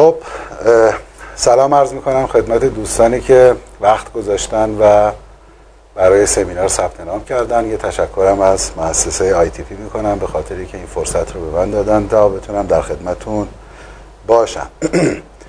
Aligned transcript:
خب 0.00 0.14
سلام 1.36 1.74
عرض 1.74 1.92
می‌کنم 1.92 2.26
خدمت 2.26 2.64
دوستانی 2.64 3.20
که 3.20 3.54
وقت 3.80 4.12
گذاشتن 4.12 4.70
و 4.80 5.10
برای 5.94 6.26
سمینار 6.26 6.68
ثبت 6.68 7.00
نام 7.00 7.24
کردن. 7.24 7.66
یه 7.66 7.76
تشکرم 7.76 8.40
از 8.40 8.70
مؤسسه 8.76 9.34
آی 9.34 9.50
تی 9.50 9.62
پی 9.62 9.74
می‌کنم 9.74 10.18
به 10.18 10.26
خاطری 10.26 10.66
که 10.66 10.76
این 10.76 10.86
فرصت 10.86 11.34
رو 11.34 11.50
به 11.50 11.58
من 11.58 11.70
دادن 11.70 12.08
تا 12.08 12.28
بتونم 12.28 12.66
در 12.66 12.80
خدمتون 12.80 13.48
باشم. 14.26 14.66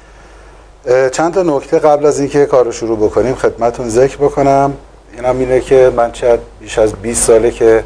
چند 1.15 1.33
تا 1.33 1.43
نکته 1.43 1.79
قبل 1.79 2.05
از 2.05 2.19
اینکه 2.19 2.45
کار 2.45 2.65
رو 2.65 2.71
شروع 2.71 2.97
بکنیم 2.97 3.35
خدمتون 3.35 3.89
ذکر 3.89 4.17
بکنم. 4.17 4.73
اینم 5.13 5.39
اینه 5.39 5.59
که 5.59 5.91
من 5.95 6.11
چند 6.11 6.39
بیش 6.59 6.79
از 6.79 6.93
20 6.93 7.23
ساله 7.23 7.51
که 7.51 7.83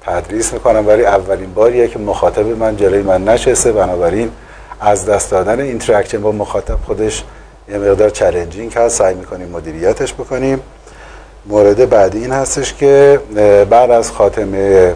تدریس 0.00 0.52
می‌کنم 0.52 0.88
ولی 0.88 1.04
اولین 1.04 1.54
باریه 1.54 1.88
که 1.88 1.98
مخاطب 1.98 2.46
من 2.46 2.76
جلوی 2.76 3.02
من 3.02 3.24
نشسته. 3.24 3.72
بنابراین 3.72 4.30
از 4.80 5.06
دست 5.06 5.30
دادن 5.30 5.60
interaction 5.60 6.20
با 6.20 6.32
مخاطب 6.32 6.76
خودش 6.86 7.24
یه 7.68 7.78
مقدار 7.78 8.10
challenging 8.10 8.72
هست. 8.74 8.98
سعی 8.98 9.14
می‌کنیم 9.14 9.48
مدیریتش 9.48 10.14
بکنیم. 10.14 10.60
مورد 11.46 11.88
بعدی 11.88 12.18
این 12.18 12.32
هستش 12.32 12.74
که 12.74 13.20
بعد 13.70 13.90
از 13.90 14.12
خاتمه 14.12 14.94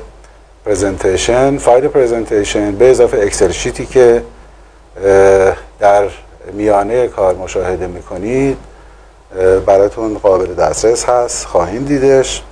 presentation 0.66 1.58
فایل 1.58 1.88
presentation 1.88 2.72
به 2.72 2.90
اضافه 2.90 3.18
Excel 3.18 3.50
sheet 3.50 3.80
ی 3.80 3.86
که 3.86 4.22
در 5.80 6.04
میانه 6.52 7.08
کار 7.08 7.34
مشاهده 7.34 7.86
می‌کنید 7.86 8.56
براتون 9.66 10.18
قابل 10.18 10.54
دسترس 10.54 11.04
هست. 11.04 11.46
خواهیم 11.46 11.84
دیدش. 11.84 12.42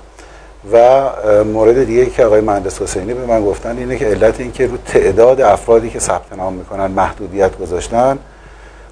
و 0.73 1.09
مورد 1.45 1.85
دیگه 1.85 2.07
که 2.07 2.25
آقای 2.25 2.41
مهندس 2.41 2.83
حسینی 2.83 3.15
به 3.15 3.27
من 3.27 3.45
گفتن 3.45 3.79
اینه 3.79 3.99
که 3.99 4.07
علت 4.07 4.41
این 4.41 4.53
که 4.53 4.67
رو 4.67 4.77
تعداد 4.77 5.41
افرادی 5.41 5.91
که 5.91 5.99
ثبت 5.99 6.33
نام 6.37 6.53
می‌کنن 6.53 6.87
محدودیت 6.87 7.59
گذاشتن 7.59 8.19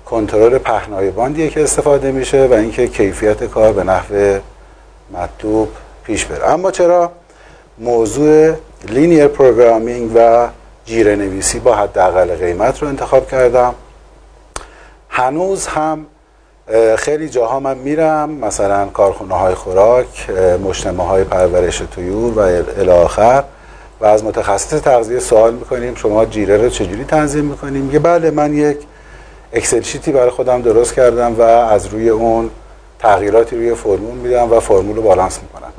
کنترل 0.06 0.58
پهنای 0.58 1.10
باندیه 1.10 1.48
که 1.48 1.62
استفاده 1.62 2.12
میشه 2.12 2.46
و 2.46 2.52
اینکه 2.52 2.88
کیفیت 2.88 3.44
کار 3.44 3.72
به 3.72 3.84
نحو 3.84 4.38
مطلوب 5.12 5.68
پیش 6.04 6.24
بره. 6.24 6.50
اما 6.50 6.70
چرا؟ 6.70 7.12
موضوع 7.78 8.54
linear 8.88 9.28
programming 9.28 10.10
و 10.14 10.48
جیره 10.84 11.16
نویسی 11.16 11.58
با 11.58 11.74
حداقل 11.74 12.36
قیمت 12.36 12.82
رو 12.82 12.88
انتخاب 12.88 13.28
کردم. 13.28 13.74
هنوز 15.08 15.66
هم 15.66 16.06
خیلی 16.96 17.28
جاها 17.28 17.60
من 17.60 17.78
میرم 17.78 18.30
مثلا 18.30 18.86
کارخونه 18.86 19.34
های 19.34 19.54
خوراک 19.54 20.30
مجتمع 20.64 21.04
های 21.04 21.24
پرورش 21.24 21.82
طیور 21.90 22.38
و 22.38 22.40
الی 22.80 23.02
آخر 23.02 23.44
و 24.00 24.06
از 24.06 24.24
متخصص 24.24 24.80
تغذیه 24.80 25.18
سوال 25.18 25.54
می‌کنیم 25.54 25.94
شما 25.94 26.24
جیره 26.24 26.56
رو 26.56 26.68
چجوری 26.68 27.04
تنظیم 27.04 27.44
می‌کنیم؟ 27.44 27.82
میگه 27.82 27.98
بله 27.98 28.30
من 28.30 28.54
یک 28.54 28.78
Excel 29.52 29.80
sheet 29.80 30.07
ی 30.07 30.12
برای 30.12 30.30
خودم 30.30 30.62
درست 30.62 30.94
کردم 30.94 31.34
و 31.38 31.42
از 31.42 31.86
روی 31.86 32.08
اون 32.08 32.50
تغییراتی 32.98 33.56
روی 33.56 33.74
فرمول 33.74 34.14
میدم 34.14 34.52
و 34.52 34.60
فرمول 34.60 34.96
رو 34.96 35.02
بالانس 35.02 35.38
می‌کنم. 35.42 35.72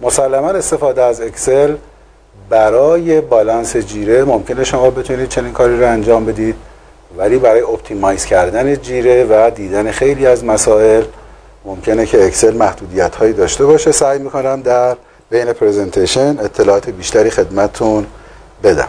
مسلما 0.00 0.48
استفاده 0.48 1.02
از 1.02 1.20
اکسل 1.20 1.76
برای 2.50 3.20
بالانس 3.20 3.76
جیره 3.76 4.24
ممکنه 4.24 4.64
شما 4.64 4.90
بتونید 4.90 5.28
چنین 5.28 5.52
کاری 5.52 5.80
رو 5.80 5.86
انجام 5.86 6.24
بدید. 6.24 6.54
ولی 7.16 7.38
برای 7.38 7.60
optimize 7.60 8.24
کردن 8.24 8.76
جیره 8.76 9.24
و 9.24 9.50
دیدن 9.50 9.90
خیلی 9.90 10.26
از 10.26 10.44
مسائل 10.44 11.04
ممکنه 11.64 12.06
که 12.06 12.24
اکسل 12.24 12.56
محدودیت 12.56 13.16
هایی 13.16 13.32
داشته 13.32 13.66
باشه. 13.66 13.92
سعی 13.92 14.18
می‌کنم 14.18 14.62
در 14.62 14.96
بین 15.30 15.52
presentation 15.52 16.38
اطلاعات 16.40 16.90
بیشتری 16.90 17.30
خدمتتون 17.30 18.06
بدم. 18.62 18.88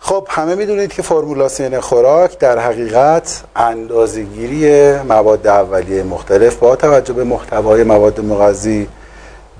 خب 0.00 0.26
همه 0.30 0.54
می‌دونید 0.54 0.92
که 0.92 1.02
فرمولاسیون 1.02 1.80
خوراک 1.80 2.38
در 2.38 2.58
حقیقت 2.58 3.42
اندازهگیری 3.56 4.92
مواد 5.02 5.46
اولیه 5.46 6.02
مختلف 6.02 6.56
با 6.56 6.76
توجه 6.76 7.12
به 7.12 7.24
محتوای 7.24 7.82
مواد 7.82 8.20
مغذی 8.20 8.88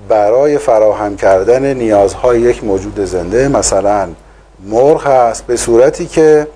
برای 0.09 0.57
فراهم 0.57 1.15
کردن 1.15 1.73
نیازهای 1.73 2.41
یک 2.41 2.63
موجود 2.63 3.05
زنده 3.05 3.47
مثلا 3.47 4.09
مرغ 4.65 5.07
هست 5.07 5.47
به 5.47 5.57
صورتی 5.57 6.05
که 6.05 6.47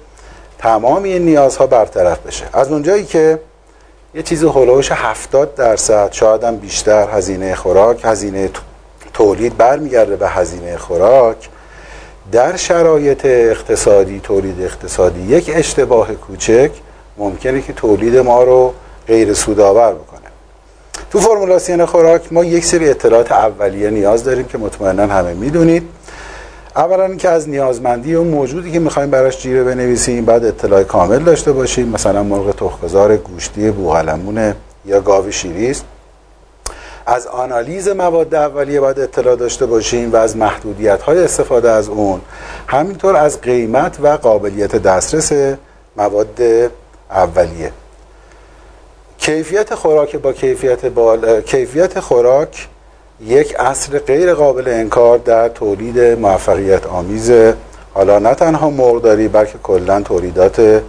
تمام 0.61 1.03
این 1.03 1.25
نیازها 1.25 1.67
برطرف 1.67 2.19
بشه. 2.19 2.45
از 2.53 2.71
اونجایی 2.71 3.03
که 3.05 3.39
یه 4.15 4.23
چیز 4.23 4.43
هلوش 4.43 4.91
70 4.91 5.55
درصد 5.55 6.11
شاید 6.11 6.43
هم 6.43 6.57
بیشتر 6.57 7.09
هزینه 7.09 7.55
خوراک 7.55 8.01
هزینه 8.03 8.49
تولید 9.13 9.57
برمیگرده 9.57 10.15
به 10.15 10.29
هزینه 10.29 10.77
خوراک 10.77 11.49
در 12.31 12.55
شرایط 12.55 13.25
اقتصادی 13.25 14.19
تولید 14.19 14.61
اقتصادی 14.61 15.21
یک 15.21 15.51
اشتباه 15.53 16.13
کوچک 16.13 16.71
ممکنه 17.17 17.61
که 17.61 17.73
تولید 17.73 18.17
ما 18.17 18.43
رو 18.43 18.73
غیر 19.07 19.33
سودآور 19.33 19.93
بکنه. 19.93 20.21
تو 21.11 21.19
فرمولاسیون 21.19 21.85
خوراک 21.85 22.33
ما 22.33 22.43
یک 22.43 22.65
سری 22.65 22.89
اطلاعات 22.89 23.31
اولیه 23.31 23.89
نیاز 23.89 24.23
داریم 24.23 24.45
که 24.45 24.57
مطمئنا 24.57 25.07
همه 25.07 25.33
می‌دونید. 25.33 25.89
اولا 26.75 27.15
که 27.15 27.29
از 27.29 27.49
نیازمندی 27.49 28.15
اون 28.15 28.27
موجودی 28.27 28.71
که 28.71 28.79
می‌خوایم 28.79 29.09
براش 29.09 29.37
جیره 29.41 29.63
بنویسیم 29.63 30.25
بعد 30.25 30.45
اطلاع 30.45 30.83
کامل 30.83 31.19
داشته 31.19 31.51
باشیم. 31.51 31.87
مثلا 31.87 32.23
مرغ 32.23 32.55
تخمگذار 32.55 33.17
گوشتی 33.17 33.71
بوغلمون 33.71 34.53
یا 34.85 35.01
گاو 35.01 35.31
شیریست 35.31 35.85
از 37.05 37.27
آنالیز 37.27 37.87
مواد 37.87 38.35
اولیه 38.35 38.79
باید 38.79 38.99
اطلاع 38.99 39.35
داشته 39.35 39.65
باشیم 39.65 40.11
و 40.11 40.15
از 40.15 40.37
محدودیت 40.37 41.01
های 41.01 41.23
استفاده 41.23 41.69
از 41.69 41.89
اون. 41.89 42.21
همینطور 42.67 43.15
از 43.15 43.41
قیمت 43.41 43.97
و 44.01 44.07
قابلیت 44.07 44.75
دسترس 44.75 45.57
مواد 45.97 46.41
اولیه. 47.11 47.71
کیفیت 49.17 49.75
خوراک 49.75 50.15
با 50.15 50.33
کیفیت 50.33 50.85
بال... 50.85 51.41
کیفیت 51.41 51.99
خوراک 51.99 52.67
یک 53.25 53.55
اصل 53.59 53.99
غیر 53.99 54.33
قابل 54.33 54.67
انکار 54.67 55.17
در 55.17 55.49
تولید 55.49 55.99
موفقیت 55.99 56.87
آمیز. 56.87 57.31
حالا 57.93 58.19
نه 58.19 58.33
تنها 58.33 58.69
مرغداری 58.69 59.27
بلکه 59.27 59.57
کلا 59.63 60.01
تولیدات 60.01 60.81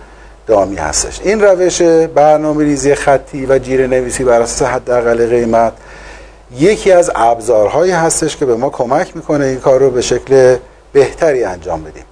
دامی 0.46 0.76
هستش. 0.76 1.20
این 1.24 1.42
روش 1.42 1.82
برنامه 2.14 2.64
ریزی 2.64 2.94
خطی 2.94 3.46
و 3.46 3.58
جیره 3.58 3.86
نویسی 3.86 4.24
بر 4.24 4.40
اساس 4.40 4.68
حداقل 4.68 5.26
قیمت 5.26 5.72
یکی 6.58 6.92
از 6.92 7.10
ابزارهایی 7.14 7.92
هستش 7.92 8.36
که 8.36 8.46
به 8.46 8.54
ما 8.54 8.70
کمک 8.70 9.16
می‌کنه 9.16 9.44
این 9.44 9.60
کار 9.60 9.80
رو 9.80 9.90
به 9.90 10.00
شکل 10.00 10.56
بهتری 10.92 11.44
انجام 11.44 11.84
بدیم. 11.84 12.04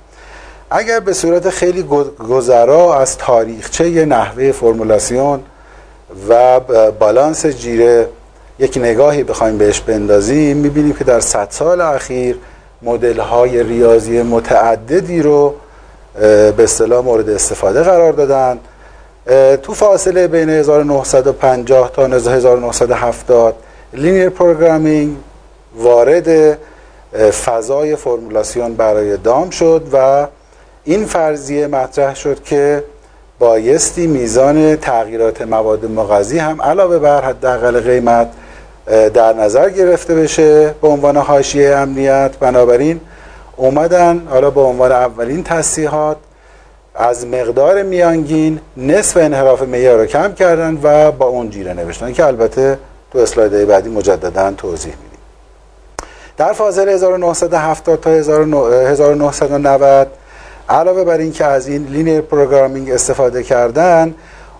اگر 0.70 1.00
به 1.00 1.12
صورت 1.12 1.50
خیلی 1.50 1.82
گذرا 2.28 3.00
از 3.00 3.18
تاریخچه 3.18 4.04
نحوه 4.04 4.52
فرمولاسیون 4.52 5.40
و 6.28 6.60
بالانس 6.98 7.46
جیره 7.46 8.06
یک 8.60 8.78
نگاهی 8.78 9.24
بخوایم 9.24 9.58
بهش 9.58 9.80
بندازیم 9.80 10.56
می‌بینیم 10.56 10.92
که 10.92 11.04
در 11.04 11.20
صد 11.20 11.46
سال 11.50 11.80
اخیر 11.80 12.36
مدل 12.82 13.20
های 13.20 13.62
ریاضی 13.62 14.22
متعددی 14.22 15.22
رو 15.22 15.54
به 16.20 16.54
اصطلاح 16.58 17.04
مورد 17.04 17.30
استفاده 17.30 17.82
قرار 17.82 18.12
دادن. 18.12 18.58
تو 19.56 19.74
فاصله 19.74 20.28
بین 20.28 20.50
1950 20.50 21.90
تا 21.92 22.06
1970 22.06 23.54
linear 23.92 24.28
programming 24.28 25.16
وارد 25.76 26.58
فضای 27.44 27.96
فرمولاسیون 27.96 28.74
برای 28.74 29.16
دام 29.16 29.50
شد 29.50 29.82
و 29.92 30.26
این 30.84 31.04
فرضیه 31.04 31.66
مطرح 31.66 32.14
شد 32.14 32.42
که 32.42 32.84
بایستی 33.38 34.06
میزان 34.06 34.76
تغییرات 34.76 35.42
مواد 35.42 35.84
مغذی 35.84 36.38
هم 36.38 36.62
علاوه 36.62 36.98
بر 36.98 37.20
حداقل 37.20 37.80
قیمت 37.80 38.28
در 38.86 39.32
نظر 39.32 39.70
گرفته 39.70 40.14
بشه 40.14 40.74
به 40.82 40.88
عنوان 40.88 41.16
حاشیه 41.16 41.76
امنیت. 41.76 42.30
بنابراین 42.40 43.00
اومدن 43.56 44.26
حالا 44.30 44.50
به 44.50 44.60
عنوان 44.60 44.92
اولین 44.92 45.44
تصحیحات 45.44 46.16
از 46.94 47.26
مقدار 47.26 47.82
میانگین 47.82 48.60
نصف 48.76 49.16
انحراف 49.16 49.62
معیار 49.62 49.98
رو 49.98 50.06
کم 50.06 50.32
کردن 50.32 50.78
و 50.82 51.12
با 51.12 51.26
اون 51.26 51.50
جیره 51.50 51.72
نوشتن 51.72 52.12
که 52.12 52.26
البته 52.26 52.78
تو 53.12 53.18
slide 53.18 53.68
بعدی 53.68 53.88
مجددا 53.88 54.52
توضیح 54.52 54.92
میدیم. 54.92 55.18
در 56.36 56.52
فاصله 56.52 56.92
1970 56.92 58.00
تا 58.00 58.10
1990 58.10 60.08
علاوه 60.68 61.04
بر 61.04 61.18
اینکه 61.18 61.44
از 61.44 61.68
این 61.68 61.86
linear 61.86 62.20
programming 62.20 62.90
استفاده 62.90 63.42
کردن 63.42 64.14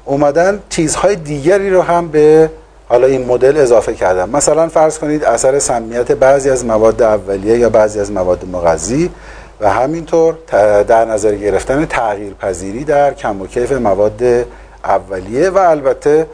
اومدن 0.05 0.63
چیزهای 0.69 1.17
دیگری 1.17 1.71
رو 1.71 1.83
هم 1.83 2.09
به 2.09 2.51
حالا 2.91 3.07
این 3.07 3.27
مدل 3.27 3.57
اضافه 3.57 3.95
کردن 3.95 4.31
مثلا 4.31 4.69
فرض 4.69 4.99
کنید 4.99 5.25
اثر 5.25 5.59
سمیت 5.59 6.13
بعضی 6.13 6.51
از 6.51 6.65
مواد 6.65 7.03
اولیه 7.03 7.59
یا 7.59 7.71
بعضی 7.71 8.01
از 8.01 8.13
مواد 8.13 8.45
مغذی 8.53 9.11
و 9.61 9.71
همینطور 9.71 10.35
در 10.83 11.05
نظر 11.05 11.35
گرفتن 11.35 11.87
تغییر 11.87 12.35
پذیری 12.35 12.85
در 12.85 13.15
کم 13.15 13.43
و 13.43 13.47
کیف 13.47 13.73
مواد 13.73 14.23
اولیه 14.85 15.51
و 15.51 15.59
البته 15.59 16.27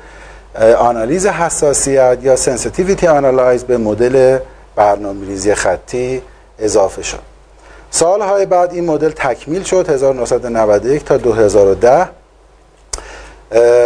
آنالیز 0.78 1.26
حساسیت 1.26 2.18
یا 2.22 2.36
sensitivity 2.36 3.06
analysis 3.06 3.64
به 3.64 3.78
مدل 3.78 4.38
برنامه‌ریزی 4.76 5.54
خطی 5.54 6.22
اضافه 6.58 7.02
شد. 7.02 7.18
سالهای 7.90 8.46
بعد 8.46 8.72
این 8.72 8.84
مدل 8.84 9.10
تکمیل 9.10 9.62
شد 9.62 9.90
1991 9.90 11.04
تا 11.04 11.16
2010 11.16 12.08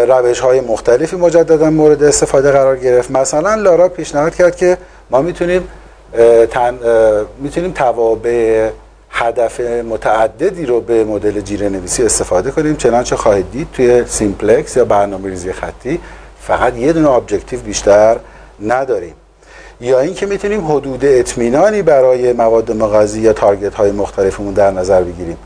روش 0.08 0.40
های 0.40 0.60
مختلفی 0.60 1.16
مجددا 1.16 1.70
مورد 1.70 2.02
استفاده 2.02 2.50
قرار 2.50 2.76
گرفت. 2.76 3.10
مثلا 3.10 3.54
لارا 3.54 3.88
پیشنهاد 3.88 4.34
کرد 4.34 4.56
که 4.56 4.76
ما 5.10 5.22
می‌تونیم 5.22 5.68
تن... 6.50 6.78
می‌تونیم 7.38 7.72
توابع 7.72 8.68
هدف 9.10 9.60
متعددی 9.60 10.66
رو 10.66 10.80
به 10.80 11.04
مدل 11.04 11.40
جیره 11.40 11.68
نویسی 11.68 12.04
استفاده 12.04 12.50
کنیم. 12.50 12.76
چنانچه 12.76 13.16
خواهید 13.16 13.50
دید 13.52 13.68
توی 13.72 14.04
simplex 14.06 14.76
یا 14.76 14.84
برنامه 14.84 15.28
ریزی 15.28 15.52
خطی 15.52 16.00
فقط 16.40 16.76
یه 16.76 16.92
دونه 16.92 17.10
objective 17.10 17.60
بیشتر 17.60 18.16
نداریم. 18.62 19.14
یا 19.80 20.00
اینکه 20.00 20.26
می‌تونیم 20.26 20.72
حدود 20.72 21.04
اطمینانی 21.04 21.82
برای 21.82 22.32
مواد 22.32 22.72
مغذی 22.72 23.20
یا 23.20 23.32
target 23.32 23.74
های 23.74 23.90
مختلفمون 23.90 24.54
در 24.54 24.70
نظر 24.70 25.02
بگیریم. 25.02 25.36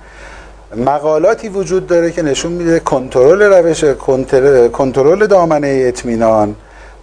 مقالاتی 0.76 1.48
وجود 1.48 1.86
داره 1.86 2.10
که 2.10 2.22
نشون 2.22 2.52
میده 2.52 2.80
کنترل 2.80 3.42
روش 3.42 3.84
کنترل 4.72 5.26
دامنه 5.26 5.84
اطمینان 5.88 6.56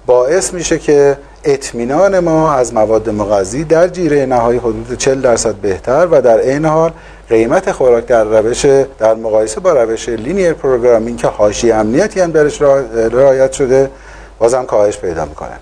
باعث 0.06 0.54
میشه 0.54 0.80
که 0.80 1.18
اطمینان 1.44 2.20
ما 2.20 2.54
از 2.54 2.74
مواد 2.74 3.10
مغذی 3.10 3.64
در 3.64 3.88
جیره 3.88 4.26
نهایی 4.26 4.60
حدود 4.60 4.98
40 4.98 5.22
درصد 5.22 5.56
بهتر 5.56 6.08
و 6.12 6.22
در 6.22 6.40
عین 6.40 6.66
حال 6.66 6.92
قیمت 7.30 7.72
خوراک 7.72 8.06
در 8.06 8.24
روش 8.24 8.66
در 9.00 9.14
مقایسه 9.14 9.60
با 9.60 9.84
روش 9.84 10.10
linear 10.10 10.54
programming 10.54 11.18
که 11.18 11.28
حاشیه 11.28 11.76
امنیتی 11.76 12.20
هم 12.20 12.32
برش 12.32 12.62
رعایت 13.12 13.52
شده 13.52 13.90
بازم 14.40 14.66
کاهش 14.66 14.98
پیدا 14.98 15.26
می‌کنه. 15.26 15.60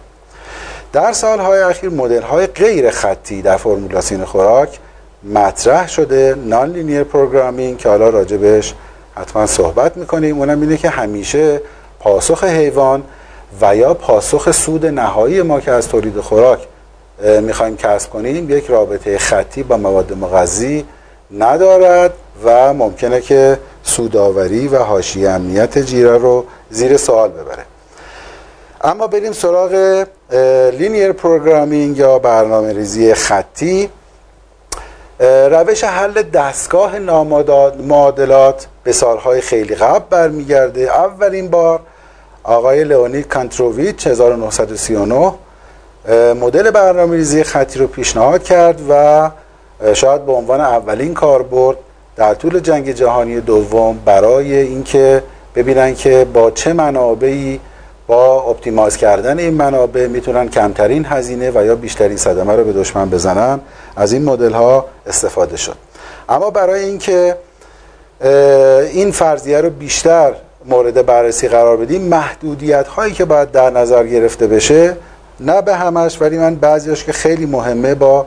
در 0.94 1.14
سالهای 1.14 1.60
اخیر 1.60 1.90
مدل 1.90 2.22
های 2.22 2.48
غیر 2.48 2.90
خطی 2.90 3.42
در 3.42 3.58
فرمولاسیون 3.58 4.26
خوراک 4.26 4.80
مطرح 5.24 5.88
شده 5.88 6.36
nonlinear 6.46 7.04
programming 7.04 7.78
که 7.78 7.90
حالا 7.90 8.10
راجبش 8.10 8.74
حتما 9.16 9.46
صحبت 9.46 9.98
می‌کنیم. 9.98 10.40
اونم 10.40 10.62
اینه 10.62 10.78
که 10.78 10.90
همیشه 10.90 11.62
پاسخ 12.00 12.44
حیوان 12.44 13.04
و 13.62 13.76
یا 13.76 13.94
پاسخ 13.94 14.52
سود 14.52 14.86
نهایی 14.86 15.42
ما 15.42 15.60
که 15.60 15.72
از 15.72 15.88
تولید 15.88 16.20
خوراک 16.20 16.60
می‌خوایم 17.42 17.78
کسب 17.78 18.10
کنیم 18.10 18.50
یک 18.50 18.68
رابطه 18.68 19.18
خطی 19.18 19.64
با 19.64 19.78
مواد 19.78 20.14
مغذی 20.14 20.86
ندارد 21.38 22.14
و 22.44 22.74
ممکنه 22.74 23.22
که 23.22 23.60
سودآوری 23.84 24.68
و 24.68 24.78
حاشیه 24.78 25.30
امنیت 25.30 25.78
جیره 25.78 26.18
رو 26.18 26.46
زیر 26.70 26.98
سوال 26.98 27.30
ببره. 27.30 27.66
اما 28.82 29.08
بریم 29.08 29.32
سراغ 29.32 30.06
linear 30.74 31.12
programming 31.12 31.98
یا 31.98 32.20
برنامه 32.20 32.74
ریزی 32.74 33.14
خطی. 33.14 33.90
روش 35.20 35.84
حل 35.84 36.22
دستگاه 36.22 37.00
نامعادلات 37.00 38.68
به 38.84 38.92
سالهای 38.92 39.42
خیلی 39.42 39.76
قبل 39.76 40.06
برمیگرده. 40.10 40.82
اولین 40.82 41.48
بار 41.48 41.80
آقای 42.44 42.84
لئونید 42.84 43.28
کانتروویچ 43.28 44.08
1939 44.08 45.34
مدل 46.42 46.72
برنامه 46.72 47.16
ریزی 47.16 47.44
خطی 47.44 47.80
رو 47.80 47.88
پیشنهاد 47.88 48.44
کرد 48.44 48.82
و 48.90 49.30
شاید 49.94 50.26
به 50.26 50.32
عنوان 50.32 50.62
اولین 50.62 51.14
کاربرد 51.14 51.78
در 52.16 52.34
طول 52.34 52.60
جنگ 52.60 52.92
جهانی 52.92 53.42
دوم 53.42 54.00
برای 54.06 54.56
اینکه 54.58 55.24
ببینن 55.56 55.96
که 55.96 56.28
با 56.34 56.52
چه 56.52 56.74
منابعی 56.74 57.60
با 58.10 58.42
optimize 58.42 58.98
کردن 58.98 59.40
این 59.40 59.54
منابع 59.54 60.08
می‌تونن 60.08 60.50
کمترین 60.50 61.06
هزینه 61.06 61.52
و 61.56 61.66
یا 61.66 61.76
بیشترین 61.76 62.18
صدمه 62.18 62.56
رو 62.56 62.64
به 62.64 62.74
دشمن 62.74 63.10
بزنن. 63.10 63.60
از 63.96 64.14
این 64.14 64.24
مدل 64.24 64.52
ها 64.52 64.86
استفاده 65.08 65.58
شد. 65.58 65.76
اما 66.30 66.50
برای 66.50 66.84
اینکه 66.84 67.38
این 68.92 69.12
فرضیه 69.12 69.62
رو 69.62 69.70
بیشتر 69.70 70.34
مورد 70.66 71.06
بررسی 71.06 71.48
قرار 71.48 71.78
بدیم 71.78 72.02
محدودیت 72.02 72.88
هایی 72.88 73.14
که 73.14 73.26
باید 73.26 73.52
در 73.52 73.70
نظر 73.70 74.08
گرفته 74.08 74.48
بشه 74.48 74.96
نه 75.40 75.62
به 75.62 75.76
همش 75.76 76.22
ولی 76.22 76.38
من 76.38 76.56
بعضیش 76.56 77.04
که 77.04 77.12
خیلی 77.12 77.46
مهمه 77.46 77.96
با 77.96 78.26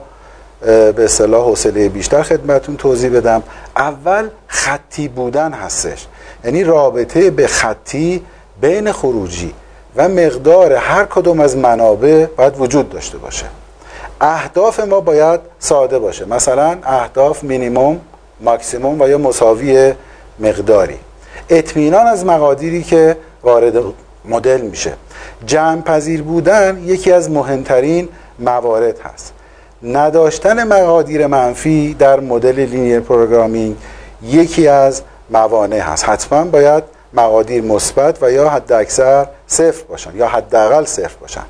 به 0.61 0.95
اصطلاح 0.99 1.45
حوصله 1.45 1.89
بیشتر 1.89 2.23
خدمتون 2.23 2.77
توضیح 2.77 3.11
بدم. 3.17 3.43
اول 3.77 4.29
خطی 4.47 5.09
بودن 5.09 5.53
هستش. 5.53 6.07
یعنی 6.45 6.65
رابطه 6.65 7.31
به 7.31 7.47
خطی 7.47 8.23
بین 8.61 8.93
خروجی. 8.93 9.55
و 9.97 10.09
مقدار 10.09 10.73
هر 10.73 11.05
کدوم 11.05 11.41
از 11.41 11.57
منابع 11.57 12.27
باید 12.37 12.61
وجود 12.61 12.89
داشته 12.89 13.19
باشه. 13.19 13.47
اهداف 14.21 14.81
ما 14.81 15.01
باید 15.01 15.41
ساده 15.59 15.99
باشه. 15.99 16.25
مثلا 16.25 16.79
اهداف 16.83 17.45
مینیموم 17.45 18.01
ماکسیموم 18.41 19.01
و 19.01 19.09
یا 19.09 19.19
مساوی 19.19 19.93
مقداری. 20.41 20.99
اطمینان 21.49 22.07
از 22.07 22.27
مقادیری 22.27 22.83
که 22.83 23.17
وارد 23.43 23.77
مدل 24.25 24.61
میشه. 24.61 24.93
جمع 25.47 25.83
پذیر 25.83 26.23
بودن 26.23 26.83
یکی 26.85 27.13
از 27.13 27.31
مهمترین 27.31 28.09
موارد 28.39 29.01
هست. 29.01 29.33
نداشتن 29.83 30.65
مقادیر 30.65 31.27
منفی 31.27 31.95
در 31.95 32.21
مدل 32.21 32.59
linear 32.59 33.01
programming 33.01 33.77
یکی 34.23 34.69
از 34.69 35.03
موانع 35.31 35.79
هست. 35.79 36.09
حتما 36.09 36.45
باید 36.45 36.85
مقادیر 37.15 37.63
مثبت 37.63 38.23
و 38.23 38.33
یا 38.33 38.49
حد 38.49 38.73
اکثر 38.73 39.27
صفر 39.47 39.85
باشن 39.89 40.17
یا 40.17 40.29
حداقل 40.29 40.85
صفر 40.85 41.17
باشن. 41.21 41.45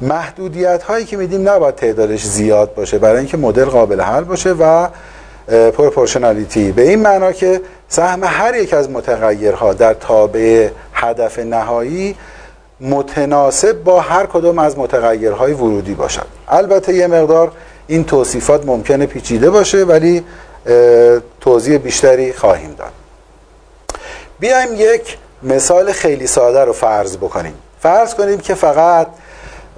محدودیت 0.00 0.82
هایی 0.82 1.04
که 1.04 1.16
میدیم 1.16 1.48
نباید 1.48 1.74
تعدادش 1.74 2.24
زیاد 2.24 2.74
باشه 2.74 2.98
برای 2.98 3.18
اینکه 3.18 3.36
مدل 3.36 3.64
قابل 3.64 4.00
حل 4.00 4.24
باشه 4.24 4.52
و 4.52 4.88
پروپورشنالیتی. 5.70 6.72
به 6.72 6.82
این 6.82 7.02
معنا 7.02 7.32
که 7.32 7.60
سهم 7.88 8.24
هر 8.24 8.54
یک 8.54 8.74
از 8.74 8.90
متغیرها 8.90 9.72
در 9.72 9.94
تابع 9.94 10.68
هدف 10.92 11.38
نهایی 11.38 12.16
متناسب 12.80 13.84
با 13.84 14.00
هر 14.00 14.26
کدام 14.26 14.58
از 14.58 14.78
متغیرهای 14.78 15.52
ورودی 15.52 15.94
باشد. 15.94 16.26
البته 16.48 16.94
یه 16.94 17.06
مقدار 17.06 17.52
این 17.86 18.04
توصیفات 18.04 18.66
ممکنه 18.66 19.06
پیچیده 19.06 19.50
باشه 19.50 19.84
ولی 19.84 20.24
توضیح 21.40 21.78
بیشتری 21.78 22.32
خواهیم 22.32 22.74
داد. 22.78 22.92
بیایم 24.40 24.68
یک 24.76 25.18
مثال 25.42 25.92
خیلی 25.92 26.26
ساده 26.26 26.64
رو 26.64 26.72
فرض 26.72 27.16
بکنیم. 27.16 27.54
فرض 27.80 28.14
کنیم 28.14 28.38
که 28.38 28.54
فقط 28.54 29.06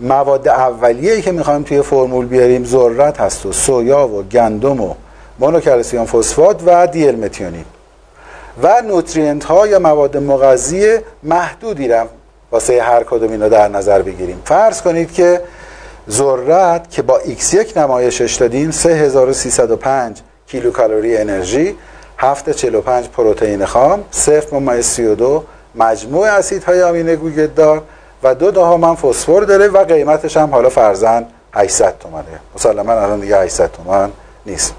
مواد 0.01 0.49
اولیه‌ای 0.49 1.23
که 1.23 1.33
می‌خوایم 1.33 1.63
توی 1.63 1.83
فرمول 1.83 2.27
بیاریم 2.27 2.65
ذرت 2.65 3.21
هست 3.21 3.47
و 3.47 3.53
سویا 3.53 4.09
و 4.09 4.23
گندم 4.23 4.81
و 4.81 4.95
مونوکلسیوم 5.39 6.07
فسفات 6.07 6.61
و 6.67 6.87
دیل 6.87 7.25
متیونین 7.25 7.65
و 8.63 8.83
نوترینت 8.87 9.45
ها 9.45 9.67
یا 9.67 9.79
مواد 9.79 10.17
مغذی 10.17 10.99
محدودی 11.23 11.89
رو 11.89 12.07
واسه 12.53 12.83
هر 12.83 13.05
کدوم 13.05 13.31
اینا 13.33 13.49
در 13.49 13.69
نظر 13.69 14.03
بگیریم. 14.03 14.43
فرض 14.45 14.83
کنید 14.83 15.13
که 15.13 15.41
ذرت 16.11 16.91
که 16.91 17.03
با 17.03 17.21
x1 17.21 17.77
نمایشش 17.77 18.35
دادیم 18.35 18.71
3305 18.71 20.21
کیلوکالری 20.47 21.17
انرژی 21.17 21.77
745 22.23 23.09
پروتئین 23.09 23.65
خام 23.65 24.05
0 24.11 24.43
ممیز 24.53 24.87
32 24.87 25.45
مجموع 25.75 26.29
اسیدهای 26.29 26.83
آمینه 26.83 27.17
گوگردار 27.17 27.83
و 28.23 28.35
دو 28.35 28.51
دهم 28.51 28.95
فسفر 28.95 29.41
داره 29.41 29.69
و 29.69 29.85
قیمتش 29.85 30.37
هم 30.37 30.51
حالا 30.51 30.69
فرزن 30.69 31.27
800 31.55 31.95
تومنه. 32.01 32.25
مسلما 32.55 32.93
الان 32.93 33.21
دیگه 33.21 33.37
800 33.37 33.71
تومن 33.73 34.11
نیست. 34.47 34.75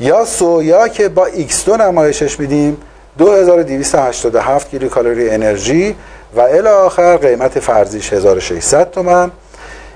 یا 0.00 0.24
سویا 0.24 0.88
که 0.88 1.08
با 1.08 1.28
x2 1.28 1.68
نمایشش 1.68 2.40
میدیم 2.40 2.76
2287 3.18 4.70
کیلو 4.70 4.88
کالری 4.88 5.30
انرژی 5.30 5.96
و 6.36 6.40
الی 6.40 6.68
آخر 6.68 7.16
قیمت 7.16 7.60
فرضیش 7.60 8.12
1600 8.12 8.90
تومن 8.90 9.30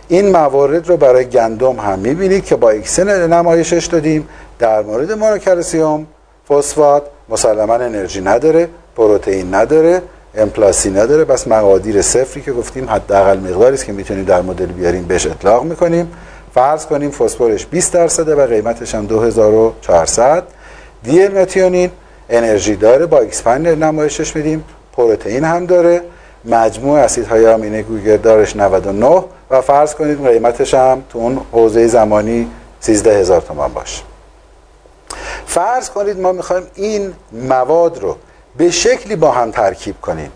این 0.09 0.31
موارد 0.31 0.89
رو 0.89 0.97
برای 0.97 1.25
گندم 1.25 1.77
هم 1.77 1.99
می‌بینید 1.99 2.45
که 2.45 2.57
با 2.57 2.73
x 2.75 2.99
نمایشش 2.99 3.87
دادیم. 3.87 4.29
در 4.59 4.83
مورد 4.83 5.13
مونوکلسیوم 5.13 6.07
فسفات 6.49 7.03
مسلما 7.29 7.75
انرژی 7.75 8.21
نداره 8.21 8.69
پروتئین 8.97 9.55
نداره 9.55 10.03
M 10.35 10.44
plus 10.44 10.82
C 10.82 10.91
نداره. 10.91 11.25
پس 11.25 11.49
مقادیر 11.49 12.03
صفری 12.03 12.43
که 12.43 12.53
گفتیم 12.53 12.91
حداقل 12.91 13.39
مقداری 13.39 13.75
است 13.75 13.85
که 13.85 13.93
می‌تونیم 13.93 14.25
در 14.25 14.43
مدل 14.43 14.67
بیاریم 14.67 15.03
بهش 15.03 15.27
اطلاق 15.27 15.65
می‌کنیم. 15.65 16.13
فرض 16.55 16.87
کنیم 16.87 17.11
فسفرش 17.11 17.67
20 17.67 17.93
درصده 17.93 18.35
و 18.35 18.47
قیمتش 18.47 18.95
هم 18.95 19.07
2400 19.07 20.43
دی 21.03 21.29
متیونین 21.29 21.91
انرژی 22.31 22.77
داره 22.77 23.07
با 23.07 23.19
X 23.19 23.31
پنج 23.31 23.69
نمایشش 23.69 24.37
میدیم. 24.37 24.65
پروتئین 24.93 25.45
هم 25.45 25.67
داره. 25.67 26.03
مجموع 26.45 26.99
اسیدهای 26.99 27.47
آمینه 27.47 27.83
گوگردارش 27.83 28.57
99 28.57 29.25
و 29.51 29.61
فرض 29.61 29.95
کنید 29.95 30.27
قیمتش 30.27 30.75
هم 30.75 31.03
تو 31.11 31.19
اون 31.19 31.41
حوزه 31.53 31.87
زمانی 31.87 32.51
13000 32.81 33.41
تومان 33.41 33.73
باشه. 33.73 34.03
فرض 35.49 35.91
کنید 35.91 36.21
ما 36.21 36.33
می‌خوایم 36.33 36.67
این 36.75 37.15
مواد 37.33 37.99
رو 37.99 38.17
به 38.57 38.71
شکلی 38.71 39.17
با 39.17 39.31
هم 39.31 39.51
ترکیب 39.51 40.01
کنیم 40.01 40.33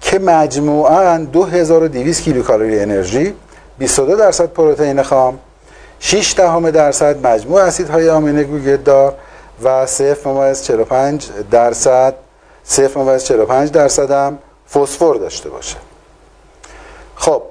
که 0.00 0.18
مجموعاً 0.18 1.18
2200 1.18 2.22
کیلوکالری 2.22 2.80
انرژی 2.80 3.34
22 3.78 4.16
درصد 4.16 4.46
پروتئین 4.46 5.02
خام 5.02 5.38
6 6.00 6.34
دهم 6.36 6.70
درصد 6.70 7.26
مجموع 7.26 7.62
اسیدهای 7.62 8.10
آمینه 8.10 8.44
گوگردار 8.44 9.14
و 9.62 9.86
0.45 9.86 9.90
درصد 11.50 12.14
0.45 12.70 13.70
درصد 13.72 14.10
هم 14.10 14.38
فسفر 14.74 15.14
داشته 15.14 15.48
باشه. 15.50 15.76
خب 17.14 17.42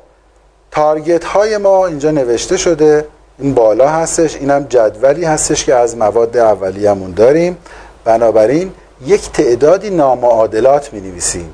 تارگت 0.71 1.23
های 1.23 1.57
ما 1.57 1.87
اینجا 1.87 2.11
نوشته 2.11 2.57
شده 2.57 3.05
این 3.41 3.53
بالا 3.53 3.89
هستش 3.89 4.35
اینم 4.35 4.63
جدولی 4.69 5.25
هستش 5.25 5.65
که 5.65 5.75
از 5.75 5.97
مواد 5.97 6.37
اولیه‌مون 6.37 7.11
داریم. 7.11 7.57
بنابراین 8.05 8.71
یک 9.05 9.31
تعدادی 9.31 9.89
نامعادلات 9.89 10.93
می 10.93 11.01
نویسیم 11.01 11.53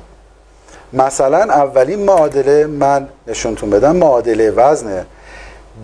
مثلا 0.92 1.38
اولین 1.38 2.04
معادله 2.04 2.66
من 2.66 3.08
نشونتون 3.26 3.70
بدم 3.70 3.96
معادله 3.96 4.50
وزن 4.50 5.06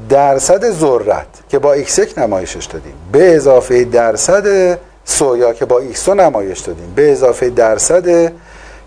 درصد 0.08 0.70
ذرت 0.70 1.26
که 1.48 1.58
با 1.58 1.76
x1 1.76 2.18
نمایشش 2.18 2.64
دادیم. 2.64 2.94
به 3.12 3.36
اضافه 3.36 3.84
درصد 3.84 4.78
سویا 5.04 5.52
که 5.52 5.64
با 5.64 5.80
x2 5.92 6.08
نمایش 6.08 6.60
دادیم. 6.60 6.92
به 6.94 7.12
اضافه 7.12 7.50
درصد 7.50 8.32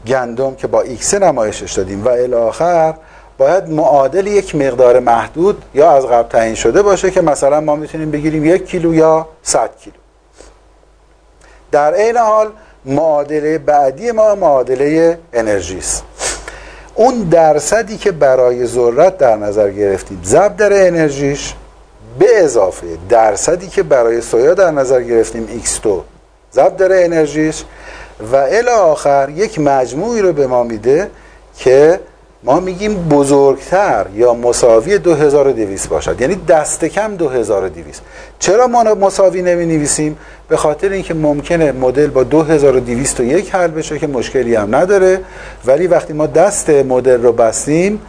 گندم 0.07 0.55
که 0.55 0.67
با 0.67 0.83
x 0.83 1.13
نمایشش 1.13 1.74
دادیم. 1.74 2.05
و 2.05 2.09
الاخر 2.09 2.93
باید 3.38 3.70
معادل 3.70 4.27
یک 4.27 4.56
مقدار 4.56 5.00
محدود 5.00 5.63
یا 5.74 5.91
از 5.91 6.06
قبل 6.06 6.29
تعیین 6.29 6.56
شده 6.56 6.82
باشه 6.82 7.12
که 7.12 7.22
مثلا 7.22 7.62
ما 7.62 7.75
می‌تونیم 7.75 8.12
بگیریم 8.12 8.46
یک 8.46 8.65
کیلو 8.65 8.94
یا 8.94 9.27
100 9.44 9.70
کیلو. 9.79 9.96
در 11.72 11.94
عین 11.94 12.17
حال 12.17 12.51
معادله 12.86 13.58
بعدی 13.58 14.12
ما 14.12 14.36
معادله 14.36 15.20
انرژی 15.34 15.77
است. 15.77 16.03
اون 16.96 17.24
درصدی 17.24 17.98
که 17.98 18.12
برای 18.12 18.65
ذرت 18.65 19.17
در 19.17 19.36
نظر 19.36 19.72
گرفتیم 19.72 20.22
ضرب 20.25 20.58
در 20.58 20.88
انرژیش 20.88 21.53
به 22.20 22.25
اضافه 22.44 22.88
درصدی 23.10 23.67
که 23.67 23.84
برای 23.84 24.22
سویا 24.22 24.53
در 24.53 24.72
نظر 24.72 25.01
گرفتیم 25.01 25.63
x2 25.65 25.88
ضرب 26.53 26.77
در 26.77 27.03
انرژیش 27.06 27.63
و 28.32 28.36
الی 28.36 28.70
آخر 28.70 29.29
یک 29.29 29.60
مجموعی 29.60 30.22
رو 30.22 30.34
به 30.34 30.48
ما 30.48 30.63
میده 30.63 31.12
که 31.58 32.00
ما 32.44 32.60
میگیم 32.60 33.10
بزرگتر 33.10 34.06
یا 34.13 34.34
مساوی 34.34 34.98
2200 34.98 35.89
باشد. 35.89 36.22
یعنی 36.22 36.36
دست 36.36 36.86
کم 36.86 37.15
2200 37.15 38.01
چرا 38.39 38.67
ما 38.67 38.84
مساوی 38.84 39.41
نمی 39.41 39.65
نویسیم 39.65 40.17
به 40.50 40.58
خاطر 40.58 40.89
اینکه 40.89 41.13
ممکنه 41.13 41.72
مدل 41.72 42.08
با 42.08 42.24
2201 42.24 43.56
حل 43.56 43.67
بشه 43.67 44.00
که 44.00 44.08
مشکلی 44.08 44.56
هم 44.56 44.75
نداره. 44.75 45.20
ولی 45.65 45.88
وقتی 45.88 46.13
ما 46.13 46.27
دست 46.27 46.70
مدل 46.70 47.24
رو 47.24 47.32
بستیم 47.32 48.01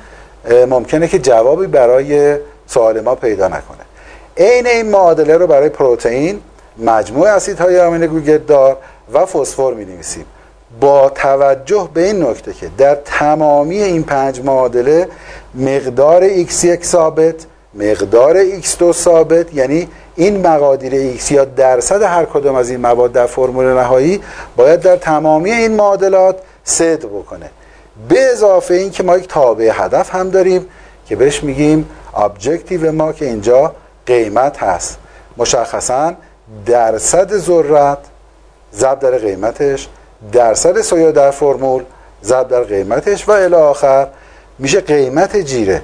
ممکنه 0.68 1.08
که 1.08 1.18
جوابی 1.18 1.66
برای 1.66 2.36
سوال 2.66 3.00
ما 3.00 3.14
پیدا 3.14 3.48
نکنه. 3.48 3.88
عین 4.36 4.66
این 4.66 4.90
معادله 4.90 5.36
رو 5.36 5.46
برای 5.46 5.68
پروتئین 5.68 6.40
مجموع 6.78 7.28
اسیدهای 7.28 7.80
آمینه 7.80 8.38
دار 8.38 8.76
و 9.12 9.26
فسفر 9.26 9.74
می 9.74 9.84
نویسیم 9.84 10.24
با 10.80 11.08
توجه 11.08 11.88
به 11.94 12.04
این 12.04 12.22
نکته 12.22 12.52
که 12.52 12.70
در 12.78 12.94
تمامی 12.94 13.82
این 13.82 14.02
پنج 14.02 14.40
معادله 14.40 15.08
مقدار 15.54 16.44
x1 16.44 16.84
ثابت 16.84 17.34
مقدار 17.74 18.60
x2 18.60 18.92
ثابت 18.92 19.54
یعنی 19.54 19.88
این 20.16 20.46
مقادیر 20.46 21.18
x 21.18 21.30
یا 21.30 21.44
درصد 21.44 22.02
هر 22.02 22.24
کدام 22.24 22.54
از 22.54 22.70
این 22.70 22.80
مواد 22.80 23.12
در 23.12 23.26
فرمول 23.26 23.66
نهایی 23.66 24.20
باید 24.56 24.80
در 24.80 24.96
تمامی 24.96 25.52
این 25.52 25.72
معادلات 25.72 26.38
صدق 26.64 27.06
بکنه. 27.08 27.50
به 28.08 28.20
اضافه 28.32 28.74
این 28.74 28.90
که 28.90 29.02
ما 29.02 29.16
یک 29.16 29.28
تابع 29.28 29.70
هدف 29.72 30.14
هم 30.14 30.30
داریم 30.30 30.66
که 31.06 31.16
بهش 31.16 31.44
میگیم 31.44 31.90
objective 32.16 32.92
ما 32.92 33.12
که 33.12 33.24
اینجا 33.24 33.74
قیمت 34.06 34.62
هست. 34.62 34.98
مشخصا 35.36 36.12
درصد 36.66 37.36
ذرت 37.36 37.98
ضرب 38.74 38.98
در 38.98 39.18
قیمتش 39.18 39.88
درصد 40.32 40.80
سویا 40.80 41.10
در 41.10 41.30
فرمول 41.30 41.82
ضرب 42.24 42.48
در 42.48 42.62
قیمتش 42.62 43.28
و 43.28 43.32
الی 43.32 43.54
آخر 43.54 44.06
میشه 44.58 44.80
قیمت 44.80 45.36
جیره 45.36 45.82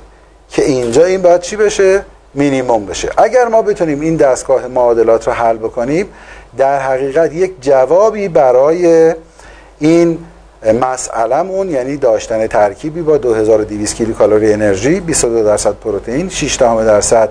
که 0.48 0.64
اینجا 0.64 1.04
این 1.04 1.22
باید 1.22 1.40
چی 1.40 1.56
بشه؟ 1.56 2.04
مینیموم 2.34 2.86
بشه. 2.86 3.08
اگر 3.16 3.48
ما 3.48 3.62
بتونیم 3.62 4.00
این 4.00 4.16
دستگاه 4.16 4.66
معادلات 4.66 5.26
رو 5.26 5.32
حل 5.32 5.56
بکنیم 5.56 6.08
در 6.56 6.78
حقیقت 6.78 7.32
یک 7.32 7.52
جوابی 7.60 8.28
برای 8.28 9.14
این 9.78 10.18
مسئلهمون 10.80 11.70
یعنی 11.70 11.96
داشتن 11.96 12.46
ترکیبی 12.46 13.02
با 13.02 13.16
2200 13.16 13.94
کیلو 13.94 14.14
کالری 14.14 14.52
انرژی 14.52 15.00
22 15.00 15.44
درصد 15.44 15.74
پروتئین 15.74 16.28
6 16.28 16.56
درصد 16.56 17.28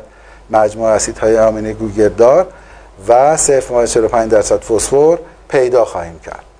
مجموع 0.49 0.89
اسیدهای 0.89 1.39
آمینه 1.39 1.73
گوگردار 1.73 2.47
و 3.07 3.37
0.45 3.37 3.49
درصد 4.29 4.59
فسفر 4.61 5.17
پیدا 5.49 5.85
خواهیم 5.85 6.19
کرد. 6.25 6.52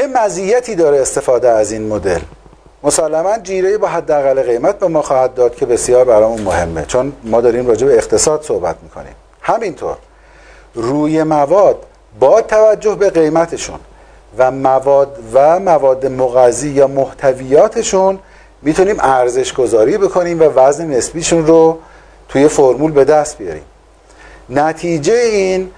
چه 0.00 0.06
مزیتی 0.06 0.74
داره 0.74 1.00
استفاده 1.00 1.48
از 1.48 1.72
این 1.72 1.88
مدل؟ 1.88 2.18
مسلما 2.82 3.38
جیره 3.38 3.78
با 3.78 3.88
حداقل 3.88 4.42
قیمت 4.42 4.78
به 4.78 4.88
ما 4.88 5.02
خواهد 5.02 5.34
داد 5.34 5.54
که 5.54 5.66
بسیار 5.66 6.04
برامون 6.04 6.40
مهمه 6.40 6.84
چون 6.84 7.12
ما 7.24 7.40
داریم 7.40 7.66
راجع 7.66 7.86
به 7.86 7.94
اقتصاد 7.94 8.42
صحبت 8.42 8.76
می‌کنیم. 8.82 9.14
همینطور 9.42 9.96
روی 10.74 11.22
مواد 11.22 11.76
با 12.20 12.42
توجه 12.42 12.94
به 12.94 13.10
قیمتشون 13.10 13.80
و 14.38 14.50
مواد 14.50 15.18
و 15.32 15.60
مواد 15.60 16.06
مغذی 16.06 16.68
یا 16.68 16.86
محتویاتشون 16.86 18.18
می‌تونیم 18.62 18.96
ارزش 19.00 19.54
گذاری 19.54 19.98
بکنیم 19.98 20.40
و 20.40 20.44
وزن 20.44 20.86
نسبیشون 20.86 21.46
رو 21.46 21.78
توی 22.28 22.48
فرمول 22.48 22.92
به 22.92 23.04
دست 23.04 23.38
بیاریم. 23.38 23.64
نتیجه 24.50 25.14
این 25.14 25.70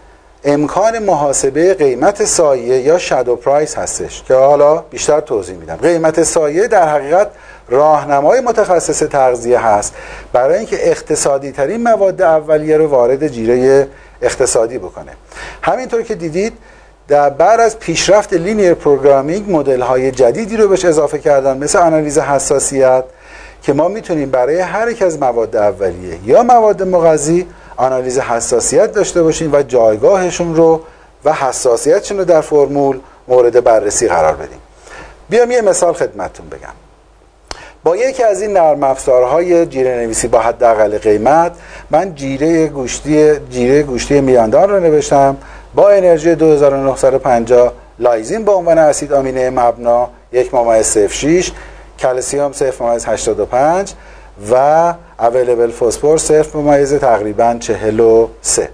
امکان 0.44 0.98
محاسبه 0.98 1.74
قیمت 1.74 2.24
سایه 2.24 2.80
یا 2.80 2.98
شادو 2.98 3.36
پرایس 3.36 3.78
هستش 3.78 4.22
که 4.22 4.34
حالا 4.34 4.78
بیشتر 4.78 5.20
توضیح 5.20 5.56
میدم. 5.56 5.76
قیمت 5.76 6.22
سایه 6.22 6.68
در 6.68 6.88
حقیقت 6.88 7.28
راهنمای 7.68 8.40
متخصص 8.40 8.98
تغذیه 8.98 9.66
هست. 9.66 9.94
برای 10.32 10.58
اینکه 10.58 10.90
اقتصادی 10.90 11.52
ترین 11.52 11.82
مواد 11.82 12.22
اولیه 12.22 12.76
رو 12.76 12.86
وارد 12.86 13.28
جیره 13.28 13.88
اقتصادی 14.22 14.78
بکنه. 14.78 15.12
همینطور 15.62 16.02
که 16.02 16.14
دیدید 16.14 16.52
در 17.08 17.30
بعد 17.30 17.60
از 17.60 17.78
پیشرفت 17.78 18.32
linear 18.32 18.74
programming 18.74 19.52
مدل 19.56 19.80
های 19.80 20.10
جدیدی 20.10 20.56
رو 20.56 20.68
بهش 20.68 20.84
اضافه 20.84 21.18
کردن 21.18 21.58
مثل 21.58 21.78
آنالیز 21.78 22.18
حساسیت 22.18 23.04
که 23.62 23.72
ما 23.72 23.88
می‌تونیم 23.88 24.30
برای 24.30 24.60
هر 24.60 24.88
یک 24.88 25.02
از 25.02 25.18
مواد 25.18 25.56
اولیه 25.56 26.18
یا 26.24 26.42
مواد 26.42 26.82
مغذی 26.82 27.46
آنالیز 27.82 28.18
حساسیت 28.18 28.92
داشته 28.92 29.22
باشیم 29.22 29.52
و 29.52 29.62
جایگاهشون 29.62 30.56
رو 30.56 30.80
و 31.24 31.32
حساسیتشون 31.32 32.18
رو 32.18 32.24
در 32.24 32.40
فرمول 32.40 33.00
مورد 33.28 33.64
بررسی 33.64 34.08
قرار 34.08 34.34
بدیم 34.36 34.58
بیام 35.28 35.50
یه 35.50 35.60
مثال 35.60 35.92
خدمتتون 35.92 36.48
بگم. 36.48 36.74
با 37.84 37.96
یکی 37.96 38.22
از 38.22 38.42
این 38.42 38.52
نرم 38.52 38.82
افزارهای 38.82 39.66
جیره 39.66 39.96
نویسی 39.96 40.28
با 40.28 40.38
حداقل 40.38 40.98
قیمت 40.98 41.52
من 41.90 42.14
جیره 42.14 42.66
گوشتی 42.66 43.38
جیره 43.50 43.82
گوشتی 43.82 44.20
میاندار 44.20 44.68
رو 44.68 44.80
نوشتم. 44.80 45.36
با 45.74 45.90
انرژی 45.90 46.34
2950 46.34 47.72
لایزین 47.98 48.44
به 48.44 48.52
عنوان 48.52 48.78
اسید 48.78 49.12
آمینه 49.12 49.50
مبنا 49.50 50.08
یک 50.32 50.54
ممیز 50.54 50.98
0.6 50.98 51.50
کلسیوم 51.98 52.52
0.85 52.52 53.90
و 54.50 54.94
اویلیبل 55.18 55.70
فسفر 55.70 56.16
صرف 56.16 56.56
ممیز 56.56 56.94
تقریبا 56.94 57.56
43 57.60 58.68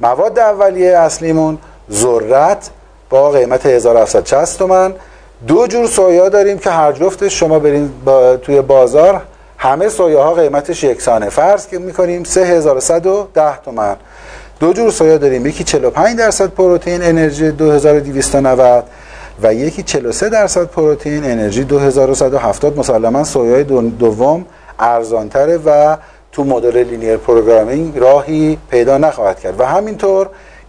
مواد 0.00 0.38
اولیه 0.38 0.98
اصلیمون 0.98 1.58
ذرت 1.90 2.70
با 3.10 3.30
قیمت 3.30 3.66
1760 3.66 4.58
تومن. 4.58 4.94
دو 5.46 5.66
جور 5.66 5.86
سویا 5.86 6.28
داریم 6.28 6.58
که 6.58 6.70
هر 6.70 6.92
جفتش 6.92 7.40
شما 7.40 7.58
برین 7.58 7.90
با 8.04 8.36
توی 8.36 8.60
بازار 8.60 9.22
همه 9.58 9.88
سویاها 9.88 10.34
قیمتش 10.34 10.84
یکسانه. 10.84 11.28
فرض 11.28 11.66
که 11.66 11.78
می‌کنیم 11.78 12.24
3110 12.24 13.56
تومن. 13.56 13.96
دو 14.60 14.72
جور 14.72 14.90
سویا 14.90 15.18
داریم. 15.18 15.46
یکی 15.46 15.64
45 15.64 16.18
درصد 16.18 16.50
پروتئین 16.50 17.02
انرژی 17.02 17.50
2290 17.50 18.84
و 19.42 19.54
یکی 19.54 19.82
43 19.82 20.28
درصد 20.28 20.64
پروتئین 20.64 21.24
انرژی 21.24 21.64
2170 21.64 22.78
مسلما 22.78 23.24
سویای 23.24 23.64
دوم 23.64 24.44
ارزانتره 24.78 25.56
و 25.56 25.96
تو 26.32 26.44
مدل 26.44 26.76
linear 26.76 27.16
programming 27.16 27.98
راهی 27.98 28.58
پیدا 28.70 28.98
نخواهد 28.98 29.40
کرد. 29.40 29.60
و 29.60 29.64
همینطور 29.64 30.28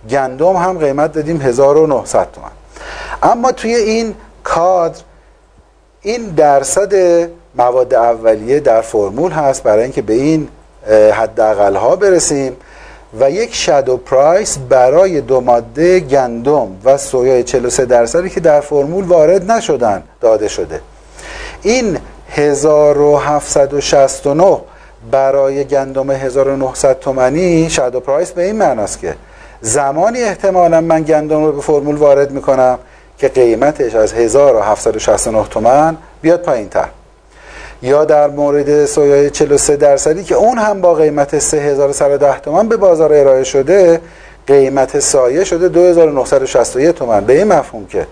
گندم 0.09 0.55
هم 0.55 0.77
قیمت 0.77 1.13
دادیم 1.13 1.41
1900 1.41 2.27
تومن 2.31 2.51
اما 3.23 3.51
توی 3.51 3.75
این 3.75 4.15
کادر 4.43 5.01
این 6.01 6.23
درصد 6.25 6.93
مواد 7.55 7.93
اولیه 7.93 8.59
در 8.59 8.81
فرمول 8.81 9.31
هست 9.31 9.63
برای 9.63 9.83
اینکه 9.83 10.01
به 10.01 10.13
این 10.13 10.47
حداقل 11.11 11.75
ها 11.75 11.95
برسیم 11.95 12.55
و 13.19 13.31
یک 13.31 13.55
شادو 13.55 13.97
پرایس 13.97 14.57
برای 14.57 15.21
دو 15.21 15.41
ماده 15.41 15.99
گندم 15.99 16.67
و 16.83 16.97
سویا 16.97 17.41
43 17.41 17.85
درصدی 17.85 18.29
که 18.29 18.39
در 18.39 18.61
فرمول 18.61 19.03
وارد 19.03 19.51
نشدن 19.51 20.03
داده 20.21 20.47
شده. 20.47 20.81
این 21.61 21.97
1769 22.35 24.61
برای 25.11 25.63
گندم 25.63 26.11
1900 26.11 26.99
تومنی 26.99 27.69
شادو 27.69 27.99
پرایس 27.99 28.31
به 28.31 28.45
این 28.45 28.55
معناست 28.55 28.99
که 28.99 29.15
زمانی 29.61 30.21
احتمالا 30.21 30.81
من 30.81 31.01
گندم 31.01 31.45
رو 31.45 31.51
به 31.51 31.61
فرمول 31.61 31.95
وارد 31.95 32.31
می‌کنم 32.31 32.79
که 33.17 33.27
قیمتش 33.27 33.95
از 33.95 34.13
1769 34.13 35.47
تومن 35.47 35.97
بیاد 36.21 36.41
پایین 36.41 36.69
تر 36.69 36.87
یا 37.81 38.05
در 38.05 38.27
مورد 38.27 38.85
سویای 38.85 39.29
43 39.29 39.75
درصدی 39.75 40.23
که 40.23 40.35
اون 40.35 40.57
هم 40.57 40.81
با 40.81 40.93
قیمت 40.93 41.39
3110 41.39 42.39
تومن 42.39 42.67
به 42.67 42.77
بازار 42.77 43.13
ارائه 43.13 43.43
شده 43.43 44.01
قیمت 44.47 44.99
سایه 44.99 45.43
شده 45.43 45.69
2961 45.69 46.95
تومن 46.95 47.25
به 47.25 47.37
این 47.37 47.53
مفهوم 47.53 47.85
که 47.85 48.07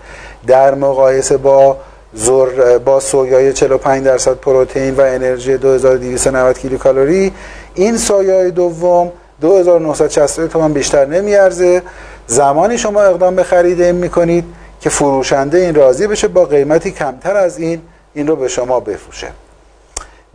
در 0.46 0.74
مقایسه 0.74 1.36
با 1.36 1.76
زر 2.14 2.78
با 2.78 3.00
سویای 3.00 3.52
45 3.52 4.04
درصد 4.04 4.34
پروتئین 4.34 4.94
و 4.94 5.00
انرژی 5.00 5.56
2290 5.56 6.58
کیلوکالری. 6.58 7.32
این 7.74 7.96
سویای 7.96 8.50
دوم 8.50 9.12
2960 9.40 10.46
تومن 10.46 10.72
بیشتر 10.72 11.04
نمیارزه. 11.04 11.82
زمانی 12.26 12.78
شما 12.78 13.02
اقدام 13.02 13.36
به 13.36 13.42
خرید 13.42 13.80
این 13.80 13.94
می‌کنید 13.94 14.44
که 14.80 14.90
فروشنده 14.90 15.58
این 15.58 15.74
راضی 15.74 16.06
بشه 16.06 16.28
با 16.28 16.44
قیمتی 16.44 16.90
کمتر 16.90 17.36
از 17.36 17.58
این 17.58 17.82
این 18.14 18.26
رو 18.26 18.36
به 18.36 18.48
شما 18.48 18.80
بفروشه. 18.80 19.28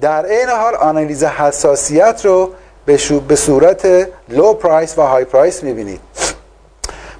در 0.01 0.25
این 0.25 0.50
حال 0.50 0.75
آنالیز 0.75 1.24
حساسیت 1.24 2.22
رو 2.25 2.51
به 3.27 3.36
صورت 3.36 4.07
low 4.30 4.54
price 4.54 4.98
و 4.98 5.01
high 5.01 5.25
price 5.25 5.63
می‌بینید. 5.63 6.00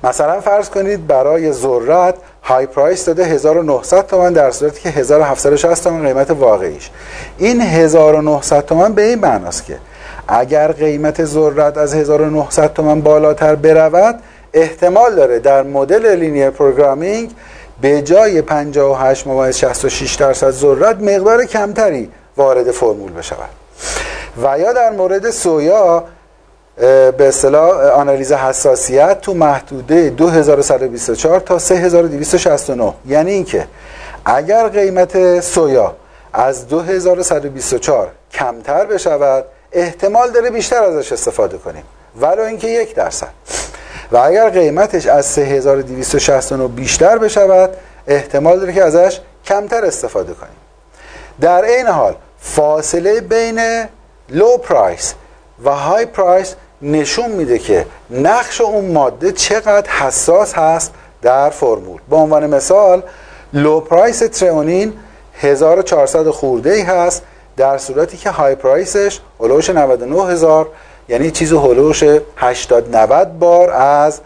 مثلا 0.04 0.42
فرض 0.42 0.70
کنید 0.70 1.08
برای 1.08 1.52
ذرت 1.52 2.16
high 2.44 2.66
price 2.66 3.06
داده 3.06 3.26
1900 3.26 4.08
تومان 4.08 4.34
در 4.34 4.52
صورتی 4.52 4.82
که 4.82 4.90
1760 4.90 5.84
تومان 5.84 6.08
قیمت 6.08 6.32
واقعیش. 6.32 6.90
این 7.38 7.62
1900 7.62 8.66
تومان 8.66 8.94
به 8.94 9.02
این 9.02 9.20
معناست 9.20 9.66
که 9.66 9.78
اگر 10.28 10.72
قیمت 10.72 11.26
ذرت 11.26 11.78
از 11.78 11.94
1900 11.94 12.74
تومان 12.74 13.02
بالاتر 13.02 13.56
برود 13.56 14.20
احتمال 14.54 15.16
داره 15.16 15.40
در 15.40 15.64
مدل 15.64 16.16
linear 16.16 16.50
programming 16.50 17.32
به 17.82 18.02
جای 18.02 18.42
58 18.42 19.28
ممیز 19.28 19.58
66 19.58 20.16
درصد 20.16 20.52
ذرت 20.52 21.02
مقدار 21.02 21.46
کمتری 21.46 22.10
وارد 22.38 22.72
فرمول 22.72 23.12
بشود. 23.12 23.50
و 24.44 24.60
یا 24.60 24.74
در 24.74 24.90
مورد 24.90 25.30
سویا 25.30 26.04
به 26.78 27.28
اصطلاح 27.28 27.86
آنالیز 27.86 28.32
حساسیت 28.32 29.22
تو 29.22 29.34
محدوده 29.34 30.10
2124 30.10 31.40
تا 31.40 31.60
3269 31.60 32.94
یعنی 33.06 33.32
اینکه 33.32 33.68
اگر 34.26 34.68
قیمت 34.68 35.40
سویا 35.40 35.96
از 36.34 36.68
2124 36.68 38.12
کمتر 38.32 38.86
بشود 38.86 39.46
احتمال 39.72 40.32
داره 40.32 40.50
بیشتر 40.50 40.84
ازش 40.84 41.12
استفاده 41.12 41.58
کنیم. 41.58 41.84
ولو 42.22 42.42
اینکه 42.42 42.68
یک 42.68 42.96
درصد. 42.96 43.30
و 44.12 44.18
اگر 44.18 44.50
قیمتش 44.50 45.06
از 45.06 45.26
3269 45.26 46.68
بیشتر 46.68 47.18
بشود 47.18 47.70
احتمال 48.08 48.60
داره 48.60 48.74
که 48.74 48.84
ازش 48.84 49.20
کمتر 49.46 49.86
استفاده 49.86 50.34
کنیم. 50.34 50.58
در 51.42 51.66
این 51.66 51.88
حال 51.88 52.16
فاصله 52.40 53.22
بین 53.22 53.86
low 54.30 54.58
price 54.58 55.14
و 55.64 55.70
high 55.70 56.06
price 56.06 56.56
نشون 56.82 57.32
میده 57.32 57.60
که 57.60 57.86
نقش 58.10 58.62
اون 58.62 58.92
ماده 58.92 59.32
چقدر 59.32 59.90
حساس 59.90 60.54
هست 60.54 60.94
در 61.22 61.50
فرمول. 61.50 62.02
به 62.10 62.16
عنوان 62.16 62.48
مثال 62.48 63.04
low 63.54 63.80
price 63.80 64.20
ترئونین 64.20 64.94
1400 65.34 66.30
خورده 66.30 66.72
ای 66.72 66.82
هست 66.82 67.24
در 67.58 67.78
صورتی 67.78 68.18
که 68.18 68.30
high 68.30 68.56
price 68.56 69.01
ش 69.01 69.20
حدود 69.40 69.70
99 69.70 70.24
هزار 70.24 70.70
یعنی 71.10 71.32
چیز 71.32 71.54
حدود 71.54 72.04
80 72.38 72.96
90 72.96 73.40
بار 73.40 73.70
از 73.72 74.22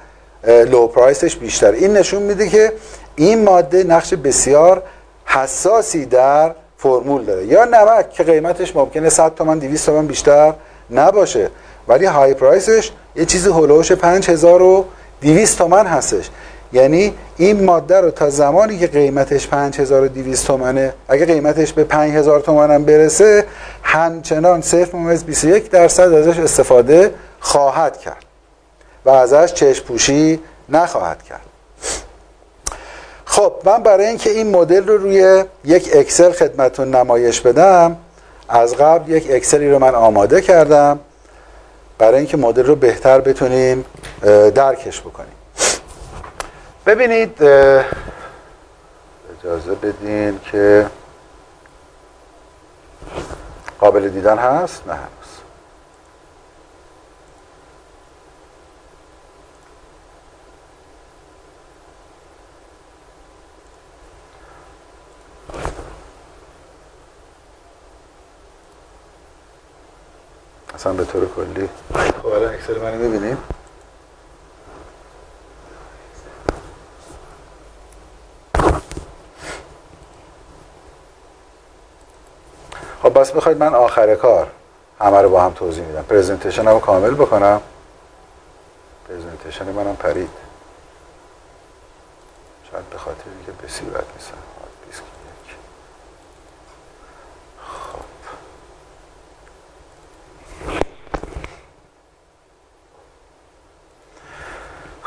low 0.47 0.87
price 0.87 1.22
ش 1.22 1.35
بیشتر. 1.35 1.71
این 1.71 1.97
نشون 1.97 2.23
میده 2.23 2.49
که 2.49 2.73
این 3.15 3.43
ماده 3.43 3.83
نقش 3.83 4.13
بسیار 4.13 4.83
حساسی 5.25 6.05
در 6.05 6.55
فرمول 6.77 7.23
داره. 7.23 7.45
یا 7.45 7.65
نمک 7.65 8.09
که 8.09 8.23
قیمتش 8.23 8.75
ممکنه 8.75 9.09
100 9.09 9.35
تومن 9.35 9.59
200 9.59 9.85
تومن 9.85 10.07
بیشتر 10.07 10.53
نباشه. 10.91 11.49
ولی 11.87 12.05
های 12.05 12.33
پرایسش 12.33 12.91
یه 13.15 13.25
چیزی 13.25 13.49
هلوش 13.49 13.91
5200 13.91 15.57
تومن 15.57 15.85
هستش. 15.85 16.29
یعنی 16.73 17.13
این 17.37 17.63
ماده 17.63 18.01
رو 18.01 18.11
تا 18.11 18.29
زمانی 18.29 18.79
که 18.79 18.87
قیمتش 18.87 19.47
5200 19.47 20.47
تومنه 20.47 20.93
اگه 21.07 21.25
قیمتش 21.25 21.73
به 21.73 21.83
5000 21.83 22.39
تومن 22.39 22.71
هم 22.71 22.85
برسه 22.85 23.45
همچنان 23.83 24.61
0.21 24.61 25.45
درصد 25.45 26.13
ازش 26.13 26.39
استفاده 26.39 27.13
خواهد 27.39 27.97
کرد 27.97 28.25
و 29.05 29.09
ازش 29.09 29.53
چشم 29.53 29.85
پوشی 29.85 30.39
نخواهد 30.69 31.23
کرد. 31.23 31.41
خب 33.25 33.53
من 33.63 33.83
برای 33.83 34.07
اینکه 34.07 34.29
این 34.29 34.49
مدل 34.49 34.87
رو 34.87 34.97
روی 34.97 35.43
یک 35.65 35.89
اکسل 35.93 36.31
خدمتون 36.31 36.95
نمایش 36.95 37.41
بدم 37.41 37.97
از 38.49 38.75
قبل 38.75 39.11
یک 39.11 39.27
اکسلی 39.29 39.69
رو 39.69 39.79
من 39.79 39.95
آماده 39.95 40.41
کردم. 40.41 40.99
برای 42.01 42.17
اینکه 42.17 42.37
مدل 42.37 42.65
رو 42.65 42.75
بهتر 42.75 43.19
بتونیم 43.19 43.85
درکش 44.55 45.01
بکنیم 45.01 45.35
ببینید 46.85 47.43
اجازه 49.39 49.75
بدین 49.81 50.39
که 50.51 50.87
قابل 53.79 54.09
دیدن 54.09 54.37
هست؟ 54.37 54.87
نه 54.87 54.97
اصلا 70.75 70.93
به 70.93 71.05
طور 71.05 71.29
کلی. 71.35 71.69
خب 72.21 72.27
الان 72.27 72.53
اکسل 72.53 72.79
منو 72.79 72.95
می‌بینیم 72.95 73.37
خب 83.03 83.19
پس 83.19 83.31
بخواید 83.31 83.57
من 83.57 83.75
آخر 83.75 84.15
کار 84.15 84.51
همه 84.99 85.21
رو 85.21 85.29
با 85.29 85.41
هم 85.41 85.53
توضیح 85.53 85.83
میدم. 85.83 86.03
presentation 86.03 86.67
رو 86.67 86.79
کامل 86.79 87.13
بکنم. 87.13 87.61
presentation 89.09 89.65
منم 89.65 89.95
پرید. 89.95 90.29
شاید 92.71 92.89
به 92.89 92.97
خاطر 92.97 93.23
اینکه 93.37 93.63
بسیارت 93.63 94.05
نیستم. 94.15 94.60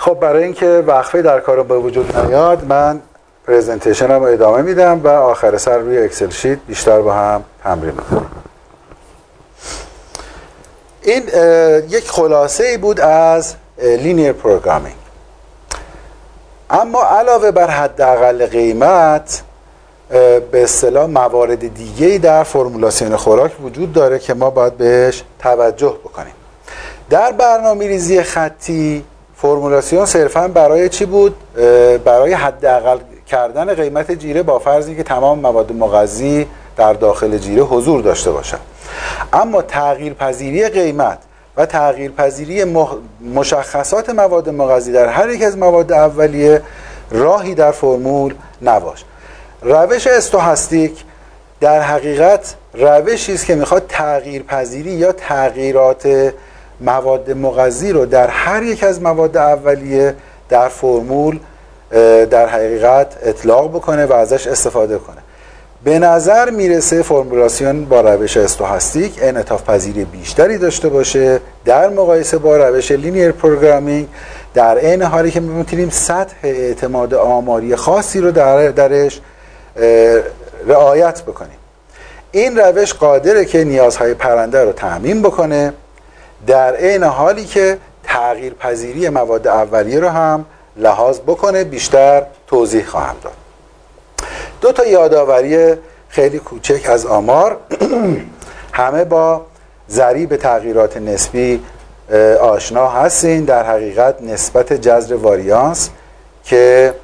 خب 0.04 0.14
برای 0.14 0.44
اینکه 0.44 0.84
وقفه 0.86 1.22
در 1.22 1.40
کارم 1.40 1.68
به 1.68 1.78
وجود 1.78 2.16
نیاد 2.16 2.64
من 2.64 3.00
presentation 3.46 4.10
رو 4.10 4.22
ادامه 4.22 4.62
میدم 4.62 5.00
و 5.04 5.08
آخر 5.08 5.58
سر 5.58 5.78
روی 5.78 5.98
Excel 5.98 6.30
sheet 6.30 6.58
بیشتر 6.66 7.00
با 7.00 7.14
هم 7.14 7.44
تمرین 7.62 7.90
می‌کنیم. 7.90 8.30
این 11.02 11.22
یک 11.88 12.10
خلاصه 12.10 12.64
ای 12.64 12.76
بود 12.76 13.00
از 13.00 13.54
linear 13.78 14.32
programming 14.32 14.94
اما 16.70 17.04
علاوه 17.04 17.50
بر 17.50 17.70
حداقل 17.70 18.46
قیمت 18.46 19.42
به 20.50 20.62
اصطلاح 20.62 21.06
موارد 21.06 21.74
دیگه 21.74 22.18
در 22.18 22.42
فرمولاسیون 22.42 23.16
خوراک 23.16 23.52
وجود 23.62 23.92
داره 23.92 24.18
که 24.18 24.34
ما 24.34 24.50
باید 24.50 24.76
بهش 24.76 25.22
توجه 25.38 25.98
بکنیم. 26.04 26.34
در 27.10 27.32
برنامه 27.32 27.86
ریزی 27.86 28.22
خطی 28.22 29.04
فرمولاسیون 29.44 30.06
صرفا 30.06 30.48
برای 30.48 30.88
چی 30.88 31.04
بود؟ 31.04 31.36
برای 32.04 32.32
حداقل 32.32 32.98
کردن 33.26 33.74
قیمت 33.74 34.12
جیره 34.12 34.42
با 34.42 34.58
فرضی 34.58 34.96
که 34.96 35.02
تمام 35.02 35.38
مواد 35.38 35.72
مغذی 35.72 36.46
در 36.76 36.92
داخل 36.92 37.38
جیره 37.38 37.62
حضور 37.62 38.02
داشته 38.02 38.30
باشد 38.30 38.58
اما 39.32 39.62
تغییر 39.62 40.14
پذیری 40.14 40.68
قیمت 40.68 41.18
و 41.56 41.66
تغییر 41.66 42.10
پذیری 42.10 42.64
مشخصات 43.34 44.10
مواد 44.10 44.48
مغذی 44.48 44.92
در 44.92 45.06
هر 45.06 45.30
یک 45.30 45.42
از 45.42 45.58
مواد 45.58 45.92
اولیه 45.92 46.62
راهی 47.10 47.54
در 47.54 47.72
فرمول 47.72 48.34
نباش. 48.62 49.04
روش 49.62 50.06
استوهستیک 50.06 51.04
در 51.60 51.80
حقیقت 51.80 52.54
روشی 52.74 53.34
است 53.34 53.46
که 53.46 53.54
می‌خواد 53.54 53.86
تغییر 53.88 54.42
پذیری 54.42 54.90
یا 54.90 55.12
تغییرات 55.12 56.32
مواد 56.80 57.30
مغذی 57.30 57.92
رو 57.92 58.06
در 58.06 58.26
هر 58.28 58.62
یک 58.62 58.84
از 58.84 59.02
مواد 59.02 59.36
اولیه 59.36 60.14
در 60.48 60.68
فرمول 60.68 61.38
در 62.30 62.46
حقیقت 62.46 63.16
اطلاق 63.22 63.70
بکنه 63.70 64.06
و 64.06 64.12
ازش 64.12 64.46
استفاده 64.46 64.98
کنه. 64.98 65.16
به 65.84 65.98
نظر 65.98 66.50
می‌رسه 66.50 67.02
فرمولاسیون 67.02 67.84
با 67.84 68.00
روش 68.00 68.36
stochastic 68.36 69.18
انعطاف 69.22 69.70
پذیری 69.70 70.04
بیشتری 70.04 70.58
داشته 70.58 70.88
باشه 70.88 71.40
در 71.64 71.88
مقایسه 71.88 72.38
با 72.38 72.56
روش 72.56 72.92
linear 72.92 73.32
programming 73.32 74.08
در 74.54 74.78
عین 74.78 75.02
حالی 75.02 75.30
که 75.30 75.40
می‌تونیم 75.40 75.90
سطح 75.90 76.34
اعتماد 76.42 77.14
آماری 77.14 77.76
خاصی 77.76 78.20
رو 78.20 78.30
در 78.30 78.68
درش 78.68 79.20
رعایت 80.66 81.22
بکنیم. 81.22 81.58
این 82.32 82.58
روش 82.58 82.94
قادره 82.94 83.44
که 83.44 83.64
نیازهای 83.64 84.14
پرنده 84.14 84.64
رو 84.64 84.72
تعمین 84.72 85.22
بکنه. 85.22 85.72
در 86.46 86.76
عین 86.76 87.02
حالی 87.02 87.44
که 87.44 87.78
تغییر 88.04 88.54
پذیری 88.54 89.08
مواد 89.08 89.48
اولیه 89.48 90.00
رو 90.00 90.08
هم 90.08 90.44
لحاظ 90.76 91.18
بکنه 91.20 91.64
بیشتر 91.64 92.22
توضیح 92.46 92.84
خواهم 92.84 93.16
داد. 93.22 93.32
دو 94.60 94.72
تا 94.72 94.86
یادآوری 94.86 95.74
خیلی 96.08 96.38
کوچک 96.38 96.90
از 96.90 97.06
آمار. 97.06 97.56
همه 98.72 99.04
با 99.04 99.46
ضریب 99.90 100.36
تغییرات 100.36 100.96
نسبی 100.96 101.64
آشنا 102.40 102.88
هستین. 102.88 103.44
در 103.44 103.62
حقیقت 103.62 104.22
نسبت 104.22 104.72
جذر 104.72 105.14
واریانس 105.14 105.90
که 106.44 106.94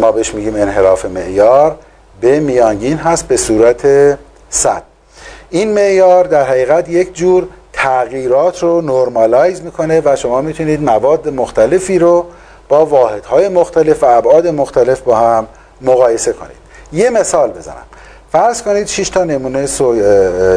ما 0.00 0.12
بهش 0.12 0.34
میگیم 0.34 0.54
انحراف 0.54 1.04
معیار 1.04 1.76
به 2.20 2.40
میانگین 2.40 2.96
هست 2.96 3.28
به 3.28 3.36
صورت 3.36 3.86
صد. 4.50 4.82
این 5.50 5.72
معیار 5.72 6.24
در 6.24 6.44
حقیقت 6.44 6.88
یک 6.88 7.14
جور 7.14 7.48
تغییرات 7.78 8.62
رو 8.62 8.80
نرمالایز 8.80 9.62
می‌کنه 9.62 10.02
و 10.04 10.16
شما 10.16 10.40
می‌تونید 10.40 10.82
مواد 10.82 11.28
مختلفی 11.28 11.98
رو 11.98 12.26
با 12.68 12.86
واحدهای 12.86 13.48
مختلف 13.48 14.02
و 14.02 14.06
ابعاد 14.06 14.46
مختلف 14.46 15.00
با 15.00 15.16
هم 15.16 15.46
مقایسه 15.80 16.32
کنید. 16.32 16.56
یه 16.92 17.10
مثال 17.10 17.50
بزنم. 17.50 17.86
فرض 18.32 18.62
کنید 18.62 18.86
6 18.86 19.08
تا 19.08 19.24
نمونه 19.24 19.66
سو... 19.66 19.94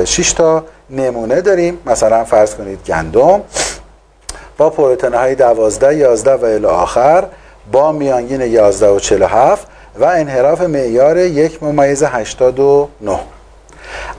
6 0.06 0.34
تا 0.34 0.64
نمونه 0.90 1.42
داریم. 1.42 1.78
مثلا 1.86 2.24
فرض 2.24 2.56
کنید 2.56 2.80
گندم 2.86 3.42
با 4.58 4.70
پروتئین 4.70 5.14
های 5.14 5.36
12 5.36 5.96
11 5.96 6.34
و 6.34 6.46
الی 6.46 6.66
آخر 6.66 7.26
با 7.72 7.92
میانگین 7.92 8.42
11 8.42 8.90
و 8.90 9.00
47 9.00 9.68
و 10.00 10.06
انحراف 10.06 10.62
معیار 10.62 11.18
یک 11.18 11.64
ممیز 11.64 12.04
89 12.04 13.20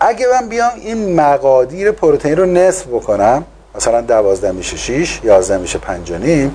اگه 0.01 0.27
من 0.33 0.49
بیام 0.49 0.71
این 0.77 1.15
مقادیر 1.21 1.91
پروتئین 1.91 2.37
رو 2.37 2.47
نصف 2.47 2.87
بکنم 2.87 3.45
مثلا 3.75 4.01
12 4.01 4.53
میشه 4.53 4.77
6 4.77 5.21
11 5.25 5.59
میشه 5.59 5.79
5 5.79 6.13
نیم 6.13 6.55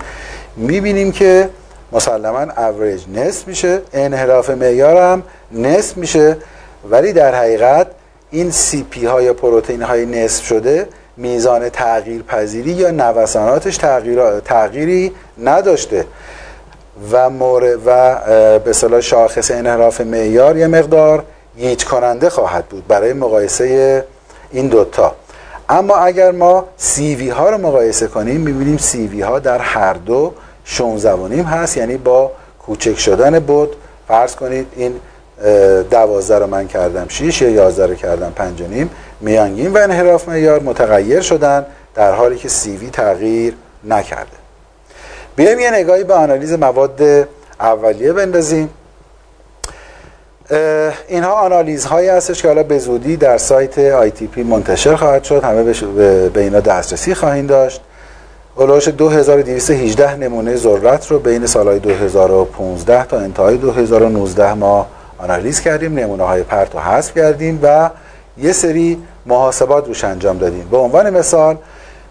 می‌بینیم 0.56 1.12
که 1.12 1.50
مسلما 1.92 2.46
اوریج 2.58 3.02
نصف 3.14 3.48
میشه 3.48 3.82
انحراف 3.94 4.50
معیار 4.50 4.98
هم 4.98 5.24
نصف 5.52 5.98
میشه 5.98 6.38
ولی 6.90 7.14
در 7.14 7.36
حقیقت 7.36 7.88
این 8.32 8.52
CV 8.52 9.06
های 9.06 9.34
پروتئین 9.34 9.82
های 9.82 10.06
نصف 10.06 10.46
شده 10.46 10.88
میزان 11.18 11.70
تغییر 11.70 12.24
پذیری 12.24 12.72
یا 12.72 12.92
نوساناتش 12.92 13.78
تغییر 13.78 14.40
تغییری 14.40 15.12
نداشته. 15.44 16.06
و 17.12 17.30
مورد 17.30 17.80
و 17.86 18.60
به 18.60 19.02
شاخص 19.02 19.52
انحراف 19.52 20.02
معیار 20.02 20.58
یه 20.58 20.68
مقدار 20.68 21.24
گیج 21.58 21.86
کننده 21.86 22.30
خواهد 22.30 22.66
بود 22.66 22.88
برای 22.88 23.14
مقایسه 23.14 24.06
این 24.52 24.68
دوتا. 24.68 25.16
اما 25.70 25.96
اگر 25.96 26.32
ما 26.32 26.66
سی 26.78 27.16
وی 27.16 27.30
ها 27.30 27.50
رو 27.50 27.58
مقایسه 27.58 28.08
کنیم 28.08 28.42
می‌بینیم 28.42 28.78
سی 28.78 29.08
وی 29.08 29.22
ها 29.22 29.40
در 29.40 29.58
هر 29.58 29.94
دو 29.94 30.34
16 30.66 31.44
هست 31.44 31.78
یعنی 31.78 31.98
با 31.98 32.32
کوچک 32.66 33.00
شدن 33.00 33.40
بود. 33.40 33.76
فرض 34.08 34.36
کنید 34.36 34.68
این 34.76 35.00
دوازده 35.92 36.40
رو 36.40 36.48
من 36.48 36.68
کردم 36.68 37.06
6 37.08 37.42
یا 37.42 37.50
11 37.50 37.86
رو 37.86 37.96
کردم 37.96 38.32
5 38.36 38.62
نیم. 38.62 38.90
میانگین 39.22 39.74
و 39.74 39.78
انحراف 39.78 40.30
معیار 40.30 40.60
متغیر 40.60 41.22
شدن 41.22 41.66
در 41.96 42.12
حالی 42.12 42.36
که 42.36 42.50
CV 42.50 42.90
تغییر 42.90 43.54
نکرده. 43.84 44.38
بیایم 45.36 45.60
یه 45.60 45.72
نگاهی 45.72 46.04
به 46.04 46.14
آنالیز 46.14 46.54
مواد 46.54 47.28
اولیه 47.60 48.14
بندازیم. 48.14 48.70
اینها 51.08 51.32
آنالیز 51.32 51.86
هایی 51.86 52.10
هستش 52.10 52.42
که 52.42 52.48
حالا 52.48 52.64
به 52.64 52.80
زودی 52.80 53.18
در 53.18 53.38
سایت 53.38 53.80
ITP 53.80 54.44
منتشر 54.44 54.96
خواهد 54.96 55.24
شد. 55.24 55.44
همه 55.44 55.64
به 56.30 56.42
اینا 56.42 56.60
دسترسی 56.60 57.14
خواهیم 57.14 57.48
داشت. 57.48 57.82
اولوش 58.56 58.88
2218 58.88 60.16
نمونه 60.16 60.56
ذرت 60.56 61.12
رو 61.12 61.20
بین 61.20 61.46
سالهای 61.46 61.80
2015 61.80 63.06
تا 63.06 63.20
انتهای 63.20 63.58
2019 63.58 64.54
ما 64.54 64.88
آنالیز 65.18 65.62
کردیم 65.62 66.00
نمونه 66.00 66.24
های 66.24 66.44
پرت 66.44 66.76
و 66.76 66.80
حذف 66.80 67.18
کردیم 67.18 67.60
و 67.64 67.90
یه 68.38 68.52
سری 68.52 69.04
محاسبات 69.26 69.88
روش 69.88 70.04
انجام 70.04 70.38
دادیم. 70.38 70.68
به 70.72 70.78
عنوان 70.78 71.10
مثال 71.10 71.58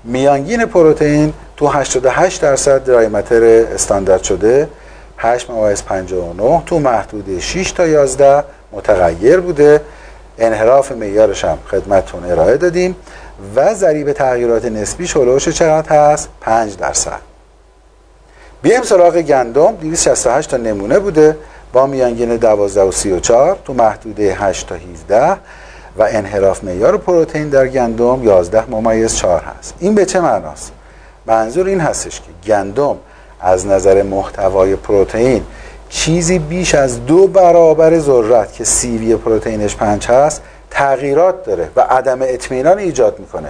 میانگین 0.05 0.65
پروتئین 0.65 1.33
تو 1.57 1.67
88 1.67 2.43
درصد 2.43 2.85
درایمتر 2.85 3.45
استاندارد 3.75 4.23
شده. 4.23 4.69
8 5.19 5.51
ممیز 5.51 5.83
59 5.83 6.63
تو 6.67 6.79
محدوده 6.79 7.41
6 7.41 7.73
تا 7.73 7.87
11 7.87 8.45
متغیر 8.73 9.41
بوده. 9.41 9.81
انحراف 10.39 10.93
معیارش 10.93 11.45
هم 11.45 11.59
خدمتتون 11.71 12.25
ارائه 12.25 12.57
دادیم 12.57 12.97
و 13.57 13.75
ضریب 13.75 14.13
تغییرات 14.13 14.65
نسبی 14.65 15.07
شلوش 15.07 15.49
چقدر 15.49 15.97
هست؟ 15.97 16.29
5 16.41 16.77
درصد. 16.77 17.21
بیایم 18.63 18.83
سراغ 18.83 19.17
گندم. 19.17 19.73
268 19.73 20.51
تا 20.51 20.57
نمونه 20.57 20.99
بوده. 20.99 21.37
با 21.73 21.87
میانگین 21.87 22.37
12 22.37 22.83
و 22.83 22.93
34 22.93 23.59
تو 23.65 23.75
محدوده 23.75 24.35
8 24.35 24.69
تا 24.69 24.75
17 24.75 25.37
و 25.99 26.07
انحراف 26.09 26.65
معیار 26.65 26.97
پروتئین 26.97 27.49
در 27.49 27.69
گندم 27.69 28.25
11 28.25 28.71
ممیز 28.71 29.17
4 29.17 29.43
هست. 29.43 29.75
این 29.79 29.95
به 29.95 30.05
چه 30.05 30.21
معناست؟ 30.21 30.73
منظور 31.27 31.67
این 31.67 31.81
هستش 31.81 32.21
که 32.21 32.49
گندم 32.53 32.97
از 33.41 33.67
نظر 33.67 34.03
محتوای 34.03 34.77
پروتئین 34.77 35.43
چیزی 35.89 36.39
بیش 36.39 36.75
از 36.75 37.07
دو 37.07 37.27
برابر 37.27 37.99
ذرت 37.99 38.53
که 38.53 38.65
سیوی 38.65 39.17
پروتئینش 39.17 39.77
5 39.77 40.07
هست 40.07 40.43
تغییرات 40.71 41.45
داره 41.45 41.69
و 41.77 41.81
عدم 41.81 42.23
اطمینان 42.23 42.79
ایجاد 42.79 43.19
می‌کنه. 43.19 43.49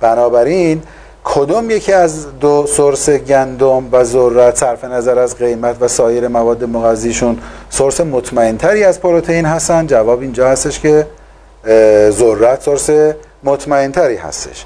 بنابراین 0.00 0.82
کدوم 1.24 1.70
یکی 1.70 1.92
از 1.92 2.38
دو 2.40 2.66
سورس 2.66 3.10
گندم 3.10 3.88
و 3.92 4.04
ذرت 4.04 4.56
صرف 4.56 4.84
نظر 4.84 5.18
از 5.18 5.36
قیمت 5.36 5.76
و 5.80 5.88
سایر 5.88 6.28
مواد 6.28 6.64
مغذیشون 6.64 7.38
سورس 7.70 8.00
مطمئنتری 8.00 8.84
از 8.84 9.00
پروتئین 9.00 9.44
هستن؟ 9.44 9.86
جواب 9.86 10.20
اینجا 10.20 10.48
هستش 10.48 10.80
که 10.80 11.06
ذرت 12.10 12.62
سورس 12.62 12.90
مطمئنتری 13.44 14.16
هستش. 14.16 14.64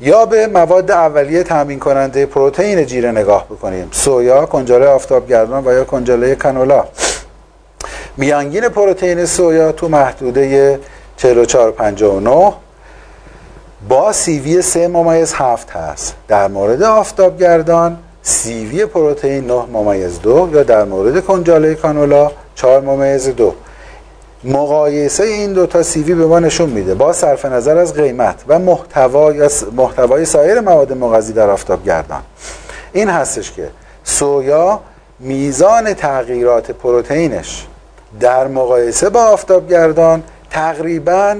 یا 0.00 0.26
به 0.26 0.46
مواد 0.46 0.90
اولیه 0.90 1.42
تامین 1.42 1.78
کننده 1.78 2.26
پروتئین 2.26 2.86
جیره 2.86 3.10
نگاه 3.10 3.44
بکنیم. 3.44 3.88
سویا، 3.92 4.46
کنجاله 4.46 4.86
آفتابگردان 4.86 5.66
و 5.66 5.72
یا 5.72 5.84
کنجاله 5.84 6.34
کانولا. 6.34 6.84
میانگین 8.16 8.68
پروتئین 8.68 9.26
سویا 9.26 9.72
تو 9.72 9.88
محدوده 9.88 10.80
4459 11.16 12.52
با 13.88 14.12
سیوی 14.12 14.62
3 14.62 14.88
ممیز 14.88 15.32
7 15.34 15.70
هست. 15.70 16.14
در 16.28 16.48
مورد 16.48 16.82
آفتابگردان 16.82 17.98
سیوی 18.22 18.86
پروتئین 18.86 19.46
9 19.46 19.62
ممیز 19.72 20.20
2 20.20 20.48
یا 20.52 20.62
در 20.62 20.84
مورد 20.84 21.24
کنجاله 21.24 21.74
کانولا 21.74 22.30
4 22.54 22.80
ممیز 22.80 23.28
2 23.28 23.54
مقایسه 24.44 25.24
این 25.24 25.52
دو 25.52 25.66
تا 25.66 25.82
سیوی 25.82 26.14
به 26.14 26.26
ما 26.26 26.38
نشون 26.38 26.70
میده. 26.70 26.94
با 26.94 27.12
صرف 27.12 27.44
نظر 27.44 27.78
از 27.78 27.94
قیمت 27.94 28.44
و 28.48 28.58
محتوا 28.58 29.32
یا 29.32 29.48
محتوای 29.76 30.24
سایر 30.24 30.60
مواد 30.60 30.92
مغذی 30.92 31.32
در 31.32 31.50
آفتابگردان 31.50 32.22
این 32.92 33.08
هستش 33.08 33.52
که 33.52 33.68
سویا 34.04 34.80
میزان 35.20 35.94
تغییرات 35.94 36.70
پروتئینش 36.70 37.66
در 38.20 38.46
مقایسه 38.46 39.10
با 39.10 39.24
آفتابگردان 39.24 40.22
تقریبا 40.50 41.36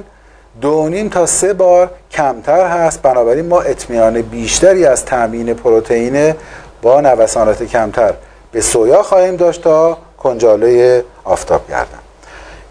دو 0.60 0.88
نیم 0.88 1.08
تا 1.08 1.26
سه 1.26 1.52
بار 1.52 1.90
کمتر 2.10 2.66
هست. 2.66 3.02
بنابراین 3.02 3.46
ما 3.46 3.60
اطمینان 3.60 4.22
بیشتری 4.22 4.86
از 4.86 5.04
تامین 5.04 5.54
پروتئین 5.54 6.34
با 6.82 7.00
نوسانات 7.00 7.62
کمتر 7.62 8.14
به 8.52 8.60
سویا 8.60 9.02
خواهیم 9.02 9.36
داشت 9.36 9.62
تا 9.62 9.98
کنجاله 10.18 11.04
آفتاب 11.24 11.68
گردن 11.68 12.05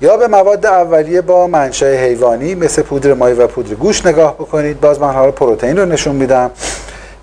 یا 0.02 0.18
به 0.18 0.28
مواد 0.28 0.66
اولیه 0.66 1.22
با 1.22 1.48
منشأ 1.48 1.96
حیوانی 1.96 2.56
مثل 2.56 2.82
پودر 2.82 3.14
ماهی 3.14 3.34
و 3.34 3.48
پودر 3.48 3.74
گوشت 3.74 4.08
نگاه 4.08 4.34
بکنید. 4.34 4.82
باز 4.82 5.00
من 5.00 5.14
حالا 5.14 5.32
پروتئین 5.32 5.78
رو 5.78 5.86
نشون 5.86 6.16
میدم. 6.16 6.52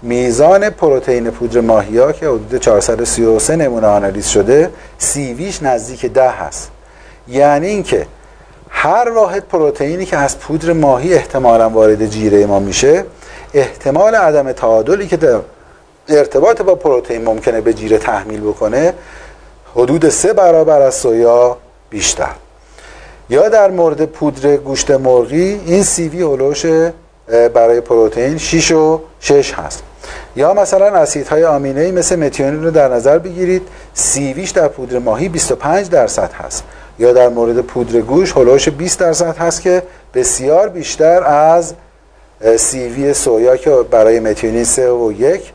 میزان 0.02 0.70
پروتئین 0.70 1.30
پودر 1.30 1.60
ماهی 1.60 1.98
ها 1.98 2.12
که 2.12 2.26
حدود 2.26 2.60
433 2.60 3.56
نمونه 3.56 3.86
آنالیز 3.86 4.26
شده 4.26 4.70
سیویش 4.98 5.62
نزدیک 5.62 6.06
ده 6.06 6.30
هست. 6.30 6.70
یعنی 7.28 7.66
اینکه 7.66 8.06
هر 8.68 9.08
واحد 9.08 9.48
پروتئینی 9.48 10.06
که 10.06 10.16
از 10.16 10.38
پودر 10.38 10.72
ماهی 10.72 11.14
احتمالا 11.14 11.68
وارد 11.68 12.06
جیره 12.06 12.46
ما 12.46 12.58
میشه 12.58 13.04
احتمال 13.54 14.14
عدم 14.14 14.52
تعادلی 14.52 15.06
که 15.06 15.16
در 15.16 15.40
ارتباط 16.08 16.62
با 16.62 16.74
پروتئین 16.74 17.24
ممکنه 17.24 17.60
به 17.60 17.74
جیره 17.74 17.98
تحمیل 17.98 18.40
بکنه 18.40 18.94
حدود 19.74 20.08
سه 20.08 20.32
برابر 20.32 20.82
از 20.82 20.94
سویا 20.94 21.56
بیشتر. 21.90 22.30
یا 23.32 23.48
در 23.48 23.70
مورد 23.70 24.04
پودر 24.04 24.56
گوشت 24.56 24.90
مرغی 24.90 25.60
این 25.66 25.82
سیوی 25.82 26.22
هلوش 26.22 26.66
برای 27.54 27.80
پروتئین 27.80 28.38
6 28.38 28.70
و 28.70 29.00
6 29.20 29.54
هست. 29.54 29.82
یا 30.36 30.54
مثلا 30.54 30.86
اسیدهای 30.86 31.44
آمینه 31.44 31.92
مثل 31.92 32.16
متیونین 32.16 32.64
رو 32.64 32.70
در 32.70 32.88
نظر 32.88 33.18
بگیرید 33.18 33.62
سیویش 33.94 34.50
در 34.50 34.68
پودر 34.68 34.98
ماهی 34.98 35.28
25 35.28 35.90
درصد 35.90 36.30
هست. 36.32 36.64
یا 36.98 37.12
در 37.12 37.28
مورد 37.28 37.60
پودر 37.60 38.00
گوش 38.00 38.36
هلوش 38.36 38.68
20 38.68 38.98
درصد 38.98 39.36
هست 39.36 39.62
که 39.62 39.82
بسیار 40.14 40.68
بیشتر 40.68 41.24
از 41.24 41.74
سیوی 42.56 43.14
سویا 43.14 43.56
که 43.56 43.70
برای 43.90 44.20
متیونین 44.20 44.64
3 44.64 44.90
و 44.90 45.12
1 45.12 45.52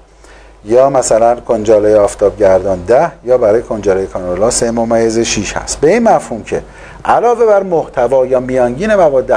یا 0.65 0.89
مثلا 0.89 1.35
کنجاله 1.35 1.97
آفتابگردان 1.97 2.83
10 2.87 3.11
یا 3.25 3.37
برای 3.37 3.61
کنجاله 3.61 4.05
کانولا 4.05 4.51
3 4.51 4.71
ممیز 4.71 5.19
6 5.19 5.57
هست. 5.57 5.79
به 5.79 5.89
این 5.89 6.03
مفهوم 6.03 6.43
که 6.43 6.61
علاوه 7.07 7.45
بر 7.45 7.63
محتوا 7.63 8.25
یا 8.25 8.39
میانگین 8.39 8.95
مواد, 8.95 9.31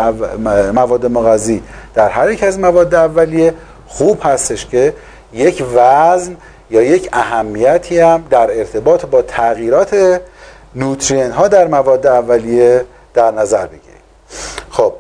مواد 0.74 1.06
مغذی 1.06 1.62
در 1.94 2.08
هر 2.08 2.30
یک 2.30 2.42
از 2.42 2.58
مواد 2.58 2.94
اولیه 2.94 3.54
خوب 3.86 4.18
هستش 4.22 4.66
که 4.66 4.94
یک 5.32 5.64
وزن 5.74 6.36
یا 6.70 6.82
یک 6.82 7.08
اهمیتی 7.12 7.98
هم 7.98 8.24
در 8.30 8.58
ارتباط 8.58 9.06
با 9.06 9.22
تغییرات 9.22 10.20
نوترین 10.74 11.30
ها 11.30 11.48
در 11.48 11.66
مواد 11.66 12.06
اولیه 12.06 12.84
در 13.14 13.30
نظر 13.30 13.66
بگیریم. 13.66 14.00
خب 14.70 14.92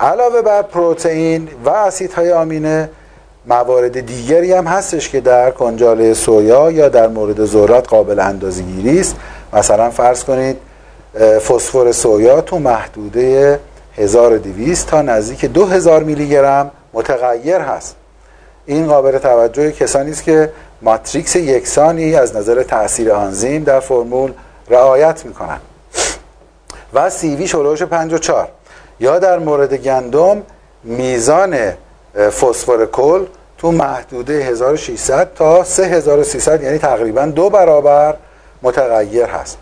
علاوه 0.00 0.42
بر 0.42 0.62
پروتئین 0.62 1.48
و 1.64 1.70
اسیدهای 1.70 2.32
آمینه 2.32 2.90
موارد 3.46 4.00
دیگری 4.00 4.52
هم 4.52 4.66
هستش 4.66 5.08
که 5.08 5.20
در 5.20 5.50
کنجاله 5.50 6.14
سویا 6.14 6.70
یا 6.70 6.88
در 6.88 7.08
مورد 7.08 7.44
ذرات 7.44 7.88
قابل 7.88 8.20
اندازه‌گیری 8.20 9.00
است. 9.00 9.16
مثلا 9.52 9.90
فرض 9.90 10.24
کنید 10.24 10.56
فسفر 11.18 11.92
سویا 11.92 12.40
تو 12.40 12.58
محدوده 12.58 13.60
1200 13.96 14.86
تا 14.86 15.02
نزدیک 15.02 15.44
2000 15.44 16.02
میلی 16.02 16.28
گرم 16.28 16.70
متغیر 16.92 17.56
هست. 17.60 17.96
این 18.66 18.86
قابل 18.86 19.18
توجه 19.18 19.72
کسانی 19.72 20.10
است 20.10 20.22
که 20.22 20.52
ماتریکس 20.82 21.36
یکسانی 21.36 22.14
از 22.14 22.36
نظر 22.36 22.62
تاثیر 22.62 23.12
آنزیم 23.12 23.64
در 23.64 23.80
فرمول 23.80 24.32
رعایت 24.68 25.24
می‌کنن 25.24 25.58
و 26.94 27.10
سیوی 27.10 27.48
شلوش 27.48 27.82
54 27.82 28.48
یا 29.00 29.18
در 29.18 29.38
مورد 29.38 29.74
گندم 29.74 30.42
میزان 30.84 31.56
فسفر 32.14 32.86
کل 32.86 33.26
تو 33.58 33.72
محدوده 33.72 34.32
1600 34.32 35.34
تا 35.34 35.64
3300 35.64 36.62
یعنی 36.62 36.78
تقریبا 36.78 37.26
دو 37.26 37.50
برابر 37.50 38.14
متغیر 38.62 39.24
هست. 39.24 39.58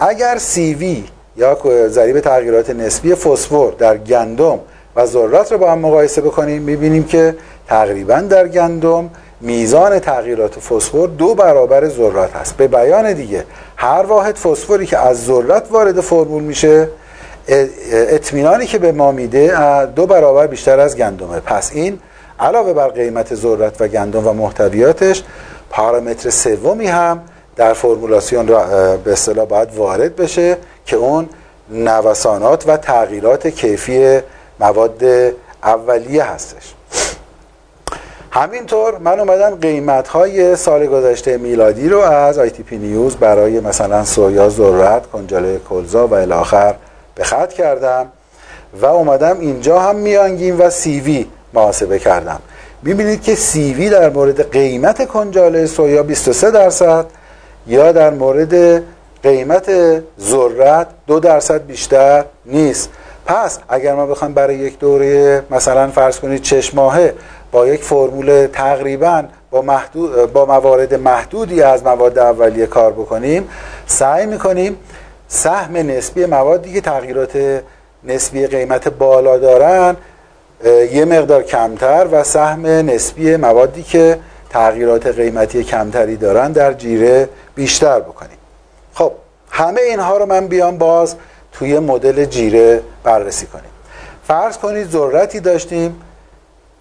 اگر 0.00 0.38
سیوی 0.38 1.04
یا 1.36 1.58
ضریب 1.88 2.20
تغییرات 2.20 2.70
نسبی 2.70 3.14
فسفر 3.14 3.70
در 3.78 3.96
گندم 3.96 4.58
و 4.96 5.06
ذرات 5.06 5.52
رو 5.52 5.58
با 5.58 5.72
هم 5.72 5.78
مقایسه 5.78 6.20
بکنیم 6.20 6.62
می‌بینیم 6.62 7.04
که 7.04 7.36
تقریبا 7.66 8.20
در 8.20 8.48
گندم 8.48 9.10
میزان 9.40 9.98
تغییرات 9.98 10.58
فسفر 10.58 11.06
دو 11.06 11.34
برابر 11.34 11.88
ذرات 11.88 12.36
هست. 12.36 12.56
به 12.56 12.68
بیان 12.68 13.12
دیگه 13.12 13.44
هر 13.76 14.02
واحد 14.02 14.36
فسفری 14.36 14.86
که 14.86 14.98
از 14.98 15.24
ذرات 15.24 15.66
وارد 15.70 16.00
فرمول 16.00 16.42
میشه 16.42 16.88
اطمینانی 17.92 18.66
که 18.66 18.78
به 18.78 18.92
ما 18.92 19.12
میده 19.12 19.86
دو 19.86 20.06
برابر 20.06 20.46
بیشتر 20.46 20.80
از 20.80 20.96
گندمه. 20.96 21.40
پس 21.40 21.70
این 21.74 21.98
علاوه 22.40 22.72
بر 22.72 22.88
قیمت 22.88 23.34
ذرت 23.34 23.80
و 23.80 23.88
گندم 23.88 24.26
و 24.26 24.32
محتویاتش 24.32 25.22
پارامتر 25.70 26.30
سومی 26.30 26.86
هم 26.86 27.20
در 27.58 27.72
فرمولاسیون 27.72 28.48
را 28.48 28.96
به 28.96 29.12
اصطلاح 29.12 29.46
باید 29.46 29.74
وارد 29.74 30.16
بشه 30.16 30.56
که 30.86 30.96
اون 30.96 31.28
نوسانات 31.70 32.64
و 32.68 32.76
تغییرات 32.76 33.46
کیفی 33.46 34.20
مواد 34.60 35.04
اولیه 35.62 36.24
هستش. 36.24 36.74
همینطور 38.30 38.98
من 38.98 39.20
اومدم 39.20 39.54
قیمت 39.54 40.08
های 40.08 40.56
سال 40.56 40.86
گذشته 40.86 41.36
میلادی 41.36 41.88
رو 41.88 41.98
از 41.98 42.38
آی 42.38 42.50
تی 42.50 42.62
پی 42.62 42.78
نیوز 42.78 43.16
برای 43.16 43.60
مثلا 43.60 44.04
سویا 44.04 44.48
ذرت 44.48 45.06
کنجاله 45.06 45.60
کلزا 45.70 46.06
و 46.06 46.14
الاخر 46.14 46.74
به 47.14 47.24
خط 47.24 47.52
کردم 47.52 48.06
و 48.80 48.86
اومدم 48.86 49.40
اینجا 49.40 49.78
هم 49.78 49.96
میانگین 49.96 50.56
و 50.56 50.70
سیوی 50.70 51.26
محاسبه 51.54 51.98
کردم. 51.98 52.40
می‌بینید 52.82 53.22
که 53.22 53.34
سیوی 53.34 53.90
در 53.90 54.10
مورد 54.10 54.50
قیمت 54.50 55.08
کنجاله 55.08 55.66
سویا 55.66 56.02
23 56.02 56.50
درصد 56.50 57.06
یا 57.68 57.92
در 57.92 58.10
مورد 58.10 58.82
قیمت 59.22 59.70
ذرت 60.20 60.86
دو 61.06 61.20
درصد 61.20 61.66
بیشتر 61.66 62.24
نیست. 62.46 62.90
پس 63.26 63.58
اگر 63.68 63.94
ما 63.94 64.06
بخوام 64.06 64.34
برای 64.34 64.56
یک 64.56 64.78
دوره 64.78 65.42
مثلا 65.50 65.88
فرض 65.88 66.18
کنید 66.18 66.42
چشم 66.42 66.76
ماهه 66.76 67.14
با 67.52 67.66
یک 67.66 67.82
فرمول 67.82 68.46
تقریبا 68.52 69.24
با, 69.50 69.62
محدود 69.62 70.32
با 70.32 70.44
موارد 70.46 70.94
محدودی 70.94 71.62
از 71.62 71.84
مواد 71.84 72.18
اولیه 72.18 72.66
کار 72.66 72.92
بکنیم 72.92 73.48
سعی 73.86 74.26
می‌کنیم 74.26 74.76
سهم 75.28 75.76
نسبی 75.76 76.26
موادی 76.26 76.72
که 76.72 76.80
تغییرات 76.80 77.62
نسبی 78.04 78.46
قیمت 78.46 78.88
بالا 78.88 79.38
دارن 79.38 79.96
یه 80.92 81.04
مقدار 81.04 81.42
کمتر 81.42 82.06
و 82.12 82.24
سهم 82.24 82.66
نسبی 82.66 83.36
موادی 83.36 83.82
که 83.82 84.18
تغییرات 84.50 85.06
قیمتی 85.06 85.64
کمتری 85.64 86.16
دارن 86.16 86.52
در 86.52 86.72
جیره 86.72 87.28
بیشتر 87.54 88.00
بکنیم. 88.00 88.38
خب 88.94 89.12
همه 89.50 89.80
اینها 89.80 90.16
رو 90.16 90.26
من 90.26 90.46
بیام 90.46 90.78
باز 90.78 91.14
توی 91.52 91.78
مدل 91.78 92.24
جیره 92.24 92.82
بررسی 93.04 93.46
کنیم. 93.46 93.70
فرض 94.26 94.58
کنید 94.58 94.90
ذرتی 94.90 95.40
داشتیم 95.40 96.02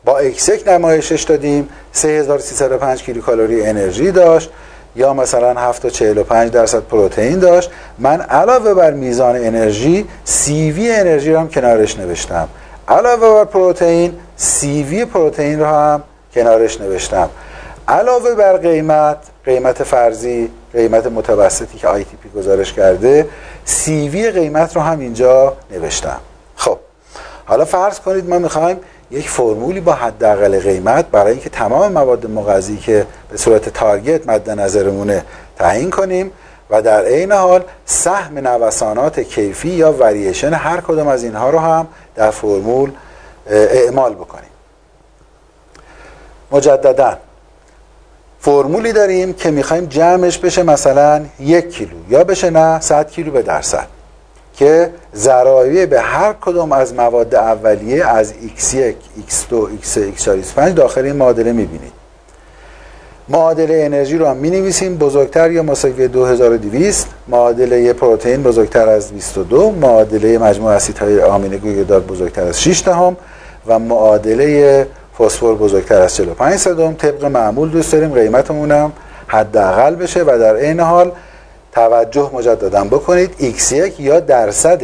با 0.06 0.18
اکسک 0.18 0.68
نمایشش 0.68 1.24
دادیم 1.24 1.70
3305 1.92 3.04
کیلوکالری 3.04 3.66
انرژی 3.66 4.12
داشت 4.12 4.50
یا 4.96 5.14
مثلا 5.14 5.54
745 5.54 6.52
درصد 6.52 6.84
پروتئین 6.84 7.40
داشت. 7.40 7.72
من 8.00 8.22
علاوه 8.22 8.74
بر 8.74 8.92
میزان 8.92 9.36
انرژی 9.36 10.08
CV 10.24 10.92
انرژی 10.92 11.32
رو 11.32 11.40
هم 11.40 11.50
کنارش 11.50 12.00
نوشتم. 12.00 12.48
علاوه 12.88 13.34
بر 13.34 13.46
پروتئین 13.46 14.14
CV 14.36 15.06
پروتئین 15.06 15.60
رو 15.60 15.66
هم 15.66 16.04
کنارش 16.34 16.82
نوشتم. 16.82 17.30
علاوه 17.88 18.36
بر 18.36 18.58
قیمت 18.58 19.18
قیمت 19.46 19.84
فرضی 19.84 20.52
قیمت 20.74 21.08
متوسطی 21.08 21.78
که 21.78 21.88
پی 22.24 22.30
گزارش 22.36 22.74
کرده 22.74 23.30
CV 23.66 24.32
قیمت 24.32 24.76
رو 24.76 24.82
هم 24.82 25.00
اینجا 25.00 25.58
نوشتم. 25.72 26.20
خب 26.56 26.78
حالا 27.46 27.66
فرض 27.66 28.00
کنید 28.00 28.30
ما 28.30 28.40
می‌خوایم 28.40 28.80
یک 29.12 29.30
فرمولی 29.30 29.80
با 29.80 29.94
حداقل 29.94 30.60
قیمت 30.60 31.06
برای 31.06 31.32
اینکه 31.32 31.50
تمام 31.50 31.92
مواد 31.92 32.26
مغذی 32.26 32.78
که 32.78 33.06
به 33.30 33.38
صورت 33.38 33.70
target 33.70 34.28
مد 34.28 34.50
نظرمونه 34.50 35.24
تعیین 35.58 35.90
کنیم 35.90 36.32
و 36.70 36.82
در 36.82 37.06
عین 37.06 37.32
حال 37.32 37.64
سهم 37.86 38.38
نوسانات 38.38 39.20
کیفی 39.20 39.70
یا 39.70 39.94
وریشن 39.94 40.54
هر 40.54 40.82
کدام 40.82 41.08
از 41.08 41.24
اینها 41.24 41.50
رو 41.50 41.60
هم 41.60 41.88
در 42.16 42.32
فرمول 42.32 42.92
اعمال 43.50 44.14
بکنیم. 44.14 44.50
مجددا 46.52 47.18
فرمولی 48.40 48.94
داریم 48.94 49.34
که 49.34 49.52
می‌خوایم 49.52 49.86
جمعش 49.86 50.38
بشه 50.38 50.64
مثلا 50.64 51.26
یک 51.40 51.70
کیلو 51.70 51.98
یا 52.10 52.24
بشه 52.24 52.50
نه 52.50 52.80
100 52.80 53.12
کیلو 53.12 53.32
به 53.32 53.42
درصد 53.42 53.88
که 54.54 54.90
ذرایع 55.16 55.86
به 55.86 56.02
هر 56.02 56.34
کدام 56.34 56.72
از 56.72 56.94
مواد 56.94 57.36
اولیه 57.36 58.06
از 58.06 58.34
x1, 58.34 58.76
x2, 59.30 59.54
x3, 59.84 60.20
x4, 60.20 60.30
x5 60.58 60.60
داخل 60.76 61.06
این 61.06 61.16
معادله 61.16 61.52
می‌بینید 61.52 61.92
معادله 63.30 63.84
انرژی 63.86 64.18
رو 64.18 64.26
هم 64.26 64.38
می 64.38 64.50
نویسیم 64.50 64.98
بزرگتر 64.98 65.52
یا 65.52 65.64
مساوی 65.64 66.08
2200 66.08 67.08
معادله 67.28 67.94
پروتئین 67.94 68.44
بزرگتر 68.44 68.90
از 68.90 69.12
22 69.12 69.72
معادله 69.72 70.38
مجموع 70.38 70.72
اسیدهای 70.72 71.22
آمینه 71.22 71.58
گوگردار 71.58 72.00
بزرگتر 72.00 72.44
از 72.44 72.62
6 72.62 72.84
دهم 72.86 73.18
و 73.68 73.80
معادله 73.80 74.88
فسفر 75.20 75.54
بزرگتر 75.54 76.02
از 76.02 76.16
45 76.16 76.56
صدم. 76.56 76.94
طبق 76.94 77.26
معمول 77.26 77.70
دوست 77.70 77.92
داریم 77.92 78.14
قیمتمون 78.14 78.72
هم 78.72 78.92
حداقل 79.28 79.96
بشه 79.96 80.24
و 80.24 80.38
در 80.40 80.56
عین 80.56 80.80
حال 80.80 81.12
توجه 81.72 82.30
مجددا 82.34 82.84
بکنید. 82.84 83.56
x1 83.58 84.00
یا 84.00 84.20
درصد 84.20 84.82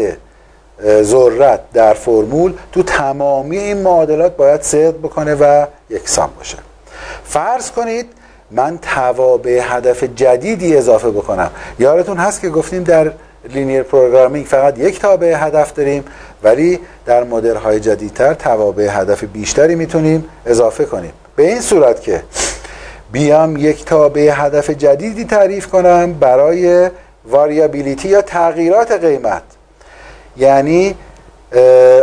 ذرت 1.01 1.59
در 1.73 1.93
فرمول 1.93 2.53
تو 2.71 2.83
تمامی 2.83 3.57
این 3.57 3.81
معادلات 3.81 4.37
باید 4.37 4.61
صدق 4.61 4.97
بکنه 4.97 5.35
و 5.35 5.65
یکسان 5.89 6.29
باشه. 6.37 6.57
فرض 7.23 7.71
کنید 7.71 8.05
من 8.51 8.77
توابع 8.77 9.61
هدف 9.63 10.03
جدیدی 10.03 10.77
اضافه 10.77 11.09
بکنم. 11.09 11.51
یادتون 11.79 12.17
هست 12.17 12.41
که 12.41 12.49
گفتیم 12.49 12.83
در 12.83 13.11
linear 13.49 13.83
programming 13.83 14.45
فقط 14.45 14.79
یک 14.79 14.99
تابع 14.99 15.33
هدف 15.37 15.73
داریم 15.73 16.03
ولی 16.43 16.79
در 17.05 17.23
مدل 17.23 17.55
های 17.55 17.79
جدیدتر 17.79 18.33
توابع 18.33 18.87
هدف 18.89 19.23
بیشتری 19.23 19.75
می‌تونیم 19.75 20.25
اضافه 20.45 20.85
کنیم. 20.85 21.13
به 21.35 21.47
این 21.47 21.61
صورت 21.61 22.01
که 22.01 22.23
بیام 23.11 23.57
یک 23.57 23.85
تابع 23.85 24.29
هدف 24.33 24.69
جدیدی 24.69 25.25
تعریف 25.25 25.67
کنم 25.67 26.13
برای 26.13 26.89
variability 27.25 28.07
یا 28.09 28.21
تغییرات 28.21 28.91
قیمت. 28.91 29.43
یعنی 30.37 30.95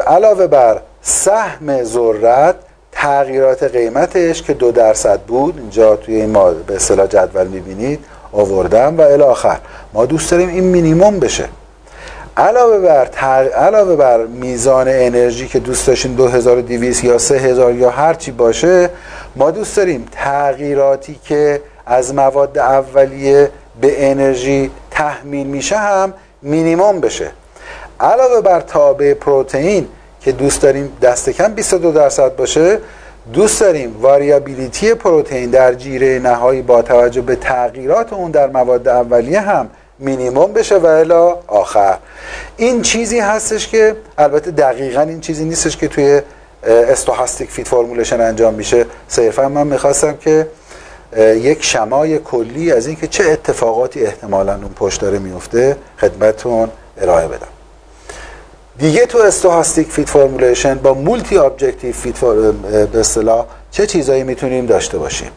علاوه 0.07 0.47
بر 0.47 0.81
سهم 1.03 1.83
ذرت 1.83 2.55
تغییرات 2.93 3.63
قیمتش 3.63 4.43
که 4.43 4.55
دو 4.55 4.73
درصد 4.73 5.21
بود 5.21 5.59
اینجا 5.59 5.97
توی 5.97 6.15
این 6.15 6.31
ما 6.31 6.51
به 6.51 6.77
اصطلاح 6.77 7.07
جدول 7.07 7.47
می‌بینید 7.47 8.05
آوردم 8.33 8.99
و 8.99 9.01
الاخر 9.01 9.59
ما 9.93 10.07
دوست 10.07 10.31
داریم 10.31 10.49
این 10.49 10.65
مینیموم 10.65 11.19
بشه. 11.19 11.45
علاوه 12.37 12.79
بر 12.79 13.07
علاوه 13.49 13.97
بر 13.97 14.27
میزان 14.27 14.89
انرژی 14.89 15.49
که 15.49 15.59
دوست 15.59 15.87
داشتیم 15.87 16.15
2200 16.15 17.05
یا 17.05 17.19
3000 17.19 17.75
یا 17.75 17.91
هر 17.91 18.15
چی 18.15 18.31
باشه 18.31 18.91
ما 19.37 19.51
دوست 19.51 19.77
داریم 19.77 20.07
تغییراتی 20.13 21.19
که 21.25 21.63
از 21.87 22.15
مواد 22.15 22.59
اولیه 22.59 23.51
به 23.81 24.11
انرژی 24.11 24.71
تحمیل 24.91 25.47
میشه 25.47 25.77
هم 25.77 26.15
مینیموم 26.43 27.01
بشه. 27.01 27.31
علاوه 28.01 28.41
بر 28.41 28.61
تابع 28.61 29.15
پروتئین 29.15 29.89
که 30.21 30.33
دوست 30.33 30.63
داریم 30.63 30.93
دست 31.03 31.31
کم 31.31 31.55
22 31.55 31.93
درصد 31.93 32.37
باشه 32.37 32.79
دوست 33.33 33.61
داریم 33.61 33.97
واریابیلیتی 34.01 34.95
پروتئین 34.95 35.51
در 35.51 35.75
جیره 35.75 36.19
نهایی 36.19 36.63
با 36.63 36.83
توجه 36.83 37.21
به 37.21 37.37
تغییرات 37.37 38.13
اون 38.13 38.31
در 38.31 38.47
مواد 38.47 38.89
اولیه 38.89 39.41
هم 39.41 39.71
مینیموم 39.99 40.53
بشه 40.53 40.77
و 40.77 40.87
الا 40.87 41.39
آخر. 41.47 41.99
این 42.57 42.83
چیزی 42.83 43.19
هستش 43.19 43.69
که 43.69 43.97
البته 44.19 44.51
دقیقا 44.51 45.01
این 45.01 45.21
چیزی 45.21 45.45
نیستش 45.45 45.77
که 45.77 45.89
توی 45.89 46.23
استوهاستیک 46.63 47.51
فیت 47.51 47.69
فرمولشن 47.69 48.21
انجام 48.21 48.55
میشه. 48.55 48.87
صرفا 49.09 49.49
من 49.49 49.67
می‌خواستم 49.67 50.17
که 50.17 50.47
یک 51.17 51.65
شمای 51.65 52.19
کلی 52.19 52.73
از 52.73 52.87
اینکه 52.87 53.07
چه 53.07 53.25
اتفاقاتی 53.25 54.07
احتمالا 54.07 54.55
اون 54.55 54.73
پشت 54.77 55.01
داره 55.01 55.19
میفته 55.19 55.77
خدمتون 56.01 56.69
ارائه 57.01 57.29
بدم. 57.29 57.50
دیگه 58.81 59.07
تو 59.07 59.19
stochastic 59.19 59.89
feed 59.89 60.09
formulation 60.09 60.75
با 60.75 60.95
multi 60.95 61.39
objective 61.39 61.93
feed 61.93 62.21
به 62.93 63.01
اصطلاح 63.01 63.47
چه 63.71 63.87
چیزایی 63.87 64.23
می‌تونیم 64.23 64.67
داشته 64.67 64.99
باشیم؟ 64.99 65.31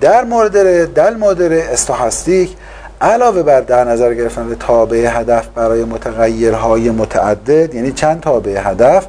در 0.00 0.24
مورد 0.24 0.94
در 0.94 1.14
مورد 1.14 1.42
stochastic 1.42 2.56
علاوه 3.00 3.42
بر 3.42 3.60
در 3.60 3.84
نظر 3.84 4.14
گرفتن 4.14 4.56
تابع 4.60 5.06
هدف 5.08 5.46
برای 5.46 5.84
متغیرهای 5.84 6.90
متعدد 6.90 7.74
یعنی 7.74 7.92
چند 7.92 8.20
تابع 8.20 8.60
هدف 8.70 9.06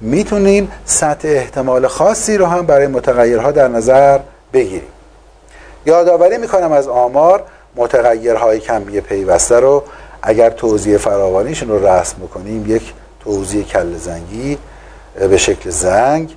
می‌تونیم 0.00 0.72
سطح 0.84 1.28
احتمال 1.28 1.86
خاصی 1.86 2.36
رو 2.36 2.46
هم 2.46 2.66
برای 2.66 2.86
متغیرها 2.86 3.50
در 3.50 3.68
نظر 3.68 4.18
بگیریم. 4.52 4.90
یادآوری 5.86 6.38
می‌کنم 6.38 6.72
از 6.72 6.88
آمار 6.88 7.42
متغیرهای 7.76 8.60
کمی 8.60 9.00
پیوسته 9.00 9.60
رو 9.60 9.82
اگر 10.22 10.50
توضیح 10.50 10.96
فراوانیشون 10.96 11.68
رو 11.68 11.86
رسم 11.86 12.16
بکنیم 12.22 12.64
یک 12.68 12.92
توضیح 13.24 13.64
کل 13.64 13.96
زنگی 13.96 14.58
به 15.20 15.36
شکل 15.36 15.70
زنگ 15.70 16.36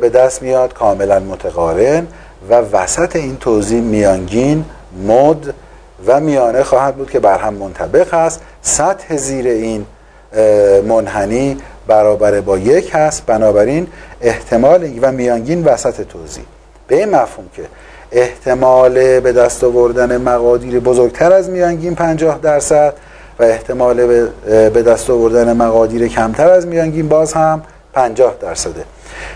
به 0.00 0.10
دست 0.14 0.42
میاد 0.42 0.74
کاملا 0.74 1.18
متقارن 1.18 2.06
و 2.50 2.54
وسط 2.54 3.16
این 3.16 3.36
توضیح 3.36 3.80
میانگین 3.80 4.64
مد 5.06 5.54
و 6.06 6.20
میانه 6.20 6.62
خواهد 6.62 6.96
بود 6.96 7.10
که 7.10 7.20
بر 7.20 7.38
هم 7.38 7.54
منطبق 7.54 8.14
هست 8.14 8.40
سطح 8.62 9.16
زیر 9.16 9.46
این 9.46 9.86
منحنی 10.88 11.56
برابر 11.86 12.40
با 12.40 12.58
یک 12.58 12.90
هست. 12.94 13.26
بنابراین 13.26 13.86
احتمال 14.20 14.98
و 15.02 15.12
میانگین 15.12 15.64
وسط 15.64 16.02
توضیح 16.02 16.44
به 16.86 16.96
این 16.96 17.10
مفهوم 17.10 17.46
که 17.56 17.62
احتمال 18.12 19.20
به 19.20 19.32
دست 19.32 19.64
آوردن 19.64 20.16
مقادیر 20.16 20.80
بزرگتر 20.80 21.32
از 21.32 21.50
میانگین 21.50 21.94
50 21.94 22.38
درصد 22.42 22.94
احتمال 23.44 24.26
به 24.46 24.82
دست 24.82 25.10
آوردن 25.10 25.52
مقادیر 25.52 26.08
کمتر 26.08 26.50
از 26.50 26.66
میانگین 26.66 27.08
باز 27.08 27.32
هم 27.32 27.62
50 27.92 28.34
درصده. 28.40 28.84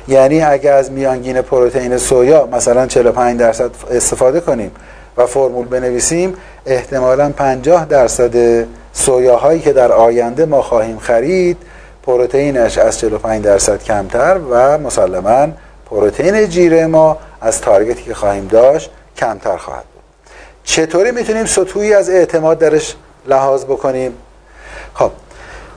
یعنی 0.08 0.42
اگر 0.42 0.72
از 0.72 0.90
میانگین 0.90 1.42
پروتئین 1.42 1.98
سویا 1.98 2.46
مثلا 2.52 2.86
45 2.86 3.40
درصد 3.40 3.70
استفاده 3.90 4.40
کنیم 4.40 4.70
و 5.16 5.26
فرمول 5.26 5.66
بنویسیم 5.66 6.34
احتمالا 6.66 7.32
50 7.36 7.84
درصد 7.84 8.66
سویاهایی 8.92 9.60
که 9.60 9.72
در 9.72 9.92
آینده 9.92 10.44
ما 10.44 10.62
خواهیم 10.62 10.98
خرید 10.98 11.56
پروتئینش 12.02 12.78
از 12.78 12.98
45 12.98 13.44
درصد 13.44 13.82
کمتر 13.82 14.38
و 14.50 14.78
مسلما 14.78 15.48
پروتئین 15.90 16.46
جیره 16.48 16.86
ما 16.86 17.18
از 17.40 17.60
تارگتی 17.60 18.02
که 18.02 18.14
خواهیم 18.14 18.46
داشت 18.46 18.90
کمتر 19.16 19.56
خواهد 19.56 19.84
بود. 19.84 20.02
چطوری 20.64 21.10
می‌تونیم 21.10 21.44
سطوحی 21.44 21.94
از 21.94 22.10
اعتماد 22.10 22.58
درش 22.58 22.96
لحاظ 23.26 23.64
بکنیم. 23.64 24.12
خب 24.94 25.10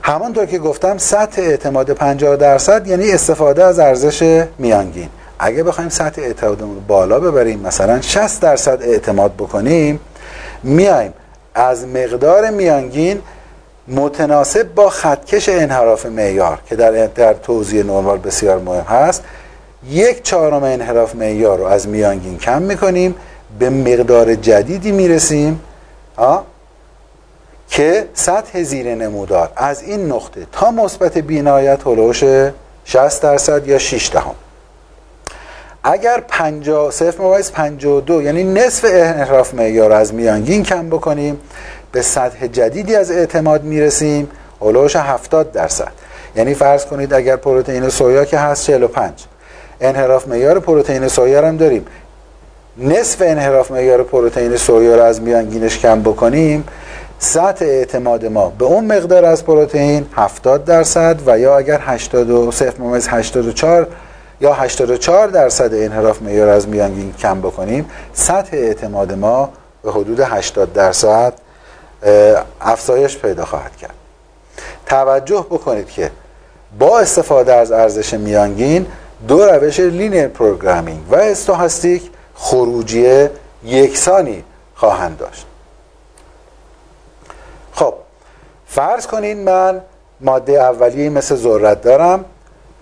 همانطور 0.02 0.46
که 0.46 0.58
گفتم 0.58 0.98
سطح 0.98 1.42
اعتماد 1.42 1.90
50 1.92 2.36
درصد 2.36 2.86
یعنی 2.86 3.12
استفاده 3.12 3.64
از 3.64 3.78
ارزش 3.78 4.44
میانگین. 4.58 5.08
اگه 5.38 5.62
بخوایم 5.62 5.90
سطح 5.90 6.22
اعتمادمون 6.22 6.74
رو 6.74 6.80
بالا 6.80 7.20
ببریم 7.20 7.60
مثلا 7.60 8.00
60 8.00 8.40
درصد 8.40 8.82
اعتماد 8.82 9.34
بکنیم 9.34 10.00
میایم 10.62 11.12
از 11.54 11.86
مقدار 11.86 12.50
میانگین 12.50 13.22
متناسب 13.88 14.74
با 14.74 14.88
خطکش 14.88 15.48
انحراف 15.48 16.06
معیار 16.06 16.58
که 16.66 16.76
در 16.76 17.06
در 17.06 17.34
توضیح 17.34 17.84
نرمال 17.84 18.18
بسیار 18.18 18.58
مهم 18.58 18.84
هست. 18.84 19.24
یک 19.90 20.22
چهارم 20.22 20.64
انحراف 20.64 21.14
معیار 21.14 21.58
رو 21.58 21.64
از 21.64 21.88
میانگین 21.88 22.38
کم 22.38 22.62
می‌کنیم 22.62 23.14
به 23.58 23.70
مقدار 23.70 24.34
جدیدی 24.34 24.92
می‌رسیم. 24.92 25.60
که 27.70 28.08
سطح 28.14 28.62
زیر 28.62 28.94
نمودار 28.94 29.52
از 29.56 29.82
این 29.82 30.12
نقطه 30.12 30.46
تا 30.52 30.70
مثبت 30.70 31.18
بینایت 31.18 31.86
هلوش 31.86 32.24
60 32.84 33.22
درصد 33.22 33.68
یا 33.68 33.78
6 33.78 34.10
دهم. 34.12 34.34
اگر 35.84 36.22
50 36.28 36.90
صفر 36.90 37.22
ممیز 37.22 37.52
52 37.52 38.22
یعنی 38.22 38.44
نصف 38.44 38.86
انحراف 38.88 39.54
معیار 39.54 39.92
از 39.92 40.14
میانگین 40.14 40.62
کم 40.62 40.90
بکنیم 40.90 41.40
به 41.92 42.02
سطح 42.02 42.46
جدیدی 42.46 42.96
از 42.96 43.10
اعتماد 43.10 43.64
می‌رسیم 43.64 44.28
هلوش 44.60 44.96
70 44.96 45.52
درصد. 45.52 45.92
یعنی 46.36 46.54
فرض 46.54 46.86
کنید 46.86 47.14
اگر 47.14 47.36
پروتئین 47.36 47.88
سویا 47.88 48.24
که 48.24 48.38
هست 48.38 48.64
45 48.64 49.12
انحراف 49.80 50.28
معیار 50.28 50.60
پروتئین 50.60 51.08
سویا 51.08 51.48
هم 51.48 51.56
داریم. 51.56 51.86
نصف 52.78 53.22
انحراف 53.22 53.70
معیار 53.70 54.02
پروتئین 54.02 54.56
سویا 54.56 54.96
رو 54.96 55.02
از 55.02 55.22
میانگینش 55.22 55.78
کم 55.78 56.02
بکنیم 56.02 56.64
سطح 57.22 57.64
اعتماد 57.64 58.26
ما 58.26 58.48
به 58.48 58.64
اون 58.64 58.84
مقدار 58.84 59.24
از 59.24 59.44
پروتئین 59.44 60.06
70 60.12 60.64
درصد 60.64 61.20
و 61.26 61.38
یا 61.38 61.58
اگر 61.58 61.80
80 61.82 62.30
84 63.08 63.86
یا 64.40 64.52
84 64.52 65.28
درصد 65.28 65.74
انحراف 65.74 66.22
معیار 66.22 66.48
از 66.48 66.68
میانگین 66.68 67.14
کم 67.18 67.40
بکنیم 67.40 67.90
سطح 68.12 68.56
اعتماد 68.56 69.12
ما 69.12 69.50
به 69.82 69.92
حدود 69.92 70.20
80 70.20 70.72
درصد 70.72 71.32
افزایش 72.60 73.18
پیدا 73.18 73.44
خواهد 73.44 73.76
کرد. 73.76 73.94
توجه 74.86 75.46
بکنید 75.50 75.90
که 75.90 76.10
با 76.78 76.98
استفاده 76.98 77.54
از 77.54 77.72
ارزش 77.72 78.14
میانگین 78.14 78.86
دو 79.28 79.44
روش 79.44 79.80
linear 79.80 80.28
programming 80.28 81.00
و 81.12 81.14
stochastic 81.14 82.10
خروجی 82.34 83.28
یکسانی 83.64 84.44
خواهند 84.74 85.18
داشت. 85.18 85.46
خب 87.74 87.94
فرض 88.66 89.06
کنید 89.06 89.36
من 89.38 89.80
ماده 90.20 90.52
اولیه 90.52 91.10
مثل 91.10 91.34
ذرت 91.34 91.82
دارم. 91.82 92.24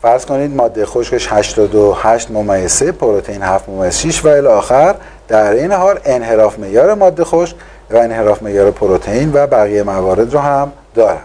فرض 0.02 0.26
کنید 0.26 0.56
ماده 0.56 0.86
خشکش 0.86 1.32
88 1.32 2.30
ممیز 2.30 2.72
3 2.72 2.92
پروتئین 2.92 3.42
7 3.42 3.68
ممیز 3.68 3.94
6 3.94 4.24
و 4.24 4.28
الی 4.28 4.46
آخر. 4.46 4.94
در 5.28 5.52
این 5.52 5.72
حال 5.72 6.00
انحراف 6.04 6.58
معیار 6.58 6.94
ماده 6.94 7.24
خشک 7.24 7.56
و 7.90 7.96
انحراف 7.96 8.42
معیار 8.42 8.70
پروتئین 8.70 9.30
و 9.32 9.46
بقیه 9.46 9.82
موارد 9.82 10.32
رو 10.32 10.38
هم 10.40 10.72
دارم. 10.94 11.24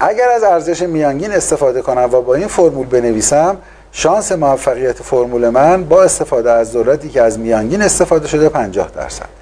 اگر 0.00 0.28
از 0.28 0.42
ارزش 0.42 0.82
میانگین 0.82 1.32
استفاده 1.32 1.82
کنم 1.82 2.08
و 2.12 2.20
با 2.20 2.34
این 2.34 2.48
فرمول 2.48 2.86
بنویسم 2.86 3.56
شانس 3.92 4.32
موفقیت 4.32 5.02
فرمول 5.02 5.48
من 5.48 5.84
با 5.84 6.02
استفاده 6.02 6.50
از 6.50 6.70
ذرتی 6.70 7.08
که 7.08 7.22
از 7.22 7.38
میانگین 7.38 7.82
استفاده 7.82 8.28
شده 8.28 8.48
50 8.48 8.90
درصد. 8.90 9.37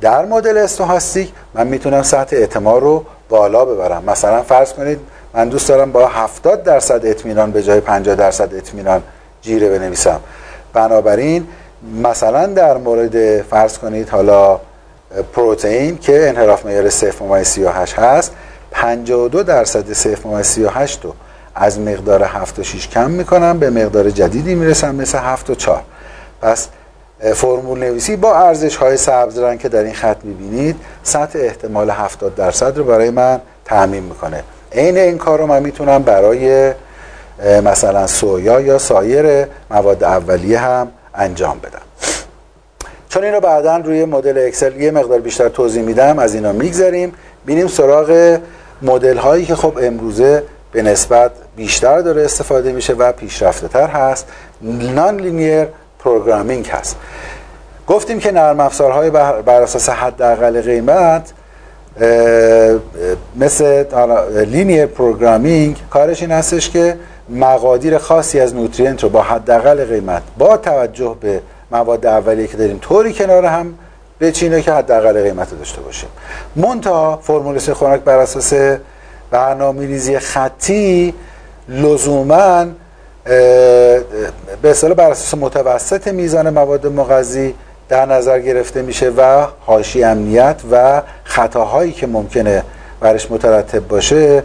در 0.00 0.24
مدل 0.24 0.58
استوهاستیک 0.58 1.32
من 1.54 1.66
می‌تونم 1.66 2.02
سطح 2.02 2.36
اعتماد 2.36 2.82
رو 2.82 3.04
بالا 3.28 3.64
ببرم. 3.64 4.04
مثلا 4.06 4.42
فرض 4.42 4.72
کنید 4.72 4.98
من 5.34 5.48
دوست 5.48 5.68
دارم 5.68 5.92
با 5.92 6.06
70 6.06 6.62
درصد 6.62 7.06
اطمینان 7.06 7.50
به 7.50 7.62
جای 7.62 7.80
50 7.80 8.14
درصد 8.14 8.54
اطمینان 8.54 9.02
جیره 9.42 9.78
بنویسم. 9.78 10.20
بنابراین 10.72 11.46
مثلا 12.02 12.46
در 12.46 12.76
مورد 12.76 13.42
فرض 13.42 13.78
کنید 13.78 14.08
حالا 14.08 14.60
پروتئین 15.32 15.98
که 15.98 16.28
انحراف 16.28 16.66
معیار 16.66 16.90
0.38 16.90 17.92
هست 17.98 18.32
52 18.70 19.42
درصد 19.42 19.92
0.38 19.92 21.02
رو 21.02 21.14
از 21.54 21.80
مقدار 21.80 22.22
7 22.22 22.58
و 22.58 22.62
6 22.62 22.88
کم 22.88 23.10
می‌کنم 23.10 23.58
به 23.58 23.70
مقدار 23.70 24.10
جدیدی 24.10 24.54
می‌رسم 24.54 24.94
مثل 24.94 25.18
7 25.18 25.50
و 25.50 25.54
4 25.54 25.82
پس 26.42 26.68
فرمول 27.34 27.78
نویسی 27.78 28.16
با 28.16 28.36
ارزش 28.36 28.76
های 28.76 28.96
سبز 28.96 29.38
رنگ 29.38 29.58
که 29.58 29.68
در 29.68 29.82
این 29.82 29.94
خط 29.94 30.16
می‌بینید 30.22 30.76
سطح 31.02 31.38
احتمال 31.38 31.90
70 31.90 32.34
درصد 32.34 32.78
رو 32.78 32.84
برای 32.84 33.10
من 33.10 33.40
تعمین 33.64 34.02
می‌کنه. 34.02 34.42
عین 34.72 34.98
این 34.98 35.18
کار 35.18 35.38
رو 35.38 35.46
من 35.46 35.62
می‌تونم 35.62 36.02
برای 36.02 36.72
مثلا 37.64 38.06
سویا 38.06 38.60
یا 38.60 38.78
سایر 38.78 39.46
مواد 39.70 40.04
اولیه 40.04 40.58
هم 40.58 40.88
انجام 41.14 41.58
بدم. 41.58 41.82
چون 43.08 43.24
این 43.24 43.34
رو 43.34 43.40
بعدا 43.40 43.76
روی 43.76 44.04
مدل 44.04 44.46
اکسل 44.46 44.80
یه 44.80 44.90
مقدار 44.90 45.20
بیشتر 45.20 45.48
توضیح 45.48 45.82
میدم 45.82 46.18
از 46.18 46.34
اینا 46.34 46.52
می‌گذریم 46.52 47.12
بریم 47.46 47.66
سراغ 47.66 48.38
مدل 48.82 49.16
هایی 49.16 49.44
که 49.46 49.54
خب 49.54 49.78
امروزه 49.82 50.42
به 50.72 50.82
نسبت 50.82 51.30
بیشتر 51.56 52.00
داره 52.00 52.24
استفاده 52.24 52.72
میشه 52.72 52.92
و 52.92 53.12
پیشرفته 53.12 53.68
تر 53.68 53.86
هست. 53.86 54.26
non 54.62 55.16
linear 55.16 55.66
programming 56.08 56.66
هست. 56.66 56.96
گفتیم 57.86 58.18
که 58.18 58.32
نرم 58.32 58.60
افزارهای 58.60 59.10
بر 59.10 59.62
اساس 59.62 59.88
حداقل 59.88 60.62
قیمت 60.62 61.32
مثل 63.36 63.84
linear 64.46 64.86
programming 64.86 65.76
کارش 65.90 66.22
این 66.22 66.30
هستش 66.30 66.70
که 66.70 66.96
مقادیر 67.28 67.98
خاصی 67.98 68.40
از 68.40 68.54
nutrient 68.54 69.02
رو 69.02 69.08
با 69.08 69.22
حداقل 69.22 69.84
قیمت 69.84 70.22
با 70.38 70.56
توجه 70.56 71.16
به 71.20 71.40
مواد 71.70 72.06
اولیه 72.06 72.46
که 72.46 72.56
داریم 72.56 72.78
طوری 72.78 73.12
کنار 73.12 73.44
هم 73.44 73.74
بچینه 74.20 74.62
که 74.62 74.72
حداقل 74.72 75.22
قیمت 75.22 75.58
داشته 75.58 75.80
باشیم. 75.80 76.08
منتها 76.56 77.20
فرمولاسیون 77.22 77.74
خوراک 77.74 78.00
بر 78.00 78.18
اساس 78.18 78.52
برنامه 79.30 79.86
ریزی 79.86 80.18
خطی 80.18 81.14
لزوما 81.68 82.66
به 83.28 84.04
اصطلاح 84.64 84.94
بر 84.94 85.10
اساس 85.10 85.40
متوسط 85.40 86.08
میزان 86.08 86.50
مواد 86.50 86.86
مغذی 86.86 87.54
در 87.88 88.06
نظر 88.06 88.38
گرفته 88.38 88.82
میشه 88.82 89.10
و 89.10 89.46
حاشیه 89.60 90.06
امنیت 90.06 90.56
و 90.72 91.02
خطاهایی 91.24 91.92
که 91.92 92.06
ممکنه 92.06 92.62
برش 93.00 93.30
مترتب 93.30 93.88
باشه 93.88 94.42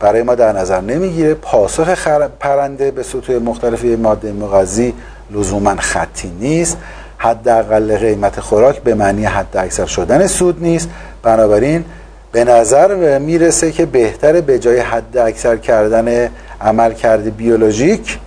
برای 0.00 0.22
ما 0.22 0.34
در 0.34 0.52
نظر 0.52 0.80
نمی‌گیره. 0.80 1.34
پاسخ 1.34 2.06
پرنده 2.40 2.90
به 2.90 3.02
سطوح 3.02 3.36
مختلفی 3.36 3.96
ماده 3.96 4.32
مغذی 4.32 4.94
لزوما 5.30 5.76
خطی 5.76 6.32
نیست. 6.40 6.76
حداقل 7.18 7.96
قیمت 7.96 8.40
خوراک 8.40 8.80
به 8.82 8.94
معنی 8.94 9.24
حد 9.24 9.56
اکثر 9.56 9.86
شدن 9.86 10.26
سود 10.26 10.62
نیست. 10.62 10.88
بنابراین 11.22 11.84
به 12.32 12.44
نظر 12.44 13.18
می‌رسه 13.18 13.72
که 13.72 13.86
بهتره 13.86 14.40
به 14.40 14.58
جای 14.58 14.78
حد 14.80 15.18
اکثر 15.18 15.56
کردن 15.56 16.30
عملکرد 16.60 17.36
بیولوژیک 17.36 18.18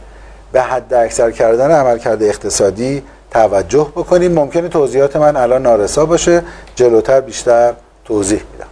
به 0.51 0.61
حد 0.61 0.93
اکثر 0.93 1.31
کردن 1.31 1.71
عملکرد 1.71 2.23
اقتصادی 2.23 3.03
توجه 3.31 3.87
بکنیم. 3.95 4.31
ممکنه 4.31 4.69
توضیحات 4.69 5.15
من 5.15 5.37
الان 5.37 5.61
نارسا 5.61 6.05
باشه. 6.05 6.43
جلوتر 6.75 7.21
بیشتر 7.21 7.73
توضیح 8.05 8.41
میدم. 8.53 8.67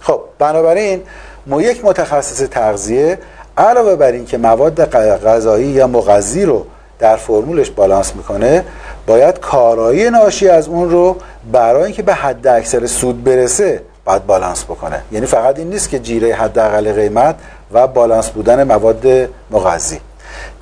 خب 0.00 0.20
بنابراین 0.38 1.02
ما 1.46 1.62
یک 1.62 1.84
متخصص 1.84 2.42
تغذیه 2.42 3.18
علاوه 3.56 3.96
بر 3.96 4.12
این 4.12 4.24
که 4.24 4.38
مواد 4.38 4.84
غذایی 5.24 5.66
یا 5.66 5.86
مغذی 5.86 6.44
رو 6.44 6.66
در 6.98 7.16
فرمولش 7.16 7.70
بالانس 7.70 8.16
می‌کنه 8.16 8.64
باید 9.06 9.40
کارایی 9.40 10.10
ناشی 10.10 10.48
از 10.48 10.68
اون 10.68 10.90
رو 10.90 11.16
برای 11.52 11.84
اینکه 11.84 12.02
به 12.02 12.14
حد 12.14 12.46
اکثر 12.46 12.86
سود 12.86 13.24
برسه 13.24 13.82
باید 14.04 14.26
بالانس 14.26 14.64
بکنه. 14.64 15.02
یعنی 15.12 15.26
فقط 15.26 15.58
این 15.58 15.70
نیست 15.70 15.90
که 15.90 15.98
جیره 15.98 16.34
حداقل 16.34 16.92
قیمت 16.92 17.34
و 17.72 17.86
بالانس 17.86 18.28
بودن 18.28 18.64
مواد 18.64 19.06
مغذی. 19.50 20.00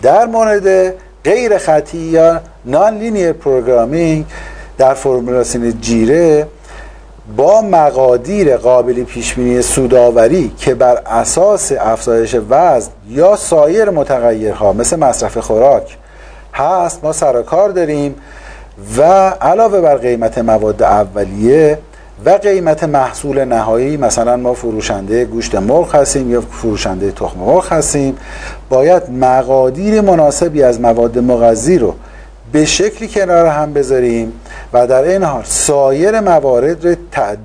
در 0.03 0.27
مورد 0.27 0.95
غیر 1.25 1.59
خطی 1.59 1.99
یا 1.99 2.41
non 2.65 2.99
linear 2.99 3.33
programming 3.33 4.27
در 4.79 4.95
فرمولاسیون 4.95 5.81
جیره 5.81 6.47
با 7.37 7.63
مقادیر 7.63 8.57
قابل 8.57 9.05
پیشبینی 9.05 9.63
سوداوری 9.63 10.53
که 10.59 10.75
بر 10.75 11.03
اساس 11.07 11.73
افزایش 11.81 12.37
وزن 12.51 12.91
یا 13.09 13.37
سایر 13.37 13.91
متغیرها 13.91 14.73
مثل 14.73 14.97
مصرف 14.97 15.39
خوراک 15.39 15.97
هست 16.55 17.05
ما 17.05 17.13
سر 17.13 17.43
کار 17.43 17.69
داریم 17.69 18.15
و 18.99 19.03
علاوه 19.29 19.81
بر 19.81 19.97
قیمت 19.97 20.39
مواد 20.39 20.83
اولیه 20.83 21.79
و 22.25 22.31
قیمت 22.31 22.85
محصول 22.85 23.45
نهایی 23.45 23.97
مثلا 23.97 24.37
ما 24.37 24.55
فروشنده 24.55 25.25
گوشت 25.25 25.55
مرغ 25.55 25.95
هستیم 25.95 26.31
یا 26.31 26.41
فروشنده 26.41 27.13
تخم 27.13 27.41
مرغ 27.41 27.73
هستیم 27.73 28.17
باید 28.69 29.11
مقادیر 29.11 30.01
مناسبی 30.01 30.63
از 30.63 30.81
مواد 30.81 31.19
مغذی 31.19 31.79
رو 31.79 31.95
به 32.53 32.65
شکلی 32.65 33.09
کنار 33.09 33.47
هم 33.47 33.73
بذاریم 33.73 34.33
و 34.73 34.87
در 34.87 35.03
این 35.03 35.23
حال 35.23 35.43
سایر 35.45 36.21
موارد 36.21 36.87
رو 36.87 36.95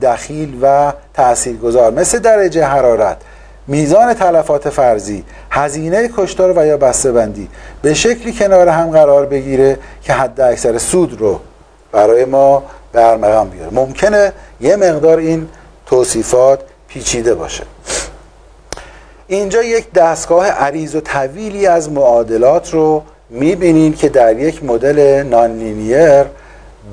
دخیل 0.01 0.57
و 0.61 0.93
تاثیرگذار 1.13 1.91
مثل 1.93 2.19
درجه 2.19 2.65
حرارت 2.65 3.17
میزان 3.67 4.13
تلفات 4.13 4.69
فرضی 4.69 5.23
هزینه 5.51 6.09
کشتار 6.17 6.53
و 6.57 6.65
یا 6.65 6.77
بندی 6.77 7.49
به 7.81 7.93
شکلی 7.93 8.33
کنار 8.33 8.67
هم 8.67 8.89
قرار 8.89 9.25
بگیره 9.25 9.77
که 10.01 10.13
حد 10.13 10.41
اکثر 10.41 10.77
سود 10.77 11.21
رو 11.21 11.39
برای 11.91 12.25
ما 12.25 12.63
به 12.93 13.17
بیاره. 13.17 13.69
ممکنه 13.71 14.33
یه 14.61 14.75
مقدار 14.75 15.17
این 15.17 15.47
توصیفات 15.85 16.59
پیچیده 16.87 17.35
باشه. 17.35 17.63
اینجا 19.27 19.63
یک 19.63 19.93
دستگاه 19.93 20.47
عریض 20.47 20.95
و 20.95 21.01
طویلی 21.01 21.67
از 21.67 21.91
معادلات 21.91 22.73
رو 22.73 23.03
می‌بینید 23.29 23.97
که 23.97 24.09
در 24.09 24.39
یک 24.39 24.63
مدل 24.63 25.23
نانلینیر 25.23 26.23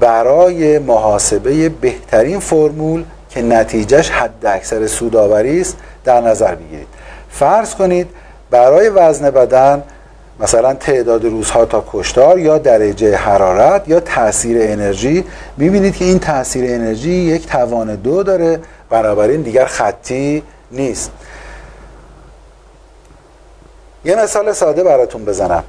برای 0.00 0.78
محاسبه 0.78 1.68
بهترین 1.68 2.40
فرمول 2.40 3.04
که 3.30 3.42
نتیجهش 3.42 4.10
حد 4.10 4.46
اکثر 4.46 4.86
سوداوری 4.86 5.60
است 5.60 5.76
در 6.04 6.20
نظر 6.20 6.54
بگیرید. 6.54 6.86
فرض 7.30 7.74
کنید 7.74 8.08
برای 8.50 8.88
وزن 8.88 9.30
بدن 9.30 9.82
مثلا 10.40 10.74
تعداد 10.74 11.24
روزها 11.24 11.64
تا 11.64 11.84
کشتار 11.92 12.38
یا 12.38 12.58
درجه 12.58 13.16
حرارت 13.16 13.88
یا 13.88 14.00
تاثیر 14.00 14.56
انرژی. 14.60 15.24
می‌بینید 15.56 15.96
که 15.96 16.04
این 16.04 16.18
تاثیر 16.18 16.64
انرژی 16.74 17.10
یک 17.10 17.46
توان 17.46 17.94
دو 17.94 18.22
داره 18.22 18.60
بنابراین 18.90 19.42
دیگر 19.42 19.64
خطی 19.64 20.42
نیست. 20.72 21.10
یه 24.04 24.22
مثال 24.22 24.52
ساده 24.52 24.84
براتون 24.84 25.24
بزنم. 25.24 25.64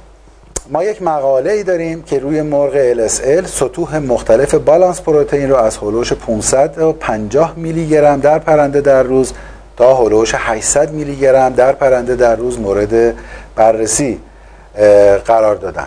ما 0.70 0.84
یک 0.84 1.02
مقاله 1.02 1.52
ای 1.52 1.62
داریم 1.62 2.02
که 2.02 2.18
روی 2.18 2.42
مرغ 2.42 2.94
LSL 2.94 3.46
سطوح 3.46 3.98
مختلف 3.98 4.54
بالانس 4.54 5.00
پروتئین 5.00 5.50
رو 5.50 5.56
از 5.56 5.76
هلوش 5.76 6.12
550 6.12 7.54
میلی 7.56 7.88
گرم 7.88 8.20
در 8.20 8.38
پرنده 8.38 8.80
در 8.80 9.02
روز 9.02 9.32
تا 9.76 9.96
هلوش 9.96 10.34
800 10.38 10.92
میلی 10.92 11.16
گرم 11.16 11.52
در 11.52 11.72
پرنده 11.72 12.16
در 12.16 12.36
روز 12.36 12.58
مورد 12.58 13.14
بررسی. 13.56 14.20
قرار 15.24 15.54
دادن. 15.54 15.86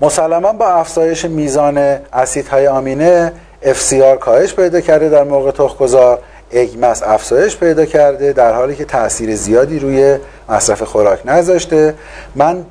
مسلما 0.00 0.52
با 0.52 0.68
افزایش 0.68 1.24
میزان 1.24 1.78
اسیدهای 2.12 2.66
آمینه 2.66 3.32
FCR 3.62 4.18
کاهش 4.20 4.54
پیدا 4.54 4.80
کرده 4.80 5.08
در 5.08 5.24
موقع 5.24 5.50
تخمگذار. 5.50 6.18
egg 6.50 6.72
mass 6.72 7.02
افزایش 7.02 7.56
پیدا 7.56 7.84
کرده 7.84 8.32
در 8.32 8.54
حالی 8.54 8.76
که 8.76 8.84
تاثیر 8.84 9.36
زیادی 9.36 9.78
روی 9.78 10.18
مصرف 10.48 10.82
خوراک 10.82 11.20
نذاشته. 11.24 11.94
من 12.34 12.64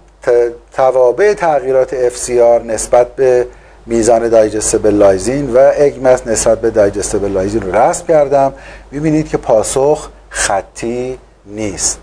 توابع 0.74 1.34
تغییرات 1.34 2.10
FCR 2.10 2.66
نسبت 2.66 3.16
به 3.16 3.48
میزان 3.86 4.30
digestible 4.30 4.94
lysine 4.94 5.54
و 5.54 5.72
egg 5.78 5.99
mass 5.99 6.28
نسبت 6.28 6.62
به 6.62 6.70
digestible 6.70 7.32
lysine 7.32 7.62
رو 7.62 7.76
رسم 7.76 8.06
کردم. 8.08 8.54
می‌بینید 8.92 9.30
که 9.30 9.38
پاسخ 9.38 10.10
خطی 10.30 11.20
نیست. 11.46 12.00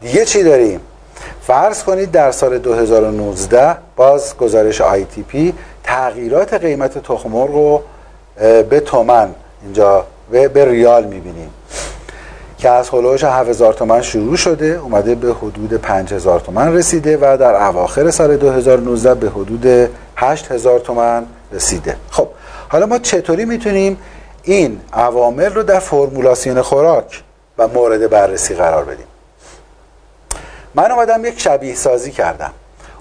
دیگه 0.00 0.24
چی 0.24 0.42
داریم؟ 0.42 0.80
فرض 1.42 1.82
کنید 1.82 2.10
در 2.10 2.30
سال 2.30 2.58
2019 2.58 3.76
باز 3.96 4.36
گزارش 4.36 4.82
پی 5.28 5.54
تغییرات 5.84 6.54
قیمت 6.54 6.98
تخم 6.98 7.36
رو 7.36 7.82
به 8.70 8.80
تومن 8.80 9.34
اینجا 9.62 10.04
به 10.30 10.64
ریال 10.64 11.04
می‌بینیم. 11.04 11.50
که 12.60 12.68
از 12.70 12.88
هلوش 12.90 13.24
7000 13.24 13.72
تومن 13.72 14.02
شروع 14.02 14.36
شده 14.36 14.66
اومده 14.66 15.14
به 15.14 15.32
حدود 15.32 15.74
5000 15.74 16.40
تومن 16.40 16.74
رسیده 16.74 17.16
و 17.16 17.36
در 17.36 17.62
اواخر 17.62 18.10
سال 18.10 18.36
2019 18.36 19.14
به 19.14 19.30
حدود 19.30 19.90
8000 20.16 20.78
تومن 20.78 21.26
رسیده. 21.52 21.96
خب 22.10 22.28
حالا 22.68 22.86
ما 22.86 22.98
چطوری 22.98 23.44
می‌تونیم 23.44 23.98
این 24.42 24.80
عوامل 24.92 25.54
رو 25.54 25.62
در 25.62 25.78
فرمولاسیون 25.78 26.62
خوراک 26.62 27.22
و 27.58 27.68
مورد 27.68 28.10
بررسی 28.10 28.54
قرار 28.54 28.84
بدیم؟ 28.84 29.06
من 30.74 30.90
اومدم 30.90 31.24
یک 31.24 31.40
شبیه 31.40 31.74
سازی 31.74 32.10
کردم. 32.10 32.50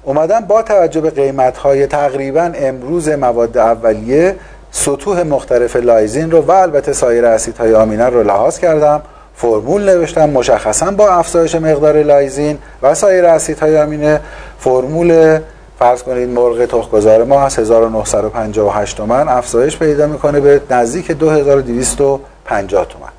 اومدم 0.03 0.39
با 0.39 0.61
توجه 0.61 1.01
به 1.01 1.09
قیمت 1.09 1.57
های 1.57 1.88
تقریبا 1.88 2.51
امروز 2.55 3.09
مواد 3.09 3.57
اولیه 3.57 4.36
سطوح 4.72 5.24
مختلف 5.24 5.76
lysine 5.76 6.32
رو 6.32 6.41
و 6.41 6.51
البته 6.51 6.93
سایر 6.93 7.26
اسیدهای 7.26 7.76
آمینه 7.76 8.05
رو 8.05 8.24
لحاظ 8.24 8.59
کردم 8.59 9.01
فرمول 9.36 9.89
نوشتم 9.89 10.30
مشخصا 10.30 10.91
با 10.91 11.09
افزایش 11.09 11.55
مقدار 11.55 12.03
lysine 12.03 12.57
و 12.82 12.95
سایر 12.95 13.26
اسیدهای 13.26 13.78
آمینه 13.78 14.22
فرمول 14.59 15.39
فرض 15.80 16.03
کنید 16.03 16.30
مرغ 16.30 16.65
تخمگذار 16.65 17.24
ما 17.24 17.41
از 17.41 17.59
1958 17.59 18.97
تومن 18.97 19.30
افزایش 19.30 19.78
پیدا 19.78 20.07
می‌کنه 20.07 20.39
به 20.39 20.61
نزدیک 20.70 21.11
2250 21.11 22.86
تومن 22.86 23.09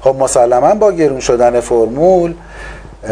خب 0.00 0.16
مسلما 0.22 0.74
با 0.74 0.92
گرون 0.92 1.20
شدن 1.20 1.60
فرمول 1.60 2.34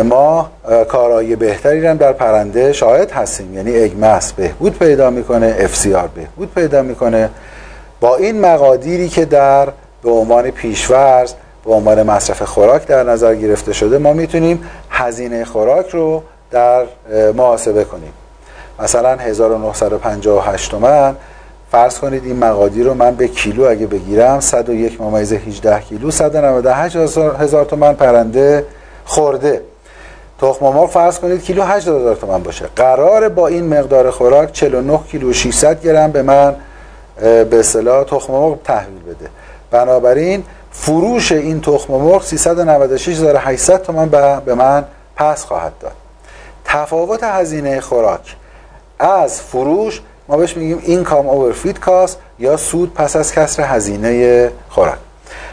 ما 0.02 0.50
کارایی 0.88 1.36
بهتری 1.36 1.86
هم 1.86 1.96
در 1.96 2.12
پرنده 2.12 2.72
شاهد 2.72 3.10
هستیم. 3.10 3.54
یعنی 3.54 3.84
اگمس 3.84 4.32
بهبود 4.32 4.78
پیدا 4.78 5.10
می‌کنه 5.10 5.68
FCR 5.68 6.08
بهبود 6.14 6.54
پیدا 6.54 6.82
می‌کنه. 6.82 7.30
با 8.00 8.16
این 8.16 8.40
مقادیری 8.40 9.08
که 9.08 9.24
در 9.24 9.68
به 10.02 10.10
عنوان 10.10 10.50
پیشورز 10.50 11.32
به 11.64 11.72
عنوان 11.72 12.02
مصرف 12.02 12.42
خوراک 12.42 12.86
در 12.86 13.02
نظر 13.02 13.34
گرفته 13.34 13.72
شده 13.72 13.98
ما 13.98 14.12
می‌تونیم 14.12 14.64
هزینه 14.90 15.44
خوراک 15.44 15.88
رو 15.88 16.22
در 16.50 16.84
محاسبه 17.34 17.84
کنیم. 17.84 18.12
مثلا 18.78 19.16
1958 19.16 20.70
تومن 20.70 21.16
فرض 21.72 21.98
کنید 21.98 22.24
این 22.24 22.36
مقادیر 22.36 22.86
رو 22.86 22.94
من 22.94 23.14
به 23.14 23.28
کیلو 23.28 23.64
اگه 23.64 23.86
بگیرم 23.86 24.40
101 24.40 25.00
ممیز 25.00 25.32
18 25.32 25.80
کیلو 25.80 26.10
198 26.10 26.96
هزار 27.40 27.64
تومن 27.64 27.94
پرنده 27.94 28.64
خورده. 29.04 29.60
تخم 30.40 30.66
مرغ 30.66 30.90
فرض 30.90 31.18
کنید 31.18 31.44
کیلو 31.44 31.62
80 31.62 32.00
هزار 32.00 32.16
تومن 32.16 32.42
باشه. 32.42 32.64
قراره 32.76 33.28
با 33.28 33.48
این 33.48 33.78
مقدار 33.78 34.10
خوراک 34.10 34.52
49 34.52 34.98
کیلو 35.10 35.32
600 35.32 35.80
گرم 35.80 36.10
به 36.10 36.22
من 36.22 36.56
به 37.20 37.48
اصطلاح 37.52 38.04
تخم 38.04 38.32
مرغ 38.32 38.62
تحویل 38.64 39.02
بده. 39.02 39.28
بنابراین 39.70 40.44
فروش 40.70 41.32
این 41.32 41.60
تخم 41.60 41.92
مرغ 41.92 42.22
396800 42.24 43.82
تومن 43.82 44.08
به 44.46 44.54
من 44.54 44.84
پس 45.16 45.44
خواهد 45.44 45.72
داد. 45.80 45.92
تفاوت 46.64 47.24
هزینه 47.24 47.80
خوراک. 47.80 48.36
از 48.98 49.40
فروش 49.40 50.00
ما 50.28 50.36
بهش 50.36 50.56
میگیم 50.56 50.78
income 50.82 51.28
over 51.28 51.52
feed 51.52 51.80
cost 51.80 52.18
یا 52.38 52.56
سود 52.56 52.94
پس 52.94 53.16
از 53.16 53.32
کسر 53.32 53.62
هزینه 53.62 54.50
خوراک. 54.68 54.98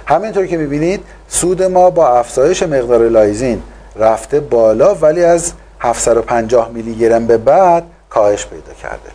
همینطور 0.05 0.47
که 0.47 0.57
می‌بینید 0.57 1.03
سود 1.27 1.63
ما 1.63 1.89
با 1.89 2.07
افزایش 2.07 2.63
مقدار 2.63 3.09
لایزین 3.09 3.61
رفته 3.95 4.39
بالا 4.39 4.95
ولی 4.95 5.23
از 5.23 5.53
750 5.79 6.69
میلی 6.69 6.95
گرم 6.95 7.27
به 7.27 7.37
بعد 7.37 7.83
کاهش 8.09 8.45
پیدا 8.45 8.73
کرده. 8.81 9.09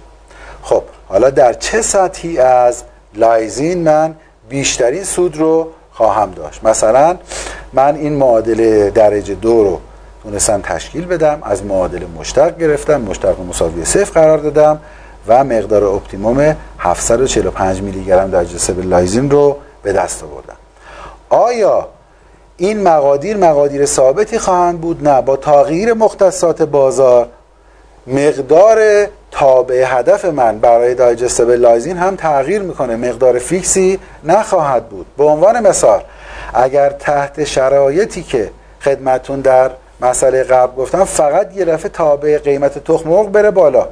خب 0.63 0.83
حالا 1.09 1.31
در 1.31 1.53
چه 1.53 1.83
سطحی 1.83 2.39
از 2.39 2.83
لایزین 3.15 3.83
من 3.83 4.15
بیشترین 4.49 5.05
سود 5.05 5.37
رو 5.37 5.69
خواهم 5.93 6.31
داشت؟ 6.31 6.65
مثلا 6.65 7.17
من 7.73 7.97
این 7.97 8.13
معادله 8.13 8.91
درجه 8.91 9.35
دو 9.35 9.65
رو 9.65 9.81
تونستم 10.23 10.61
تشکیل 10.61 11.07
بدم 11.07 11.39
از 11.43 11.65
معادل 11.65 12.07
مشتق 12.19 12.59
گرفتم 12.59 13.01
مشتق 13.01 13.41
مساوی 13.41 13.85
صفر 13.85 14.21
قرار 14.21 14.39
دادم 14.39 14.81
و 15.29 15.45
مقدار 15.45 15.85
optimum 15.85 16.57
745 16.79 17.83
میلی 17.83 18.05
گرم 18.05 18.31
دایجستبل 18.31 18.85
لایزین 18.85 19.31
رو 19.31 19.57
به 19.83 19.93
دست 19.93 20.25
آوردم. 20.25 20.57
آیا 21.29 21.89
این 22.61 22.83
مقادیر 22.83 23.37
مقادیر 23.37 23.87
ثابتی 23.87 24.39
خواهند 24.39 24.81
بود 24.81 25.09
نه 25.09 25.23
با 25.23 25.37
تغییر 25.37 25.93
مختصات 25.93 26.63
بازار. 26.63 27.29
مقدار 28.07 29.07
تابع 29.31 29.85
هدف 29.87 30.25
من 30.25 30.59
برای 30.59 30.95
دایجستبل 30.95 31.57
لایزین 31.57 31.97
هم 31.97 32.17
تغییر 32.17 32.63
می‌کنه 32.63 32.97
مقدار 32.97 33.39
فیکسی 33.39 33.99
نخواهد 34.25 34.89
بود. 34.89 35.07
به 35.19 35.25
عنوان 35.25 35.67
مثال 35.67 36.03
اگر 36.55 36.91
تحت 36.91 37.45
شرایطی 37.45 38.23
که 38.23 38.51
خدمتون 38.81 39.41
در 39.41 39.71
مسئله 40.01 40.43
قبل 40.43 40.77
گفتم 40.77 41.05
فقط 41.05 41.57
یه 41.57 41.65
دفعه 41.65 41.89
تابع 41.89 42.39
قیمت 42.39 42.85
تخم 42.85 43.09
مرغ 43.09 43.31
بره 43.33 43.51
بالا. 43.51 43.89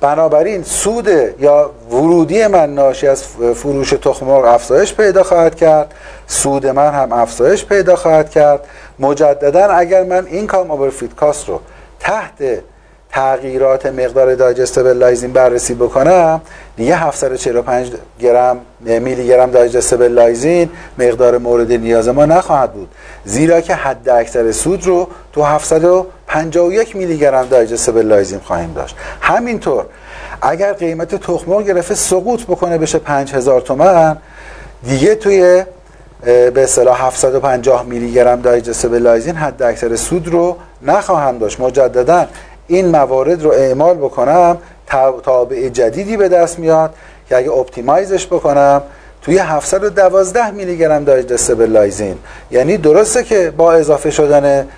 بنابراین 0.00 0.62
سود 0.62 1.08
یا 1.38 1.70
ورودی 1.90 2.46
من 2.46 2.74
ناشی 2.74 3.06
از 3.06 3.22
فروش 3.54 3.90
تخم 3.90 4.26
مرغ 4.26 4.44
افزایش 4.44 4.94
پیدا 4.94 5.22
خواهد 5.22 5.54
کرد. 5.54 5.94
سود 6.26 6.66
من 6.66 6.90
هم 6.90 7.12
افزایش 7.12 7.64
پیدا 7.64 7.96
خواهد 7.96 8.30
کرد. 8.30 8.66
مجددا 8.98 9.64
اگر 9.64 10.04
من 10.04 10.26
این 10.26 10.46
income 10.46 10.70
over 10.70 10.90
feed 10.90 11.14
cost 11.14 11.48
رو 11.48 11.60
تحت 12.00 12.34
تغییرات 13.10 13.86
مقدار 13.86 14.34
digestible 14.34 14.96
لایزین 14.96 15.32
بررسی 15.32 15.74
بکنم 15.74 16.40
دیگه 16.76 16.96
745 16.96 17.92
گرم 18.20 18.60
میلی 18.80 19.26
گرم 19.26 19.50
digestible 19.50 20.12
لایزین 20.12 20.70
مقدار 20.98 21.38
مورد 21.38 21.72
نیاز 21.72 22.08
ما 22.08 22.26
نخواهد 22.26 22.72
بود. 22.72 22.88
زیرا 23.24 23.60
که 23.60 23.74
حد 23.74 24.08
اکثر 24.08 24.52
سود 24.52 24.86
رو 24.86 25.08
تو 25.32 25.42
751 25.42 26.96
میلی 26.96 27.18
گرم 27.18 27.46
digestible 27.46 28.06
لایزین 28.06 28.38
خواهیم 28.38 28.72
داشت. 28.72 28.96
همینطور 29.20 29.84
اگر 30.42 30.72
قیمت 30.72 31.14
تخم 31.14 31.62
مرغ 31.62 31.94
سقوط 31.94 32.42
بکنه 32.42 32.78
بشه 32.78 32.98
5000 32.98 33.60
تومن 33.60 34.16
دیگه 34.82 35.14
توی 35.14 35.64
به 36.24 36.62
اصطلاح 36.62 37.06
750 37.06 37.86
میلی 37.86 38.12
گرم 38.12 38.40
digestible 38.40 38.98
لایزین 38.98 39.36
حد 39.36 39.62
اکثر 39.62 39.96
سود 39.96 40.28
رو 40.28 40.56
نخواهم 40.82 41.38
داشت. 41.38 41.60
مجددا 41.60 42.26
این 42.68 42.88
موارد 42.88 43.42
رو 43.42 43.50
اعمال 43.50 43.96
بکنم 43.96 44.58
تابع 45.22 45.68
جدیدی 45.68 46.16
به 46.16 46.28
دست 46.28 46.58
میاد 46.58 46.94
که 47.28 47.36
اگه 47.36 47.50
optimize 47.50 48.11
ش 48.11 48.26
بکنم 48.26 48.82
توی 49.22 49.38
712 49.38 50.50
میلی 50.50 50.78
گرم 50.78 51.04
digestible 51.04 51.70
لایزین. 51.70 52.18
یعنی 52.50 52.76
درسته 52.76 53.24
که 53.24 53.52
با 53.56 53.72
اضافه 53.72 54.10
شدن 54.10 54.68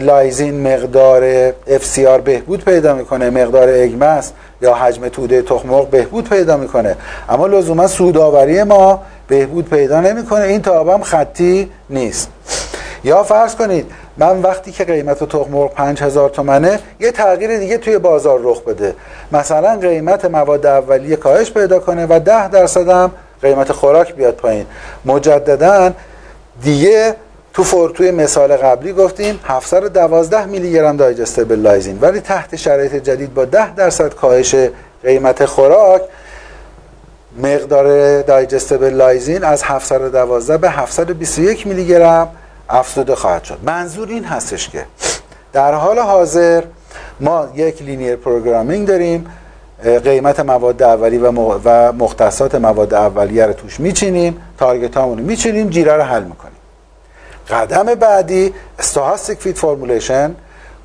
لایزین 0.00 0.74
مقدار 0.74 1.50
FCR 1.50 2.20
بهبود 2.24 2.64
پیدا 2.64 2.94
می‌کنه 2.94 3.30
مقدار 3.30 3.68
egg 3.68 3.95
mass 3.95 4.32
یا 4.62 4.74
حجم 4.74 5.08
توده 5.08 5.42
تخم 5.42 5.84
بهبود 5.90 6.28
پیدا 6.28 6.56
می‌کنه. 6.56 6.96
اما 7.28 7.46
لزوما 7.46 7.86
سوداوری 7.86 8.62
ما 8.62 9.02
بهبود 9.28 9.70
پیدا 9.70 10.00
نمی‌کنه 10.00 10.44
این 10.44 10.62
تابم 10.62 11.02
خطی 11.02 11.70
نیست. 11.90 12.28
یا 13.04 13.22
فرض 13.22 13.54
کنید 13.54 13.86
من 14.16 14.42
وقتی 14.42 14.72
که 14.72 14.84
قیمت 14.84 15.24
تخم 15.24 15.50
مرغ 15.50 15.74
5000 15.74 16.30
تومنه 16.30 16.78
یه 17.00 17.10
تغییر 17.10 17.58
دیگه 17.58 17.78
توی 17.78 17.98
بازار 17.98 18.40
رخ 18.42 18.62
بده. 18.62 18.94
مثلا 19.32 19.76
قیمت 19.76 20.24
مواد 20.24 20.66
اولیه 20.66 21.16
کاهش 21.16 21.50
پیدا 21.50 21.78
کنه 21.78 22.06
و 22.06 22.18
10 22.18 22.48
درصد 22.48 22.88
هم 22.88 23.10
قیمت 23.42 23.72
خوراک 23.72 24.14
بیاد 24.14 24.34
پایین. 24.34 24.66
مجددا 25.04 25.92
دیگه 26.62 27.14
تو 27.54 27.64
فور 27.64 27.90
توی 27.90 28.10
مثال 28.10 28.56
قبلی 28.56 28.92
گفتیم 28.92 29.40
712 29.44 30.44
میلی 30.44 30.72
گرم 30.72 30.96
دایجستبل 30.96 31.58
لایزین. 31.58 31.98
ولی 32.00 32.20
تحت 32.20 32.56
شرایط 32.56 32.94
جدید 32.94 33.34
با 33.34 33.44
10 33.44 33.74
درصد 33.74 34.14
کاهش 34.14 34.54
قیمت 35.02 35.44
خوراک 35.44 36.02
مقدار 37.42 38.20
digestible 38.22 38.94
لایزین 38.94 39.44
از 39.44 39.62
712 39.62 40.56
به 40.56 40.70
721 40.70 41.66
میلی 41.66 41.86
گرم. 41.86 42.28
افزوده 42.70 43.14
خواهد 43.14 43.44
شد. 43.44 43.58
منظور 43.62 44.08
این 44.08 44.24
هستش 44.24 44.68
که 44.68 44.84
در 45.52 45.74
حال 45.74 45.98
حاضر 45.98 46.62
ما 47.20 47.46
یک 47.54 47.82
linear 47.82 48.16
programming 48.16 48.88
داریم. 48.88 49.26
قیمت 50.04 50.40
مواد 50.40 50.82
اولیه 50.82 51.18
و 51.18 51.92
مختصات 51.92 52.54
مواد 52.54 52.94
اولیه 52.94 53.46
رو 53.46 53.52
توش 53.52 53.80
میچینیم. 53.80 54.40
target 54.58 54.96
هامون 54.96 55.18
میچینیم. 55.18 55.68
جیره 55.68 55.92
رو 55.92 56.02
حل 56.02 56.22
می‌کنیم. 56.22 56.52
قدم 57.50 57.94
بعدی 57.94 58.54
stochastic 58.78 59.38
feed 59.38 59.58
formulation 59.58 60.34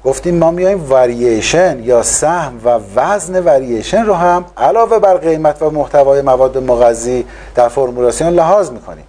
گفتیم 0.05 0.37
ما 0.37 0.51
میایم 0.51 0.91
ورییشن 0.91 1.79
یا 1.83 2.03
سهم 2.03 2.61
و 2.65 2.79
وزن 2.95 3.43
ورییشن 3.43 4.05
رو 4.05 4.13
هم 4.13 4.45
علاوه 4.57 4.99
بر 4.99 5.17
قیمت 5.17 5.61
و 5.61 5.69
محتوای 5.69 6.21
مواد 6.21 6.57
مغذی 6.57 7.25
در 7.55 7.67
فرمولاسیون 7.67 8.33
لحاظ 8.33 8.69
می‌کنیم. 8.71 9.05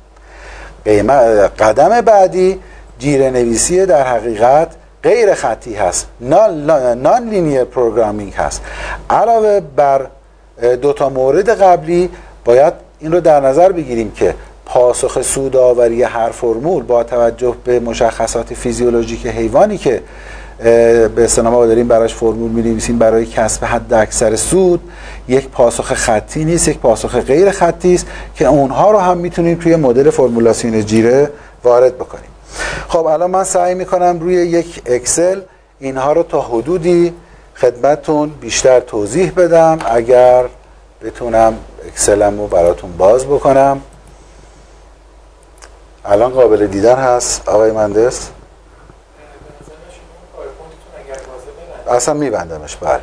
قدم 1.59 2.01
بعدی 2.01 2.61
جیره 2.99 3.31
نویسی 3.31 3.87
در 3.87 4.07
حقیقت 4.07 4.69
غیر 5.03 5.35
خطی 5.35 5.75
هست. 5.75 6.07
non-linear 6.21 7.65
programming 7.65 8.33
هست. 8.33 8.63
علاوه 9.11 9.61
بر 9.77 10.07
دو 10.83 10.93
تا 10.93 11.09
مورد 11.09 11.49
قبلی 11.63 12.11
باید 12.45 12.75
این 13.01 13.13
رو 13.13 13.21
در 13.21 13.41
نظر 13.41 13.73
بگیریم 13.73 14.11
که 14.11 14.35
پاسخ 14.67 15.23
سودآوری 15.23 16.03
هر 16.03 16.31
فرمول 16.31 16.83
با 16.83 17.05
توجه 17.05 17.55
به 17.65 17.81
مشخصات 17.81 18.55
فیزیولوژیک 18.55 19.27
حیوانی 19.27 19.79
که 19.79 20.03
به 20.65 21.11
اصطلاح 21.19 21.67
داریم 21.67 21.89
براش 21.89 22.15
فرمول 22.15 22.51
می 22.51 22.63
نویسیم 22.63 22.99
برای 22.99 23.27
کسب 23.27 23.65
حد 23.65 23.95
اکثر 23.95 24.37
سود. 24.37 24.81
یک 25.29 25.49
پاسخ 25.49 25.95
خطی 25.95 26.45
نیست 26.45 26.69
یک 26.69 26.79
پاسخ 26.79 27.17
غیر 27.17 27.51
خطی 27.51 27.95
است 27.95 28.07
که 28.35 28.47
اونها 28.47 28.91
رو 28.91 28.99
هم 28.99 29.17
می‌تونیم 29.19 29.59
توی 29.59 29.77
مدل 29.77 30.11
فرمولاسیون 30.11 30.85
جیره 30.85 31.31
وارد 31.65 31.95
بکنیم. 31.95 32.31
خب 32.89 33.07
الان 33.07 33.31
من 33.31 33.45
سعی 33.45 33.75
می‌کنم 33.75 34.21
روی 34.21 34.35
یک 34.35 34.83
اکسل 34.87 35.41
اینها 35.79 36.13
رو 36.13 36.23
تا 36.23 36.41
حدودی 36.41 37.15
خدمتتون 37.55 38.29
بیشتر 38.41 38.81
توضیح 38.81 39.33
بدم. 39.37 39.79
اگر 39.85 40.45
بتونم 41.03 41.55
اکسلم 41.87 42.41
رو 42.41 42.47
براتون 42.47 42.93
باز 42.99 43.25
بکنم. 43.25 43.81
الان 46.05 46.31
قابل 46.31 46.67
دیدن 46.67 46.97
هست 46.97 47.49
آقای 47.49 47.71
مندس 47.71 48.29
اصلا 51.89 52.15
میبندمش. 52.15 52.77
بله. 52.77 53.01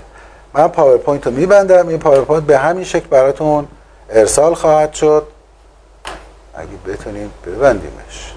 من 0.53 0.67
پاورپوینت 0.67 1.27
رو 1.27 1.33
میبندم. 1.33 1.87
این 1.87 1.99
پاورپوینت 1.99 2.43
به 2.43 2.57
همین 2.57 2.83
شکل 2.83 3.07
براتون 3.07 3.67
ارسال 4.09 4.53
خواهد 4.53 4.93
شد. 4.93 5.27
اگه 6.53 6.69
بتونیم 6.87 7.33
ببندیمش. 7.45 8.33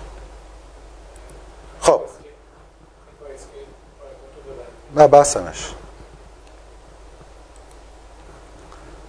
خب. 1.81 2.01
نه 4.97 5.09
بسمش 5.09 5.71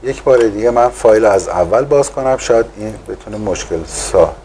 یک 0.03 0.23
بار 0.23 0.37
دیگه 0.37 0.71
من 0.71 0.89
فایل 0.89 1.25
از 1.25 1.47
اول 1.49 1.85
باز 1.85 2.11
کنم. 2.11 2.37
شاید 2.37 2.65
این 2.77 2.99
بتونه 3.07 3.37
مشکل 3.37 3.83
سا 3.85 4.35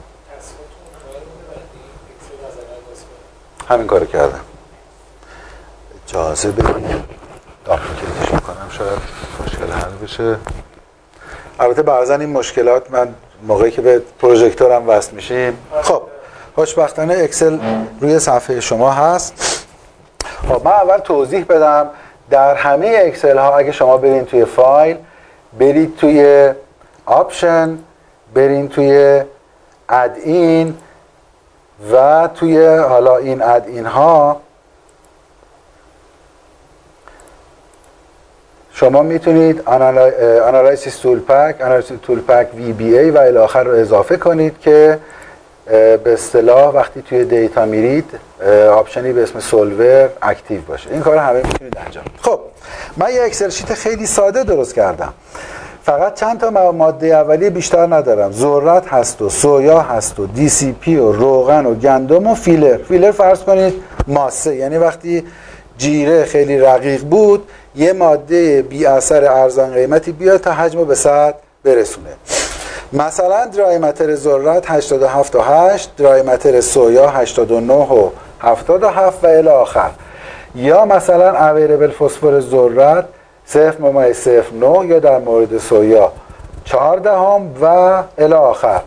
همین 3.69 3.87
کار 3.87 4.05
کردم. 4.05 4.41
بدیم 6.17 7.05
duplicate 7.65 8.22
ش 8.22 8.35
می‌کنم. 8.35 8.69
شاید 8.71 8.99
مشکل 9.47 9.73
حل 9.73 9.91
بشه. 10.03 10.37
البته 11.61 11.83
بعضا 11.83 12.15
این 12.15 12.31
مشکلات 12.31 12.91
من 12.91 13.15
موقعی 13.43 13.71
که 13.71 13.83
به 13.83 14.03
پروژکتورم 14.19 14.89
وصل 14.89 15.13
میشیم. 15.13 15.59
خب 15.83 16.03
خوشبختانه 16.55 17.15
اکسل 17.15 17.59
روی 18.01 18.19
صفحه 18.19 18.61
شما 18.61 18.91
هست. 18.91 19.65
خب 20.49 20.65
من 20.65 20.73
اول 20.73 20.99
توضیح 20.99 21.45
بدم. 21.45 21.91
در 22.31 22.55
همه 22.55 23.03
اکسل 23.07 23.39
ها 23.39 23.57
اگه 23.57 23.73
شما 23.73 23.97
برین 23.97 24.25
توی 24.25 24.45
فایل 24.45 24.97
برید 25.59 25.97
توی 25.97 26.51
آپشن 27.07 27.79
برین 28.35 28.69
توی 28.69 29.23
add-in 29.89 30.75
و 31.93 32.29
توی 32.35 32.67
حالا 32.67 33.17
این 33.17 33.43
add-in 33.43 33.87
ها 33.87 34.41
شما 38.81 39.03
می‌تونید 39.03 39.63
Analysis 40.47 40.97
ToolPak 40.97 41.61
Analysis 41.61 41.99
ToolPak 42.03 42.49
VBA 42.57 43.11
و 43.11 43.19
الی 43.19 43.34
آخر 43.34 43.65
رو 43.65 43.75
اضافه 43.75 44.17
کنید 44.17 44.61
که 44.61 44.99
به 45.67 46.13
اصطلاح 46.13 46.75
وقتی 46.75 47.03
توی 47.03 47.25
دیتا 47.25 47.65
میرید 47.65 48.05
option 48.73 49.07
ی 49.07 49.13
به 49.13 49.23
اسم 49.23 49.41
Solver 49.41 50.09
active 50.23 50.61
باشه. 50.61 50.91
این 50.91 51.01
کار 51.01 51.17
همه 51.17 51.43
می‌تونید 51.43 51.79
انجام 51.87 52.05
خب 52.23 52.41
من 52.97 53.15
یه 53.15 53.23
اکسل 53.23 53.49
sheet 53.49 53.75
خیلی 53.75 54.07
ساده 54.07 54.45
درست 54.45 54.75
کردم. 54.75 55.15
فقط 55.83 56.15
چند 56.15 56.41
تا 56.41 56.73
ماده 56.73 57.07
اولیه 57.07 57.51
بیشتر 57.51 57.87
ندارم. 57.87 58.33
ذرت 58.33 58.89
هست 58.89 59.23
و 59.23 59.29
سویا 59.29 59.81
هست 59.81 60.21
و 60.21 60.27
DCP 60.27 60.97
و 60.97 61.13
روغن 61.13 61.67
و 61.67 61.75
گندم 61.75 62.27
و 62.27 62.35
filler. 62.35 62.77
filler 62.77 63.11
فرض 63.11 63.41
کنید 63.41 63.75
ماسه. 64.07 64.57
یعنی 64.57 64.79
وقتی 64.79 65.25
جیره 65.79 66.25
خیلی 66.25 66.59
رقیق 66.59 67.03
بود 67.03 67.49
یه 67.77 67.93
ماده 67.93 68.63
بی 68.63 68.87
اثر 68.87 69.25
ارزان 69.25 69.73
قیمتی 69.73 70.13
بیاد 70.13 70.41
تا 70.41 70.53
حجم 70.53 70.85
به 70.85 70.95
صد 70.95 71.35
برسونه. 71.65 72.11
مثلا 72.93 73.47
dry 73.47 73.79
matter 73.79 74.15
ذرت 74.15 74.71
87 74.71 75.35
و 75.35 75.41
8 75.41 75.97
dry 75.97 76.23
matter 76.23 76.61
سویا 76.61 77.09
89 77.09 77.75
و 77.75 78.11
77 78.41 79.25
و 79.25 79.27
الی 79.27 79.49
آخر. 79.49 79.91
یا 80.55 80.85
مثلا 80.85 81.49
available 81.49 81.91
فسفر 81.91 82.41
ذرت 82.41 83.05
0 83.47 83.75
ممیز 83.81 84.29
09 84.29 84.87
یا 84.87 84.99
در 84.99 85.19
مورد 85.19 85.59
سویا 85.59 86.13
14 86.65 87.11
هم 87.11 87.51
و 87.63 88.03
الی 88.19 88.35
آخر. 88.35 88.81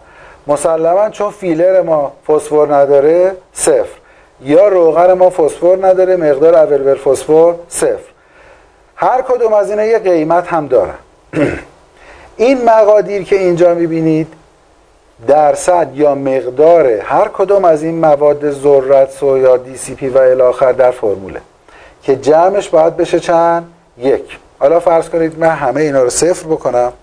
مسلما 0.47 1.09
چون 1.09 1.31
فیلر 1.31 1.81
ما 1.81 2.11
فسفر 2.27 2.67
نداره 2.75 3.31
صفر. 3.53 3.99
یا 4.41 4.67
روغن 4.67 5.13
ما 5.13 5.29
فسفر 5.29 5.77
نداره 5.81 6.15
مقدار 6.15 6.55
اویربل 6.55 6.95
فسفر 6.95 7.53
صفر. 7.69 8.12
هر 8.95 9.21
کدوم 9.21 9.53
از 9.53 9.69
اینا 9.69 9.83
یه 9.83 9.99
قیمت 9.99 10.47
هم 10.47 10.67
دارن. 10.67 10.97
این 12.37 12.65
مقادیر 12.65 13.23
که 13.23 13.39
اینجا 13.39 13.73
می‌بینید 13.73 14.33
درصد 15.27 15.89
یا 15.93 16.15
مقدار 16.15 16.87
هر 16.87 17.27
کدوم 17.33 17.65
از 17.65 17.83
این 17.83 17.99
مواد 17.99 18.51
ذرت 18.51 19.11
سویا 19.11 19.57
دی 19.57 19.77
سی 19.77 19.95
پی 19.95 20.09
و 20.09 20.17
الاخر 20.17 20.71
در 20.71 20.91
فرموله 20.91 21.41
که 22.03 22.15
جمعش 22.15 22.69
باید 22.69 22.97
بشه 22.97 23.19
چند؟ 23.19 23.71
یک. 23.97 24.39
حالا 24.59 24.79
فرض 24.79 25.09
کنید 25.09 25.39
من 25.39 25.49
همه 25.49 25.81
اینا 25.81 26.03
رو 26.03 26.09
صفر 26.09 26.47
بکنم. 26.47 26.93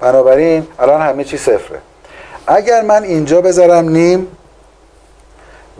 بنابراین 0.00 0.66
الان 0.78 1.02
همه 1.02 1.24
چی 1.24 1.36
صفره. 1.36 1.78
اگر 2.46 2.82
من 2.82 3.02
اینجا 3.02 3.40
بذارم 3.40 3.88
نیم 3.88 4.26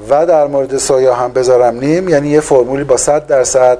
و 0.08 0.26
در 0.26 0.46
مورد 0.46 0.76
سویا 0.76 1.14
هم 1.14 1.32
بذارم 1.32 1.78
نیم. 1.78 2.08
یعنی 2.08 2.28
یه 2.28 2.40
فرمولی 2.40 2.84
با 2.84 2.96
100 2.96 3.26
درصد 3.26 3.78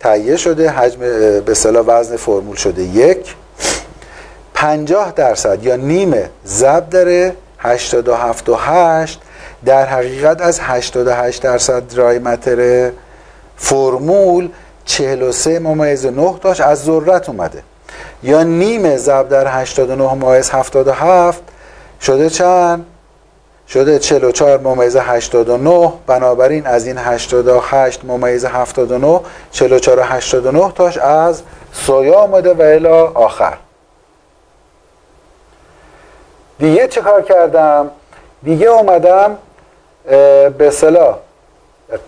تهیه 0.00 0.36
شده 0.36 0.70
حجم 0.70 1.00
به 1.40 1.44
اصطلاح 1.48 1.84
وزن 1.86 2.16
فرمول 2.16 2.56
شده 2.56 2.82
یک. 2.82 3.34
50 4.54 5.12
درصد 5.12 5.64
یا 5.64 5.76
نیم 5.76 6.14
ضرب 6.46 6.90
داره 6.90 7.36
87 7.58 8.48
و 8.48 8.54
8 8.54 9.20
در 9.64 9.86
حقیقت 9.86 10.40
از 10.40 10.60
88 10.62 11.42
درصد 11.42 11.88
درای 11.88 12.18
متر 12.18 12.90
فرمول 13.56 14.48
43 14.84 15.58
ممیز 15.58 16.06
9 16.06 16.34
داشت 16.42 16.60
از 16.60 16.84
ذرت 16.84 17.28
اومده. 17.28 17.62
یا 18.22 18.42
نیم 18.42 18.96
ضرب 18.96 19.28
در 19.28 19.46
89 19.46 20.14
ممیز 20.14 20.50
77 20.50 21.42
شده 22.00 22.30
چند؟ 22.30 22.86
شده 23.68 23.98
44 23.98 24.58
ممیز 24.60 24.96
89 24.96 25.92
بنابراین 26.06 26.66
از 26.66 26.86
این 26.86 26.98
88 26.98 28.04
ممیز 28.04 28.44
79 28.44 29.20
44 29.50 30.00
89 30.00 30.72
تاش 30.74 30.98
از 30.98 31.42
سویا 31.72 32.14
آمده 32.14 32.54
و 32.54 32.62
الا 32.62 33.06
آخر. 33.06 33.54
دیگه 36.58 36.88
چه 36.88 37.00
کار 37.00 37.22
کردم؟ 37.22 37.90
دیگه 38.42 38.66
اومدم 38.66 39.38
به 40.58 40.70
صلاح 40.72 41.18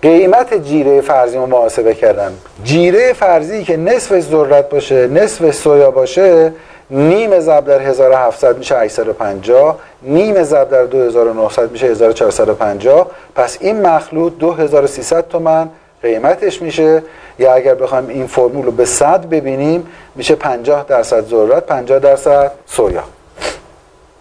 قیمت 0.03 0.55
جیره 0.55 1.01
فرضی 1.01 1.37
رو 1.37 1.47
محاسبه 1.47 1.95
کردم. 1.95 2.33
جیره 2.65 3.13
فرضی 3.13 3.65
که 3.65 3.77
نصف 3.77 4.21
ذرت 4.21 4.69
باشه 4.69 5.07
نصف 5.07 5.51
سویا 5.51 5.91
باشه 5.91 6.53
نیم 6.91 7.41
ضرب 7.41 7.65
در 7.65 7.81
1700 7.81 8.59
میشه 8.59 8.79
850 8.79 9.79
نیم 10.03 10.43
ضرب 10.43 10.71
در 10.71 10.85
2900 10.85 11.71
میشه 11.71 11.87
1450 11.87 13.11
پس 13.35 13.57
این 13.61 13.87
مخلوط 13.87 14.39
2300 14.39 15.29
تومن 15.29 15.69
قیمتش 16.03 16.63
میشه. 16.63 17.03
یا 17.39 17.55
اگر 17.55 17.75
بخوایم 17.75 18.09
این 18.09 18.27
فرمول 18.27 18.65
رو 18.65 18.71
به 18.71 18.85
صد 18.85 19.29
ببینیم 19.29 19.87
میشه 20.15 20.35
50 20.35 20.85
درصد 20.85 21.27
ذرت 21.27 21.67
50 21.67 21.99
درصد 21.99 22.51
سویا. 22.67 23.03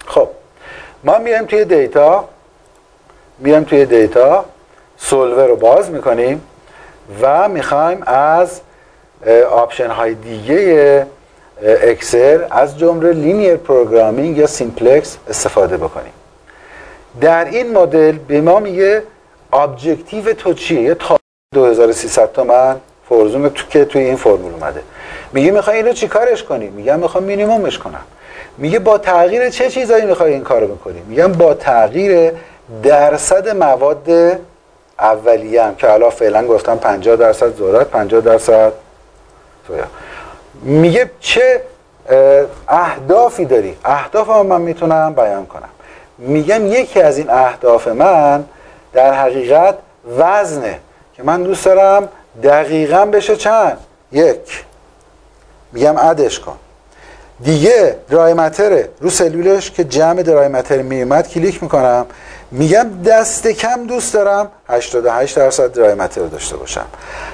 خب 0.05 0.27
ما 1.03 1.17
میایم 1.17 1.45
توی 1.45 1.65
دیتا. 1.65 2.25
میایم 3.39 3.63
توی 3.63 3.85
دیتا. 3.85 4.45
Solver 4.97 5.47
رو 5.47 5.55
باز 5.55 5.91
می‌کنیم 5.91 6.41
و 7.21 7.49
می‌خوایم 7.49 8.03
از 8.05 8.61
option 9.49 9.87
های 9.87 10.13
دیگه 10.13 11.07
اکسل 11.63 12.43
از 12.51 12.77
جمله 12.77 13.13
linear 13.13 13.55
programming 13.55 14.37
یا 14.37 14.47
simplex 14.47 15.17
استفاده 15.29 15.77
بکنیم. 15.77 16.13
در 17.21 17.45
این 17.45 17.77
مدل 17.77 18.11
به 18.11 18.41
ما 18.41 18.59
میگه 18.59 19.03
objective 19.53 20.33
تو 20.33 20.53
چیه؟ 20.53 20.81
یه 20.81 20.93
تا 20.93 21.17
2300 21.53 22.31
تومن 22.31 22.75
فرزوم 23.09 23.49
تو 23.49 23.67
که 23.69 23.85
توی 23.85 24.01
این 24.01 24.15
فرمول 24.15 24.53
اومده. 24.53 24.81
میگه 25.33 25.51
می‌خوای 25.51 25.77
اینو 25.77 25.93
چیکارش 25.93 26.43
کنی؟ 26.43 26.67
میگم 26.67 26.99
می‌خوام 26.99 27.23
مینیمومش 27.23 27.79
کنم. 27.79 28.03
میگه 28.57 28.79
با 28.79 28.97
تغییر 28.97 29.49
چه 29.49 29.69
چیزایی 29.69 30.05
می‌خوای 30.05 30.33
این 30.33 30.43
کارو 30.43 30.67
بکنی؟ 30.67 31.01
میگم 31.07 31.31
با 31.31 31.53
تغییر 31.53 32.31
درصد 32.83 33.49
مواد 33.49 34.39
اولیه 34.99 35.63
که 35.77 35.93
الان 35.93 36.09
فعلا 36.09 36.47
گفتم 36.47 36.77
50 36.77 37.15
درصد 37.15 37.57
ذرت 37.57 37.87
50 37.87 38.21
درصد 38.21 38.73
سویا. 39.67 39.85
میگه 40.61 41.11
چه 41.19 41.61
اهدافی 42.67 43.45
داری؟ 43.45 43.77
اهداف 43.85 44.29
من 44.29 44.61
می‌تونم 44.61 45.13
بیان 45.13 45.45
کنم. 45.45 45.69
میگم 46.17 46.67
یکی 46.67 47.01
از 47.01 47.17
این 47.17 47.29
اهداف 47.29 47.87
من 47.87 48.43
در 48.93 49.13
حقیقت 49.13 49.75
وزنه 50.17 50.79
که 51.13 51.23
من 51.23 51.43
دوست 51.43 51.65
دارم 51.65 52.09
دقیقا 52.43 53.05
بشه 53.05 53.35
چند؟ 53.35 53.77
یک. 54.11 54.65
میگم 55.71 55.97
عدش 55.97 56.39
کن. 56.39 56.57
دیگه 57.43 57.95
درایمتره 58.09 58.89
رو 59.01 59.09
سلولش 59.09 59.71
که 59.71 59.83
جمع 59.83 60.23
درایمتر 60.23 60.81
میومد 60.81 61.27
کلیک 61.27 61.63
می‌کنم. 61.63 62.05
میگم 62.51 62.89
دست 63.05 63.47
کم 63.47 63.87
دوست 63.87 64.13
دارم 64.13 64.51
88 64.67 65.35
درصد 65.35 65.71
درایمتر 65.71 66.21
داشته 66.21 66.57
باشم. 66.57 66.85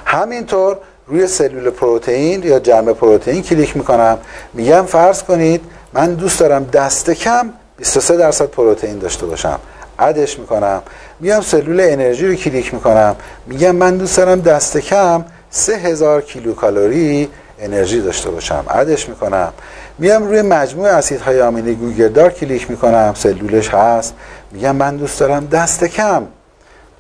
همینطور 0.06 0.78
روی 1.12 1.28
سلول 1.28 1.70
پروتئین 1.70 2.44
یا 2.44 2.60
جمع 2.60 2.94
پروتئین 2.94 3.42
کلیک 3.42 3.78
می‌کنم. 3.78 4.18
میگم 4.54 4.86
فرض 4.86 5.24
کنید 5.24 5.62
من 5.94 6.14
دوست 6.14 6.40
دارم 6.40 6.64
دست 6.64 7.10
کم 7.10 7.50
23 7.78 8.18
درصد 8.18 8.46
پروتئین 8.46 9.00
داشته 9.00 9.26
باشم. 9.26 9.60
add 10.00 10.24
ش 10.24 10.40
می‌کنم. 10.40 10.82
میام 11.20 11.42
سلول 11.42 11.80
انرژی 11.82 12.28
رو 12.28 12.36
کلیک 12.36 12.74
می‌کنم. 12.74 13.16
میگم 13.48 13.76
من 13.76 13.98
دوست 13.98 14.18
دارم 14.18 14.42
دست 14.42 14.78
کم 14.78 15.26
3000 15.50 16.22
کیلوکالری 16.22 17.30
انرژی 17.60 18.02
داشته 18.02 18.30
باشم. 18.30 18.66
add 18.70 18.94
ش 18.94 19.10
می‌کنم. 19.10 19.54
میام 19.98 20.28
روی 20.28 20.42
مجموع 20.42 20.88
اسیدهای 20.88 21.42
آمینه 21.42 21.74
گوگردار 21.74 22.30
کلیک 22.32 22.72
می‌کنم. 22.72 23.14
سلولش 23.18 23.70
هست. 23.70 24.14
میگم 24.52 24.76
من 24.76 24.96
دوست 24.96 25.20
دارم 25.20 25.46
دست 25.46 25.84
کم. 25.84 26.24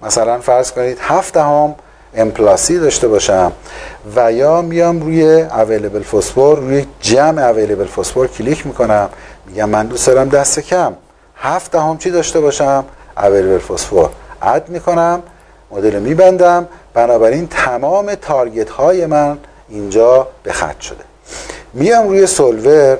مثلا 0.01 0.39
فرض 0.39 0.71
کنید 0.71 0.97
7 1.01 1.33
دهم 1.33 1.75
M 2.13 2.24
plus 2.24 2.68
C 2.68 2.79
داشته 2.79 3.07
باشم 3.07 3.51
و 4.15 4.31
یا 4.31 4.61
میام 4.61 5.01
روی 5.01 5.41
available 5.41 6.01
فسفور 6.01 6.59
روی 6.59 6.85
جمع 7.01 7.41
available 7.41 7.85
فسفور 7.85 8.27
کلیک 8.27 8.67
می‌کنم. 8.67 9.09
میگم 9.47 9.69
من 9.69 9.85
دوست 9.85 10.07
دارم 10.07 10.29
دست 10.29 10.59
کم. 10.59 10.93
هفت 11.35 11.71
دهم 11.71 11.97
چی 11.97 12.11
داشته 12.11 12.39
باشم؟ 12.39 12.85
اویلیبل 13.17 13.57
فسفور 13.57 14.09
اد 14.41 14.69
می‌کنم 14.69 15.23
مدل 15.71 15.99
میبندم. 15.99 16.67
بنابراین 16.93 17.47
تمام 17.47 18.15
تارگت 18.15 18.69
های 18.69 19.05
من 19.05 19.37
اینجا 19.69 20.27
به 20.43 20.51
خط 20.51 20.79
شده. 20.79 21.03
میام 21.73 22.07
روی 22.07 22.27
سولور. 22.27 22.97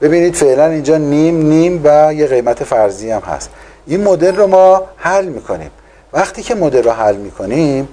ببینید 0.00 0.34
فعلا 0.34 0.66
اینجا 0.66 0.96
نیم 0.96 1.46
نیم 1.46 1.80
و 1.84 2.14
یه 2.14 2.26
قیمت 2.26 2.64
فرضی 2.64 3.10
هم 3.10 3.20
هست. 3.20 3.50
این 3.86 4.04
مدل 4.04 4.36
رو 4.36 4.46
ما 4.46 4.82
حل 4.96 5.24
می‌کنیم. 5.24 5.70
وقتی 6.12 6.42
که 6.42 6.54
مدل 6.54 6.82
رو 6.82 6.90
حل 6.90 7.16
می‌کنیم 7.16 7.88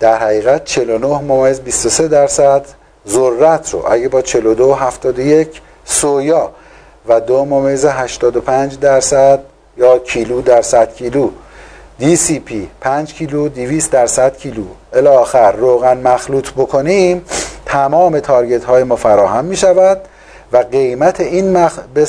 در 0.00 0.18
حقیقت 0.18 0.64
49 0.64 1.06
ممیز 1.06 1.60
23 1.60 2.08
درصد 2.08 2.66
ذرت 3.08 3.70
رو 3.74 3.92
اگه 3.92 4.08
با 4.08 4.22
42 4.22 4.74
71 4.74 5.60
سویا 5.84 6.50
و 7.08 7.20
دو 7.20 7.44
ممیز 7.44 7.84
85 7.84 8.78
درصد 8.78 9.40
یا 9.76 9.98
کیلو 9.98 10.42
درصد 10.42 10.94
کیلو 10.94 11.30
DCP 12.00 12.52
5 12.80 13.14
کیلو 13.14 13.48
200 13.48 13.90
درصد 13.90 14.36
کیلو. 14.36 14.64
الی 14.92 15.08
آخر 15.08 15.52
روغن 15.52 15.96
مخلوط 15.96 16.50
بکنیم 16.50 17.24
تمام 17.66 18.20
تارگت 18.20 18.64
های 18.64 18.84
ما 18.84 18.96
فراهم 18.96 19.44
می 19.44 19.56
شود 19.56 20.00
و 20.52 20.58
قیمت 20.58 21.20
این 21.20 21.56
مخ... 21.56 21.78
به 21.94 22.06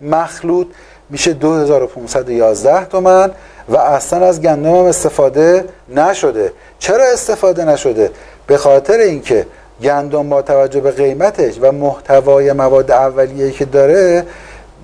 مخلوط 0.00 0.66
میشه 1.10 1.32
2511 1.32 2.84
تومن. 2.84 3.30
و 3.68 3.76
اصلا 3.76 4.26
از 4.26 4.40
گندم 4.40 4.70
هم 4.70 4.84
استفاده 4.84 5.64
نشده. 5.88 6.52
چرا 6.78 7.04
استفاده 7.12 7.64
نشده؟ 7.64 8.10
به 8.46 8.56
خاطر 8.56 8.98
اینکه 8.98 9.46
گندم 9.82 10.28
با 10.28 10.42
توجه 10.42 10.80
به 10.80 10.90
قیمتش 10.90 11.54
و 11.60 11.72
محتوای 11.72 12.52
مواد 12.52 12.90
اولیه 12.90 13.50
که 13.50 13.64
داره 13.64 14.26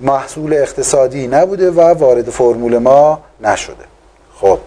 محصول 0.01 0.53
اقتصادی 0.53 1.27
نبوده 1.27 1.71
و 1.71 1.81
وارد 1.81 2.29
فرمول 2.29 2.77
ما 2.77 3.19
نشده. 3.41 3.85
خب 4.35 4.59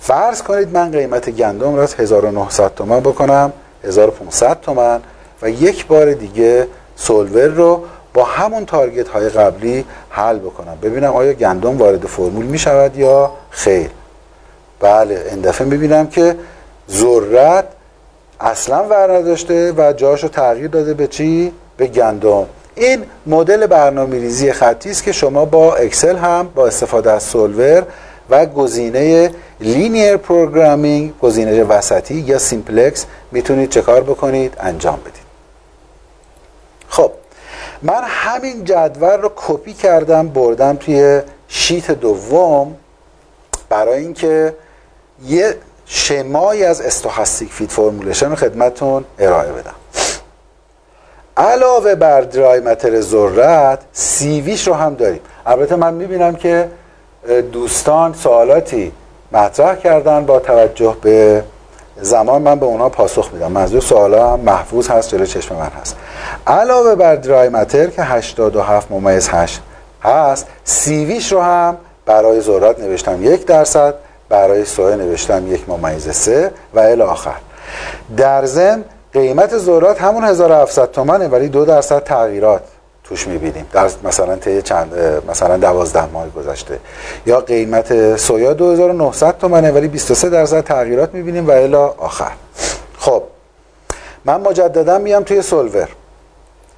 فرض 0.00 0.42
کنید 0.42 0.72
من 0.72 0.90
قیمت 0.90 1.30
گندم 1.30 1.74
را 1.74 1.88
1900 1.98 2.74
تومن 2.74 3.00
بکنم 3.00 3.52
1500 3.84 4.60
تومن 4.60 5.00
و 5.42 5.50
یک 5.50 5.86
بار 5.86 6.12
دیگه 6.12 6.66
سولور 6.96 7.46
رو 7.46 7.84
با 8.16 8.24
همون 8.24 8.66
تارگت 8.66 9.08
های 9.08 9.28
قبلی 9.28 9.84
حل 10.10 10.38
بکنم. 10.38 10.78
ببینم 10.82 11.12
آیا 11.12 11.32
گندم 11.32 11.78
وارد 11.78 12.06
فرمول 12.06 12.46
می 12.46 12.58
شود 12.58 12.96
یا 12.96 13.30
خیر. 13.50 13.90
بله 14.80 15.26
این 15.30 15.40
دفعه 15.40 15.66
ببینم 15.66 16.06
که 16.06 16.36
ذرت 16.90 17.64
اصلا 18.40 18.84
ور 18.84 19.16
نداشته 19.16 19.72
و 19.76 19.92
جاشو 19.92 20.28
تغییر 20.28 20.68
داده 20.68 20.94
به 20.94 21.06
چی؟ 21.06 21.52
به 21.76 21.86
گندم. 21.86 22.46
این 22.74 23.04
مدل 23.26 23.66
برنامه 23.66 24.16
ریزی 24.16 24.52
خطی 24.52 24.90
است 24.90 25.02
که 25.02 25.12
شما 25.12 25.44
با 25.44 25.74
اکسل 25.74 26.16
هم 26.16 26.48
با 26.54 26.66
استفاده 26.66 27.12
از 27.12 27.22
Solver 27.22 27.86
و 28.30 28.46
گزینه 28.46 29.30
linear 29.60 30.16
programming 30.16 31.18
گزینه 31.18 31.64
وسطی 31.64 32.14
یا 32.14 32.38
simplex 32.38 33.06
می‌تونید 33.32 33.70
چه 33.70 33.82
کار 33.82 34.00
بکنید؟ 34.00 34.54
انجام 34.60 35.00
بدید. 35.00 35.26
خب 36.88 37.12
من 37.82 38.02
همین 38.04 38.64
جدول 38.64 39.20
رو 39.20 39.32
کپی 39.36 39.72
کردم 39.72 40.28
بردم 40.28 40.76
توی 40.76 41.20
sheet 41.48 41.90
دوم 41.90 42.76
برای 43.68 43.98
اینکه 43.98 44.54
یه 45.26 45.54
شمایی 45.86 46.64
از 46.64 46.80
stochastic 46.80 47.52
feed 47.52 47.70
formulation 47.70 48.30
رو 48.30 48.36
خدمتون 48.36 49.04
ارائه 49.18 49.52
بدم. 49.52 49.74
علاوه 51.36 51.94
بر 51.94 52.20
dry 52.20 52.60
matter 52.60 53.00
ذرت 53.00 53.78
CV 53.92 54.30
ش 54.30 54.68
رو 54.68 54.74
هم 54.74 54.94
داریم. 54.94 55.20
البته 55.46 55.76
من 55.76 55.94
می‌بینم 55.94 56.36
که 56.36 56.68
دوستان 57.52 58.14
سوالاتی 58.14 58.92
مطرح 59.32 59.76
کردن 59.76 60.26
با 60.26 60.38
توجه 60.38 60.96
به 61.02 61.44
زمان 62.00 62.42
من 62.42 62.58
به 62.58 62.66
اونا 62.66 62.88
پاسخ 62.88 63.30
میدم. 63.32 63.52
منظور 63.52 63.80
سوالا 63.80 64.36
محفوظ 64.36 64.88
هست 64.88 65.08
جلو 65.08 65.26
چشم 65.26 65.54
من 65.54 65.70
هست. 65.80 65.96
علاوه 66.46 66.94
بر 66.94 67.16
dry 67.16 67.48
matter 67.48 67.86
که 67.86 68.02
87 68.02 68.90
ممیز 68.90 69.28
8 69.28 69.60
هست 70.02 70.46
سیویش 70.64 71.32
رو 71.32 71.40
هم 71.40 71.76
برای 72.06 72.40
ذرت 72.40 72.80
نوشتم 72.80 73.24
یک 73.24 73.46
درصد 73.46 73.94
برای 74.28 74.64
سویا 74.64 74.96
نوشتم 74.96 75.52
یک 75.54 75.68
ممیز 75.68 76.10
سه 76.10 76.50
و 76.74 76.78
الی 76.78 77.02
آخر. 77.02 77.36
در 78.16 78.44
ضمن 78.44 78.84
قیمت 79.12 79.58
ذرات 79.58 80.02
همون 80.02 80.24
1700 80.24 80.90
تومنه 80.90 81.28
ولی 81.28 81.48
دو 81.48 81.64
درصد 81.64 82.04
تغییرات. 82.04 82.62
توش 83.08 83.26
می‌بینیم. 83.26 83.66
در 83.72 83.90
مثلا 84.04 84.36
طی 84.36 84.62
چند 84.62 84.94
مثلا 85.28 85.56
12 85.56 86.06
ماه 86.06 86.28
گذشته. 86.28 86.80
یا 87.26 87.40
قیمت 87.40 88.16
سویا 88.16 88.52
2900 88.52 89.38
تومنه 89.38 89.70
ولی 89.70 89.88
23 89.88 90.28
درصد 90.28 90.60
تغییرات 90.60 91.14
می‌بینیم 91.14 91.46
و 91.46 91.50
الی 91.50 91.74
آخر. 91.76 92.32
خب 92.98 93.22
من 94.24 94.40
مجددا 94.40 94.98
میام 94.98 95.22
توی 95.22 95.42
سولور. 95.42 95.88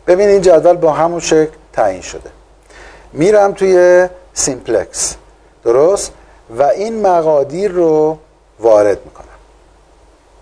ببین 0.06 0.28
این 0.28 0.40
جدول 0.40 0.76
با 0.76 0.92
همون 0.92 1.20
شکل 1.20 1.50
تعیین 1.72 2.02
شده. 2.02 2.30
میرم 3.12 3.52
توی 3.52 4.08
simplex. 4.34 5.14
درست؟ 5.64 6.12
و 6.58 6.62
این 6.62 7.06
مقادیر 7.06 7.70
رو 7.70 8.18
وارد 8.60 8.98
می‌کنم. 9.04 9.24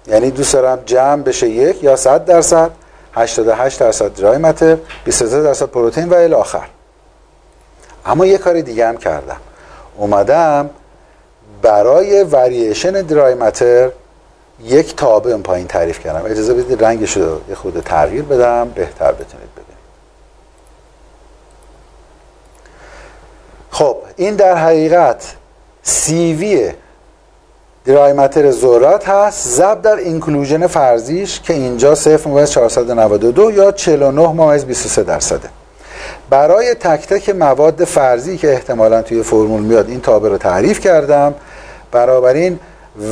یعنی 0.06 0.30
دوست 0.30 0.52
دارم 0.52 0.78
جمع 0.86 1.22
بشه 1.22 1.48
یک 1.48 1.84
یا 1.84 1.96
100 1.96 2.24
درصد. 2.24 2.70
88 3.16 3.80
درصد 3.80 4.14
dry 4.14 4.38
matter 4.38 4.76
23 5.04 5.42
درصد 5.42 5.66
پروتئین 5.66 6.08
و 6.08 6.14
الی 6.14 6.34
آخر. 6.34 6.66
اما 8.06 8.26
یه 8.26 8.38
کار 8.38 8.60
دیگه 8.60 8.86
هم 8.86 8.96
کردم. 8.96 9.36
اومدم 9.96 10.70
برای 11.62 12.22
variation 12.22 12.90
dry 12.90 13.34
matter 13.34 13.90
یک 14.62 14.96
تابع 14.96 15.36
پایین 15.36 15.66
تعریف 15.66 16.00
کردم. 16.00 16.24
اجازه 16.24 16.54
بدید 16.54 16.84
رنگش 16.84 17.16
رو 17.16 17.40
یه 17.48 17.54
خورده 17.54 17.80
تغییر 17.80 18.22
بدم 18.22 18.68
بهتر 18.68 19.12
بتونید 19.12 19.48
ببینید. 19.52 19.76
خب 23.70 23.96
این 24.16 24.36
در 24.36 24.56
حقیقت 24.56 25.34
سیوی 25.82 26.72
درای 27.86 28.12
متر 28.12 28.50
ذرات 28.50 29.08
هست. 29.08 29.48
ضرب 29.48 29.82
در 29.82 29.96
اینکلوژن 29.96 30.66
فرضیش 30.66 31.40
که 31.40 31.52
اینجا 31.52 31.94
0 31.94 32.28
ممیز 32.28 32.50
492 32.50 33.50
یا 33.50 33.72
49 33.72 34.28
ممیز 34.28 34.64
23 34.64 35.02
درصده 35.02 35.48
برای 36.30 36.74
تک 36.74 37.06
تک 37.06 37.28
مواد 37.28 37.84
فرضی 37.84 38.36
که 38.36 38.52
احتمالا 38.52 39.02
توی 39.02 39.22
فرمول 39.22 39.62
میاد 39.62 39.88
این 39.88 40.00
تابع 40.00 40.28
رو 40.28 40.38
تعریف 40.38 40.80
کردم. 40.80 41.34
این 42.34 42.58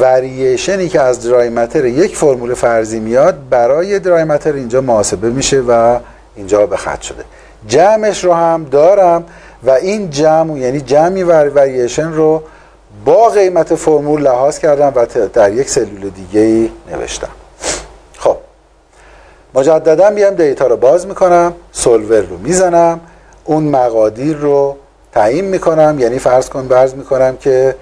وریشنی 0.01 0.89
که 0.89 1.01
از 1.01 1.23
درای 1.23 1.49
متر 1.49 1.85
یک 1.85 2.17
فرمول 2.17 2.55
فرضی 2.55 3.01
میاد 3.01 3.49
برای 3.51 3.99
درای 3.99 4.25
متر 4.25 4.53
اینجا 4.53 4.81
محاسبه 4.81 5.31
میشه 5.31 5.61
و 5.61 5.99
اینجا 6.37 6.67
به 6.67 6.77
خط 6.77 7.01
شده. 7.01 7.25
جمعش 7.67 8.25
رو 8.25 8.33
هم 8.35 8.65
دارم 8.65 9.25
و 9.65 9.71
این 9.71 10.11
جمع 10.11 10.59
یعنی 10.59 10.81
جمعی 10.81 11.23
وریشن 11.23 12.13
رو 12.13 12.43
با 13.05 13.29
قیمت 13.29 13.75
فرمول 13.75 14.23
لحاظ 14.23 14.59
کردم 14.59 14.93
و 14.97 15.07
در 15.33 15.53
یک 15.53 15.71
سلول 15.71 16.11
دیگه 16.11 16.41
ای 16.41 16.71
نوشتم. 16.93 17.29
خب. 18.19 18.37
مجددا 19.55 20.11
بیام 20.11 20.35
دیتا 20.35 20.67
رو 20.67 20.77
باز 20.77 21.07
می‌کنم 21.07 21.55
سولور 21.73 22.21
رو 22.21 22.39
می‌زنم 22.39 23.01
اون 23.45 23.65
مقادیر 23.65 24.37
رو 24.37 24.77
تعیین 25.13 25.45
می‌کنم. 25.45 25.97
یعنی 25.99 26.19
فرض 26.19 26.49
کن 26.49 26.69
برز 26.69 26.95
می‌کنم 26.95 27.37
که 27.37 27.75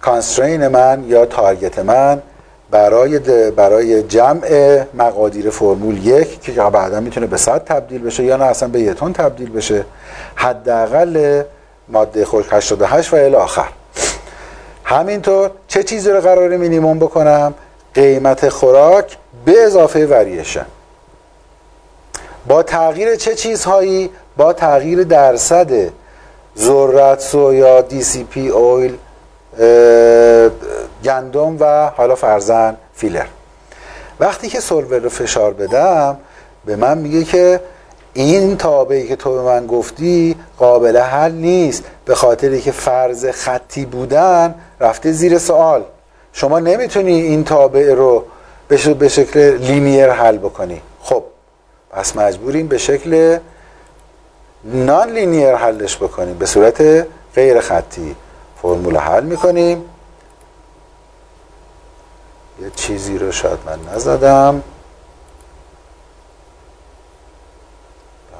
کانسترین 0.00 0.68
من 0.68 1.04
یا 1.08 1.26
تارگت 1.26 1.78
من 1.78 2.22
برای 2.70 3.18
برای 3.50 4.02
جمع 4.02 4.80
مقادیر 4.94 5.50
فرمول 5.50 6.06
یک 6.06 6.40
که 6.40 6.52
بعدا 6.52 7.00
می‌تونه 7.00 7.26
به 7.26 7.36
صد 7.36 7.64
تبدیل 7.64 8.02
بشه 8.02 8.24
یا 8.24 8.36
نه 8.36 8.44
اصلا 8.44 8.68
به 8.68 8.80
یه 8.80 8.94
تبدیل 8.94 9.50
بشه 9.50 9.84
حداقل 10.34 11.42
ماده 11.88 12.24
خشک 12.24 12.48
88 12.50 13.12
و 13.12 13.16
الی 13.16 13.34
آخر. 13.34 13.68
همینطور 14.88 15.50
چه 15.68 15.82
چیزی 15.82 16.10
رو 16.10 16.20
قرار 16.20 16.56
مینیموم 16.56 16.98
بکنم؟ 16.98 17.54
قیمت 17.94 18.48
خوراک 18.48 19.16
به 19.44 19.62
اضافه 19.62 20.06
وریشن 20.06 20.66
با 22.46 22.62
تغییر 22.62 23.16
چه 23.16 23.34
چیزهایی؟ 23.34 24.10
با 24.36 24.52
تغییر 24.52 25.02
درصد 25.02 25.70
ذرت 26.58 27.20
سویا 27.20 27.80
دی 27.80 28.02
سی 28.02 28.24
پی 28.24 28.48
اویل 28.48 28.98
گندم 31.04 31.56
و 31.60 31.90
حالا 31.96 32.14
فرزن 32.14 32.76
فیلر 32.94 33.26
وقتی 34.20 34.48
که 34.48 34.60
solver 34.60 34.98
رو 34.98 35.08
فشار 35.08 35.52
بدم 35.52 36.18
به 36.64 36.76
من 36.76 36.98
میگه 36.98 37.24
که 37.24 37.60
این 38.14 38.56
تابعی 38.56 39.08
که 39.08 39.16
تو 39.16 39.34
به 39.34 39.42
من 39.42 39.66
گفتی 39.66 40.36
قابل 40.58 40.96
حل 40.96 41.32
نیست. 41.32 41.84
به 42.04 42.14
خاطری 42.14 42.60
که 42.60 42.72
فرض 42.72 43.26
خطی 43.26 43.84
بودن 43.84 44.54
رفته 44.80 45.12
زیر 45.12 45.38
سوال. 45.38 45.84
شما 46.32 46.58
نمی‌تونی 46.58 47.20
این 47.20 47.44
تابع 47.44 47.94
رو 47.94 48.24
به 48.98 49.08
شکل 49.08 49.56
linear 49.56 50.10
حل 50.10 50.38
بکنی. 50.38 50.82
خب 51.02 51.24
پس 51.90 52.16
مجبوریم 52.16 52.66
به 52.66 52.78
شکل 52.78 53.38
non-linear 54.64 55.54
حلش 55.54 55.96
بکنیم. 55.96 56.38
به 56.38 56.46
صورت 56.46 57.06
غیر 57.34 57.60
خطی 57.60 58.16
فرمول 58.62 58.96
حل 58.96 59.24
می‌کنیم. 59.24 59.84
یه 62.62 62.70
چیزی 62.76 63.18
رو 63.18 63.32
شاید 63.32 63.58
من 63.66 63.94
نزدم. 63.94 64.62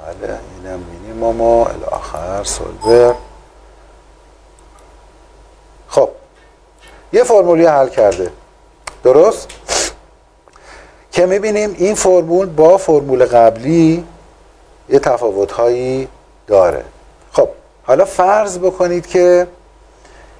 بله 0.08 0.38
اینم 0.56 0.80
مینیموم 0.80 1.40
و 1.40 1.68
الاخر 1.68 2.44
سولور. 2.44 3.14
خب 5.88 6.08
یه 7.12 7.24
فرمولی 7.24 7.66
حل 7.66 7.88
کرده. 7.88 8.30
درست؟ 9.04 9.48
که 11.12 11.26
می‌بینیم 11.26 11.74
این 11.78 11.94
فرمول 11.94 12.46
با 12.46 12.76
فرمول 12.76 13.24
قبلی 13.24 14.04
یه 14.88 14.98
تفاوت 14.98 15.52
هایی 15.52 16.08
داره. 16.46 16.84
خب 17.32 17.48
حالا 17.82 18.04
فرض 18.04 18.58
بکنید 18.58 19.06
که 19.06 19.46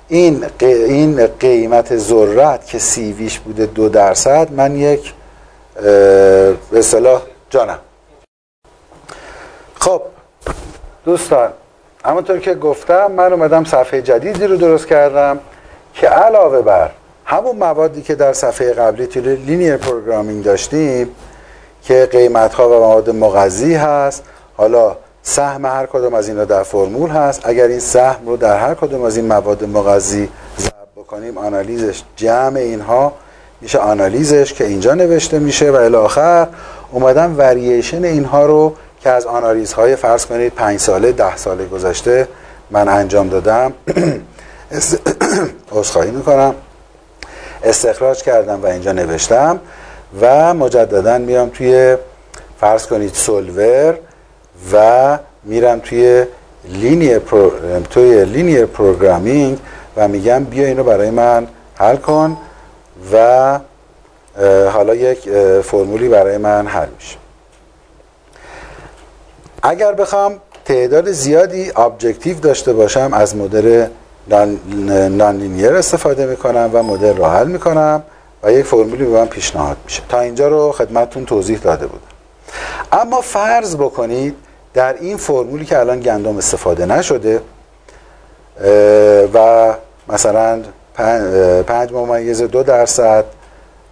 این 0.09 0.47
این 0.61 1.27
قیمت 1.27 1.97
ذرت 1.97 2.67
که 2.67 2.79
CV 2.79 3.09
ش 3.09 3.39
بوده 3.39 3.67
دو 3.67 3.89
درصد 3.89 4.53
من 4.53 4.77
یک 4.77 5.15
به 5.75 6.57
اصطلاح 6.73 7.23
جانم. 7.51 7.79
خب 9.81 10.03
دوستان 11.05 11.51
همونطور 12.05 12.39
که 12.39 12.55
گفتم 12.55 13.13
من 13.13 13.33
اومدم 13.33 13.65
صفحه 13.65 14.03
جدیدی 14.03 14.47
رو 14.47 14.57
درست 14.57 14.87
کردم 14.87 15.39
که 15.95 16.09
علاوه 16.09 16.63
بر 16.63 16.91
همون 17.25 17.57
موادی 17.57 18.03
که 18.03 18.15
در 18.15 18.33
صفحه 18.33 18.73
قبلی 18.73 19.07
توی 19.07 19.37
linear 19.37 19.77
programming 19.77 20.45
داشتیم 20.45 21.11
که 21.83 22.09
قیمت 22.13 22.55
ها 22.55 22.69
و 22.69 22.73
مواد 22.73 23.11
مغذی 23.11 23.75
هست 23.75 24.25
حالا 24.57 24.97
سهم 25.23 25.67
هر 25.67 25.87
کدوم 25.87 26.15
از 26.15 26.29
اینا 26.29 26.45
در 26.45 26.63
فرمول 26.63 27.11
هست. 27.11 27.41
اگر 27.45 27.67
این 27.67 27.81
سهم 27.81 28.27
رو 28.27 28.37
در 28.37 28.59
هر 28.59 28.75
کدوم 28.75 29.03
از 29.03 29.17
این 29.17 29.27
مواد 29.27 29.65
مغذی 29.65 30.29
ضرب 30.59 30.89
بکنیم 30.97 31.39
آنالیزش 31.39 32.03
جمع 32.17 32.57
اینها 32.57 33.13
میشه 33.61 33.79
آنالیزش 33.79 34.53
که 34.53 34.65
اینجا 34.65 34.95
نوشته 34.95 35.39
میشه. 35.39 35.71
و 35.71 35.75
الاخر 35.75 36.47
اومدم 36.93 37.39
وریشن 37.39 38.05
اینها 38.05 38.47
رو 38.47 38.75
که 39.01 39.11
از 39.11 39.27
آنالیز 39.27 39.73
های 39.73 39.97
فرض 39.97 40.27
کنید 40.27 40.55
پنج 40.55 40.81
ساله 40.81 41.13
ده 41.13 41.37
ساله 41.37 41.67
گذشته 41.67 42.29
من 42.71 42.89
انجام 42.89 43.29
دادم 43.29 43.73
عذرخواهی 45.73 46.11
می‌کنم 46.11 46.55
استخراج 47.65 48.23
کردم 48.23 48.63
و 48.63 48.67
اینجا 48.67 48.93
نوشتم 48.93 49.61
و 50.21 50.55
مجددا 50.55 51.19
میام 51.19 51.49
توی 51.49 51.97
فرض 52.61 52.87
کنید 52.87 53.15
solver 53.15 53.99
و 54.73 55.19
میرم 55.45 55.79
توی 55.79 56.27
linear. 56.65 57.19
توی 57.91 58.25
linear 58.25 58.67
programming 58.67 59.59
و 59.97 60.09
میگم 60.09 60.45
بیا 60.45 60.67
اینو 60.67 60.83
برای 60.83 61.11
من 61.11 61.47
حل 61.75 61.97
کن 61.97 62.37
و 63.13 63.59
حالا 64.73 64.95
یک 64.95 65.31
فرمولی 65.61 66.09
برای 66.09 66.37
من 66.37 66.67
حل 66.67 66.89
میشه 66.99 67.17
اگر 69.63 69.93
بخوام 69.93 70.41
تعداد 70.65 71.13
زیادی 71.13 71.73
objective 71.77 72.39
داشته 72.39 72.73
باشم 72.73 73.11
از 73.13 73.37
مدل 73.37 73.87
نان 74.29 75.37
لینیر 75.37 75.75
استفاده 75.75 76.27
می‌کنم 76.27 76.71
و 76.73 76.83
مدل 76.83 77.17
رو 77.17 77.25
حل 77.25 77.47
می‌کنم 77.49 78.03
و 78.43 78.53
یک 78.53 78.67
فرمولی 78.67 79.05
به 79.05 79.11
من 79.11 79.27
پیشنهاد 79.27 79.77
میشه. 79.85 80.03
تا 80.09 80.21
اینجا 80.21 80.49
رو 80.49 80.73
خدمتتون 80.73 81.25
توضیح 81.25 81.59
داده 81.59 81.87
بودم. 81.87 82.03
اما 82.93 83.21
فرض 83.21 83.77
بکنید 83.77 84.35
در 84.75 84.95
این 85.01 85.17
فرمولی 85.17 85.65
که 85.65 85.79
الان 85.79 86.01
گندم 86.01 86.37
استفاده 86.37 86.87
نشده 86.87 87.41
و 89.35 89.75
مثلا 90.09 90.63
پنج 91.67 91.93
ممیز 91.93 92.43
دو 92.43 92.63
درصد 92.63 93.25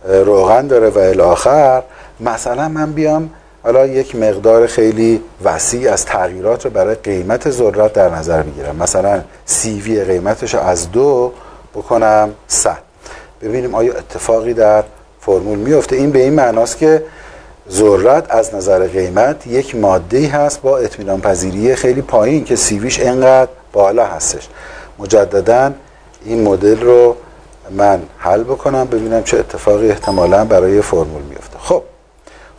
روغن 0.08 0.66
داره 0.66 0.88
و 0.88 0.98
الاخر 0.98 1.82
مثلا 2.20 2.68
من 2.68 2.92
بیام 2.92 3.30
حالا 3.66 3.86
یک 3.86 4.16
مقدار 4.16 4.66
خیلی 4.66 5.22
وسیع 5.44 5.92
از 5.92 6.04
تغییرات 6.04 6.64
رو 6.64 6.70
برای 6.70 6.94
قیمت 6.94 7.50
ذرت 7.50 7.92
در 7.92 8.14
نظر 8.14 8.42
بگیرم 8.42 8.76
مثلا 8.76 9.22
سیوی 9.44 10.04
قیمتش 10.04 10.54
رو 10.54 10.60
از 10.60 10.92
دو 10.92 11.32
بکنم 11.74 12.34
صد. 12.48 12.78
ببینیم 13.42 13.74
آیا 13.74 13.94
اتفاقی 13.94 14.54
در 14.54 14.84
فرمول 15.20 15.58
میفته 15.58 15.96
این 15.96 16.10
به 16.10 16.18
این 16.18 16.32
معناست 16.32 16.78
که 16.78 17.02
ذرت 17.70 18.34
از 18.34 18.54
نظر 18.54 18.86
قیمت 18.86 19.46
یک 19.46 19.76
ماده 19.76 20.28
هست 20.28 20.62
با 20.62 20.78
اطمینان 20.78 21.20
پذیری 21.20 21.74
خیلی 21.74 22.02
پایین 22.02 22.44
که 22.44 22.56
سیویش 22.56 23.00
انقدر 23.00 23.50
بالا 23.72 24.06
هستش. 24.06 24.48
مجددا 24.98 25.72
این 26.24 26.42
مدل 26.42 26.80
رو 26.80 27.16
من 27.70 28.02
حل 28.18 28.42
بکنم 28.42 28.84
ببینم 28.84 29.22
چه 29.22 29.38
اتفاقی 29.38 29.90
احتمالا 29.90 30.44
برای 30.44 30.82
فرمول 30.82 31.22
میفته 31.22 31.58
خب 31.58 31.82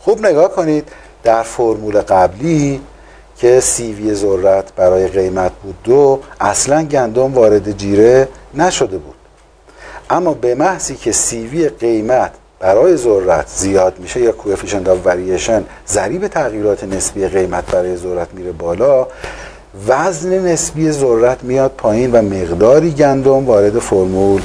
خوب 0.08 0.26
نگاه 0.26 0.52
کنید 0.52 0.88
در 1.22 1.42
فرمول 1.42 2.00
قبلی 2.00 2.80
که 3.36 3.60
سیوی 3.60 4.14
ذرت 4.14 4.72
برای 4.76 5.08
قیمت 5.08 5.52
بود 5.62 5.74
دو 5.84 6.20
اصلا 6.40 6.82
گندم 6.82 7.34
وارد 7.34 7.76
جیره 7.76 8.28
نشده 8.54 8.98
بود. 8.98 9.14
اما 10.10 10.34
به 10.34 10.54
محضی 10.54 10.96
که 10.96 11.12
CV 11.12 11.68
قیمت 11.68 12.30
برای 12.60 12.96
ذرت 12.96 13.48
زیاد 13.48 13.98
میشه 13.98 14.20
یا 14.20 14.32
coefficient 14.32 14.88
of 14.88 14.98
variation 15.06 15.64
ضریب 15.88 16.28
تغییرات 16.28 16.84
نسبی 16.84 17.26
قیمت 17.26 17.70
برای 17.70 17.96
ذرت 17.96 18.34
میره 18.34 18.52
بالا 18.52 19.06
وزن 19.88 20.38
نسبی 20.38 20.90
ذرت 20.90 21.44
میاد 21.44 21.70
پایین 21.70 22.12
و 22.12 22.22
مقداری 22.22 22.90
گندم 22.90 23.46
وارد 23.46 23.78
فرمول 23.78 24.42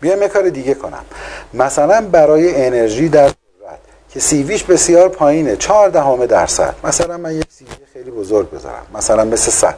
بیام 0.00 0.22
یه 0.22 0.28
کار 0.28 0.48
دیگه 0.48 0.74
کنم. 0.74 1.04
مثلا 1.54 2.00
برای 2.12 2.66
انرژی 2.66 3.08
در 3.08 3.30
که 4.14 4.20
CV 4.20 4.42
ش 4.42 4.64
بسیار 4.64 5.08
پایینه 5.08 5.56
چهار 5.56 5.88
دهم 5.88 6.26
درصد. 6.26 6.74
مثلا 6.84 7.16
من 7.16 7.34
یک 7.34 7.46
CV 7.48 7.70
خیلی 7.92 8.10
بزرگ 8.10 8.50
بذارم 8.50 8.86
مثلا 8.94 9.24
مثل 9.24 9.50
100 9.50 9.74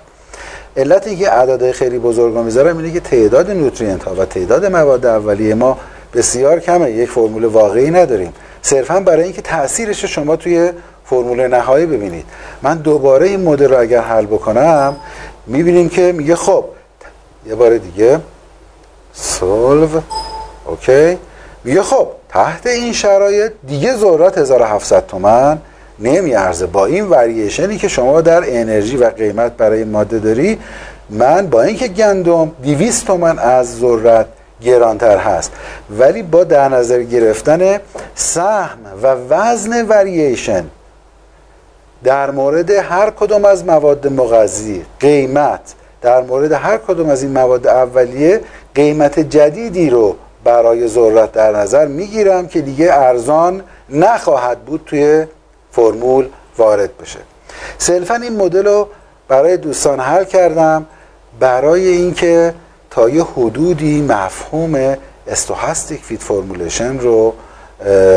علت 0.76 1.18
که 1.18 1.32
اعداد 1.32 1.70
خیلی 1.70 1.98
بزرگ 1.98 2.36
می‌ذارم 2.36 2.78
اینه 2.78 2.92
که 2.92 3.00
تعداد 3.00 3.50
نوترینت 3.50 4.04
ها 4.04 4.14
و 4.14 4.24
تعداد 4.24 4.66
مواد 4.66 5.06
اولیه 5.06 5.54
ما 5.54 5.78
بسیار 6.14 6.60
کمه 6.60 6.90
یک 6.90 7.10
فرمول 7.10 7.44
واقعی 7.44 7.90
نداریم. 7.90 8.32
صرفا 8.62 9.00
برای 9.00 9.22
اینکه 9.22 9.42
تاثیرش 9.42 10.04
شما 10.04 10.36
توی 10.36 10.72
فرمول 11.04 11.46
نهایی 11.46 11.86
ببینید. 11.86 12.24
من 12.62 12.78
دوباره 12.78 13.26
این 13.26 13.40
مدل 13.40 13.68
رو 13.68 13.80
اگر 13.80 14.00
حل 14.00 14.26
بکنم 14.26 14.96
می‌بینیم 15.46 15.88
که 15.88 16.12
میگه 16.12 16.36
خب 16.36 16.64
یه 17.46 17.54
بار 17.54 17.78
دیگه 17.78 18.20
سولو 19.12 19.88
اوکی 20.66 21.18
میگه 21.64 21.82
خب 21.82 22.08
تحت 22.28 22.66
این 22.66 22.92
شرایط 22.92 23.52
دیگه 23.66 23.96
ذرات 23.96 24.38
1700 24.38 25.06
تومن 25.06 25.58
نمیارزه. 25.98 26.66
با 26.66 26.86
این 26.86 27.04
وریشنی 27.04 27.78
که 27.78 27.88
شما 27.88 28.20
در 28.20 28.42
انرژی 28.46 28.96
و 28.96 29.10
قیمت 29.10 29.56
برای 29.56 29.84
ماده 29.84 30.18
داری 30.18 30.58
من 31.10 31.46
با 31.46 31.62
اینکه 31.62 31.88
گندم 31.88 32.50
200 32.62 33.06
تومن 33.06 33.38
از 33.38 33.78
ذرت 33.78 34.26
گرانتر 34.62 35.18
هست. 35.18 35.52
ولی 35.98 36.22
با 36.22 36.44
در 36.44 36.68
نظر 36.68 37.02
گرفتن 37.02 37.80
سهم 38.14 38.78
و 39.02 39.06
وزن 39.28 39.86
وریشن 39.86 40.64
در 42.04 42.30
مورد 42.30 42.70
هر 42.70 43.10
کدوم 43.10 43.44
از 43.44 43.64
مواد 43.64 44.06
مغذی 44.06 44.84
قیمت 45.00 45.74
در 46.02 46.22
مورد 46.22 46.52
هر 46.52 46.76
کدوم 46.76 47.08
از 47.08 47.22
این 47.22 47.32
مواد 47.32 47.66
اولیه 47.66 48.40
قیمت 48.74 49.20
جدیدی 49.20 49.90
رو 49.90 50.16
برای 50.44 50.88
ذرت 50.88 51.32
در 51.32 51.56
نظر 51.56 51.86
می‌گیرم 51.86 52.48
که 52.48 52.60
دیگه 52.60 52.88
ارزان 52.92 53.62
نخواهد 53.90 54.58
بود 54.58 54.82
توی 54.86 55.26
فرمول 55.72 56.28
وارد 56.58 56.98
بشه. 56.98 57.18
صرفا 57.78 58.14
این 58.14 58.36
مدل 58.36 58.66
رو 58.66 58.88
برای 59.28 59.56
دوستان 59.56 60.00
حل 60.00 60.24
کردم 60.24 60.86
برای 61.40 61.88
اینکه 61.88 62.54
تا 62.90 63.08
یه 63.08 63.24
حدودی 63.24 64.02
مفهوم 64.02 64.96
stochastic 65.26 66.04
feed 66.04 66.22
formulation 66.22 66.98
رو 66.98 67.34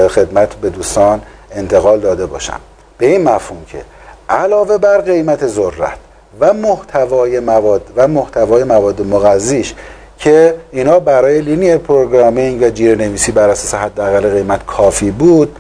خدمت 0.10 0.56
به 0.56 0.70
دوستان 0.70 1.22
انتقال 1.52 2.00
داده 2.00 2.26
باشم. 2.26 2.60
به 2.98 3.06
این 3.06 3.24
مفهوم 3.24 3.66
که 3.68 3.82
علاوه 4.30 4.78
بر 4.78 5.02
قیمت 5.02 5.48
ذرت 5.48 5.98
و 6.40 6.54
محتوای 6.54 7.40
مواد 7.40 7.82
و 7.96 8.08
محتوای 8.08 8.64
مواد 8.64 9.02
مغذیش 9.02 9.76
که 10.18 10.56
اینا 10.72 11.00
برای 11.00 11.42
linear 11.42 11.78
programming 11.78 12.62
و 12.62 12.70
جیره 12.70 12.96
نویسی 12.96 13.32
بر 13.32 13.50
اساس 13.50 13.74
حداقل 13.74 14.30
قیمت 14.30 14.66
کافی 14.66 15.12
بود 15.12 15.56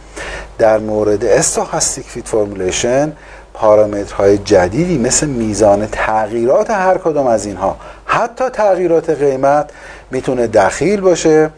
در 0.57 0.77
مورد 0.77 1.25
stochastic 1.25 2.05
feed 2.05 2.27
formulation 2.27 3.13
پارامترهای 3.53 4.37
جدیدی 4.37 4.97
مثل 4.97 5.27
میزان 5.27 5.87
تغییرات 5.91 6.69
هر 6.69 6.97
کدام 6.97 7.27
از 7.27 7.45
اینها 7.45 7.77
حتی 8.05 8.49
تغییرات 8.49 9.09
قیمت 9.09 9.69
می‌تونه 10.11 10.47
دخیل 10.47 11.01
باشه 11.01 11.49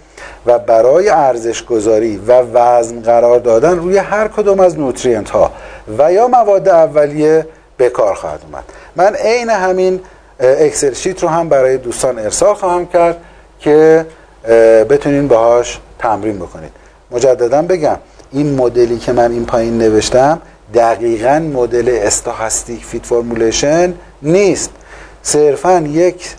و 0.45 0.59
برای 0.59 1.09
ارزش 1.09 1.65
گذاری 1.65 2.17
و 2.17 2.41
وزن 2.41 3.01
قرار 3.01 3.39
دادن 3.39 3.77
روی 3.77 3.97
هر 3.97 4.27
کدوم 4.27 4.59
از 4.59 4.79
nutrient 4.79 5.29
ها 5.29 5.51
و 5.97 6.13
یا 6.13 6.27
مواد 6.27 6.69
اولیه 6.69 7.47
به 7.77 7.89
کار 7.89 8.15
خواهد 8.15 8.39
اومد. 8.51 8.63
من 8.95 9.15
عین 9.15 9.49
همین 9.49 9.99
Excel 10.39 10.93
sheet 10.93 11.23
رو 11.23 11.29
هم 11.29 11.49
برای 11.49 11.77
دوستان 11.77 12.19
ارسال 12.19 12.53
خواهم 12.53 12.85
کرد 12.85 13.17
که 13.59 14.05
بتونین 14.89 15.27
باهاش 15.27 15.79
تمرین 15.99 16.39
بکنید. 16.39 16.71
مجددا 17.11 17.61
بگم 17.61 17.97
این 18.31 18.55
مدلی 18.55 18.97
که 18.97 19.11
من 19.11 19.31
این 19.31 19.45
پایین 19.45 19.77
نوشتم 19.77 20.41
دقیقا 20.73 21.39
مدل 21.53 21.99
stochastic 22.01 22.85
feed 22.85 23.05
formulation 23.05 23.93
نیست. 24.21 24.69
صرفا 25.21 25.79
یک 25.79 26.35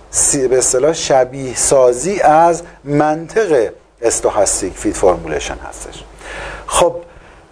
به 0.50 0.58
اصطلاح 0.58 0.92
شبیه 0.92 1.56
سازی 1.56 2.20
از 2.20 2.62
منطق 2.84 3.68
stochastic 4.02 4.72
feed 4.72 4.96
formulation 4.96 5.56
هستش. 5.68 6.04
خب 6.66 6.94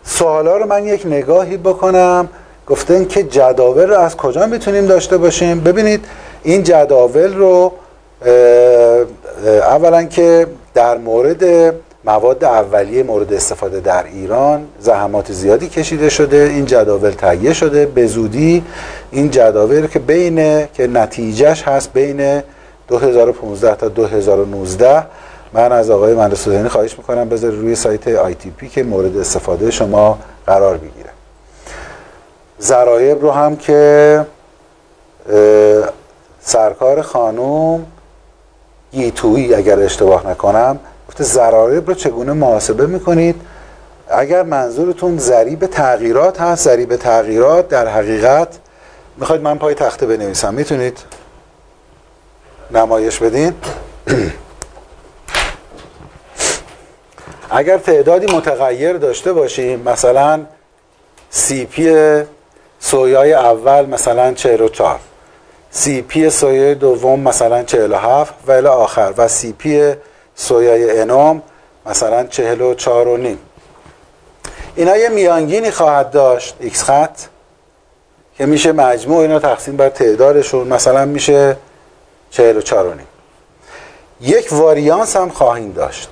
سوالا 0.04 0.56
رو 0.56 0.66
من 0.66 0.84
یک 0.86 1.06
نگاهی 1.06 1.56
بکنم. 1.56 2.28
گفتن 2.66 3.04
که 3.04 3.22
جداول 3.22 3.88
رو 3.88 3.98
از 3.98 4.16
کجا 4.16 4.46
می‌تونیم 4.46 4.86
داشته 4.86 5.16
باشیم؟ 5.16 5.60
ببینید 5.60 6.04
این 6.42 6.62
جداول 6.62 7.34
رو 7.34 7.72
اولا 9.44 10.04
که 10.04 10.46
در 10.74 10.98
مورد 10.98 11.74
مواد 12.04 12.44
اولیه 12.44 13.02
مورد 13.02 13.32
استفاده 13.32 13.80
در 13.80 14.04
ایران 14.04 14.66
زحمات 14.80 15.32
زیادی 15.32 15.68
کشیده 15.68 16.08
شده 16.08 16.36
این 16.36 16.64
جداول 16.64 17.10
تهیه 17.10 17.52
شده. 17.52 17.86
به 17.86 18.06
زودی 18.06 18.64
این 19.10 19.30
جداول 19.30 19.86
که 19.86 19.98
بین 19.98 20.66
که 20.66 20.86
نتیجهش 20.86 21.62
هست 21.62 21.92
بین 21.92 22.42
2015 22.88 23.74
تا 23.74 23.88
2019 23.88 25.02
من 25.52 25.72
از 25.72 25.90
آقای 25.90 26.14
مهندس 26.14 26.48
حسینی 26.48 26.68
خواهش 26.68 26.98
می‌کنم 26.98 27.28
بذار 27.28 27.50
روی 27.50 27.74
سایت 27.74 28.08
آی 28.08 28.34
تی 28.34 28.50
پی 28.50 28.68
که 28.68 28.82
مورد 28.82 29.16
استفاده 29.16 29.70
شما 29.70 30.18
قرار 30.46 30.76
بگیره. 30.76 31.10
ضرایب 32.60 33.22
رو 33.22 33.30
هم 33.30 33.56
که 33.56 34.24
سرکار 36.48 37.02
خانوم 37.02 37.86
گیتویی 38.92 39.54
اگر 39.54 39.78
اشتباه 39.78 40.26
نکنم 40.30 40.78
گفته 41.08 41.24
ضرایب 41.24 41.88
رو 41.88 41.94
چگونه 41.94 42.32
محاسبه 42.32 42.86
می‌کنید؟ 42.86 43.40
اگر 44.08 44.42
منظورتون 44.42 45.18
ضریب 45.18 45.66
تغییرات 45.66 46.40
هست 46.40 46.64
ضریب 46.64 46.96
تغییرات 46.96 47.68
در 47.68 47.88
حقیقت 47.88 48.48
می‌خواید 49.16 49.42
من 49.42 49.58
پای 49.58 49.74
تخته 49.74 50.06
بنویسم 50.06 50.54
می‌تونید 50.54 50.98
نمایش 52.70 53.18
بدین؟ 53.18 53.54
اگر 57.50 57.78
تعدادی 57.78 58.36
متغیر 58.36 58.92
داشته 58.92 59.32
باشیم 59.32 59.80
مثلا 59.80 60.40
CP 61.30 62.22
سویای 62.80 63.32
اول 63.32 63.86
مثلا 63.86 64.34
44 64.34 65.00
CP 65.70 66.30
سویای 66.30 66.74
دوم 66.74 67.20
مثلا 67.20 67.62
47 67.62 68.34
و 68.46 68.52
الی 68.52 68.66
آخر 68.66 69.14
و 69.16 69.28
CP 69.28 69.94
سویای 70.34 71.00
n 71.00 71.21
م 71.21 71.42
مثلا 71.86 72.26
44 72.26 73.08
و 73.08 73.16
نیم. 73.16 73.38
اینا 74.76 74.96
یه 74.96 75.08
میانگینی 75.08 75.70
خواهد 75.70 76.10
داشت 76.10 76.56
ایکس 76.60 76.82
خط 76.82 77.18
که 78.38 78.46
میشه 78.46 78.72
مجموع 78.72 79.20
اینا 79.20 79.38
تقسیم 79.38 79.76
بر 79.76 79.88
تعدادشون 79.88 80.68
مثلا 80.68 81.04
میشه 81.04 81.56
44 82.30 82.86
و 82.86 82.94
نیم. 82.94 83.06
یک 84.20 84.48
واریانس 84.52 85.16
هم 85.16 85.28
خواهیم 85.28 85.72
داشت. 85.72 86.08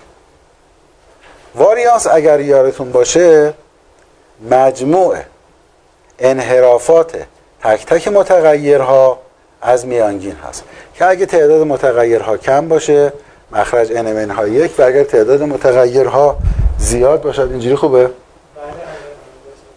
واریانس 1.54 2.06
اگر 2.06 2.40
یارتون 2.40 2.92
باشه 2.92 3.54
مجموع 4.50 5.16
انحرافات 6.18 7.16
تک 7.62 7.86
تک 7.86 8.08
متغیرها 8.08 9.25
از 9.62 9.86
میانگین 9.86 10.36
هست. 10.48 10.64
که 10.94 11.06
اگه 11.06 11.26
تعداد 11.26 11.66
متغیرها 11.66 12.36
کم 12.36 12.68
باشه 12.68 13.12
مخرج 13.52 13.88
n 13.92 14.30
ها 14.30 14.48
یک 14.48 14.72
و 14.78 14.82
اگر 14.82 15.04
تعداد 15.04 15.42
متغیرها 15.42 16.36
زیاد 16.78 17.22
باشد 17.22 17.48
اینجوری 17.50 17.76
خوبه؟ 17.76 18.10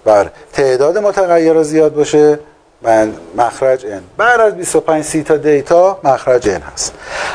بله. 0.06 0.32
تعداد 0.54 0.98
متغیرها 0.98 1.64
زیاد 1.64 1.94
باشه 1.94 2.40
من 2.82 3.14
مخرج 3.36 3.86
n. 3.86 4.02
بعد 4.18 4.40
از 4.40 4.56
25 4.56 5.04
سی 5.04 5.24
تا 5.24 5.38
دیتا 5.38 6.00
مخرج 6.04 6.50
n 6.50 6.62
هست. 6.74 6.94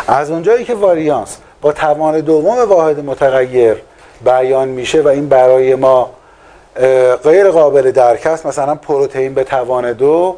از 0.08 0.30
اونجایی 0.30 0.64
که 0.64 0.74
واریانس 0.74 1.36
با 1.60 1.72
توان 1.72 2.20
دوم 2.20 2.58
واحد 2.58 3.00
متغیر 3.00 3.76
بیان 4.24 4.68
میشه 4.68 5.02
و 5.02 5.08
این 5.08 5.28
برای 5.28 5.74
ما 5.74 6.10
غیر 7.24 7.50
قابل 7.50 7.90
درک 7.90 8.26
است 8.26 8.46
مثلا 8.46 8.74
پروتئین 8.74 9.34
به 9.34 9.44
توان 9.44 9.92
دو 9.92 10.36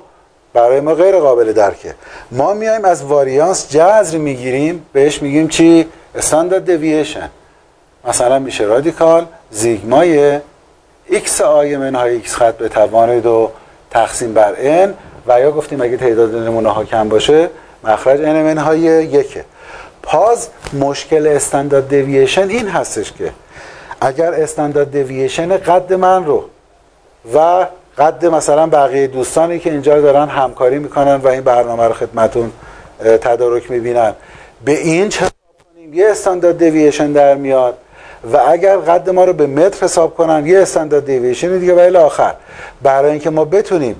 برای 0.56 0.80
ما 0.80 0.94
غیر 0.94 1.16
قابل 1.16 1.52
درکه. 1.52 1.94
ما 2.30 2.54
میایم 2.54 2.84
از 2.84 3.04
واریانس 3.04 3.68
جذر 3.70 4.18
می‌گیریم 4.18 4.86
بهش 4.92 5.22
میگیم 5.22 5.48
چی؟ 5.48 5.88
استاندارد 6.14 6.66
دیوییشن 6.66 7.30
مثلا 8.04 8.38
میشه 8.38 8.64
رادیکال 8.64 9.26
زیگمای 9.50 10.38
x 11.10 11.40
آی 11.40 11.76
منهای 11.76 12.22
x 12.22 12.28
خط 12.28 12.56
به 12.56 12.68
توان 12.68 13.18
دو 13.18 13.50
تقسیم 13.90 14.34
بر 14.34 14.54
n 14.86 14.90
و 15.26 15.40
یا 15.40 15.52
گفتیم 15.52 15.80
اگه 15.80 15.96
تعداد 15.96 16.34
نمونه 16.34 16.68
ها 16.68 16.84
کم 16.84 17.08
باشه 17.08 17.50
مخرج 17.84 18.20
n 18.20 18.24
منهای 18.24 18.80
یکه. 18.80 19.44
پاز 20.02 20.48
مشکل 20.80 21.26
استاندارد 21.26 21.88
دیوییشن 21.88 22.48
این 22.48 22.68
هستش 22.68 23.12
که 23.12 23.32
اگر 24.00 24.34
استاندارد 24.34 24.92
دیوییشن 24.92 25.56
قد 25.56 25.92
من 25.92 26.24
رو 26.24 26.44
و 27.34 27.66
قد 27.98 28.26
مثلا 28.26 28.66
بقیه 28.66 29.06
دوستانی 29.06 29.58
که 29.58 29.70
اینجا 29.70 30.00
دارن 30.00 30.28
همکاری 30.28 30.78
می‌کنن 30.78 31.14
و 31.14 31.28
این 31.28 31.40
برنامه 31.40 31.84
رو 31.84 31.92
خدمتون 31.92 32.52
تدارک 33.20 33.70
می‌بینن. 33.70 34.12
به 34.64 34.72
این 34.72 35.08
چه 35.08 35.26
کنیم؟ 35.74 35.94
یه 35.94 36.10
استاندارد 36.10 36.58
دیوییشن 36.58 37.12
در 37.12 37.34
میاد 37.34 37.78
و 38.32 38.36
اگر 38.48 38.76
قد 38.76 39.10
ما 39.10 39.24
رو 39.24 39.32
به 39.32 39.46
متر 39.46 39.84
حساب 39.84 40.14
کنن 40.14 40.46
یه 40.46 40.58
استاندارد 40.58 41.06
دیوییشن 41.06 41.58
دیگه. 41.58 41.90
و 41.90 41.96
آخر 41.96 42.34
برای 42.82 43.10
اینکه 43.10 43.30
ما 43.30 43.44
بتونیم 43.44 43.96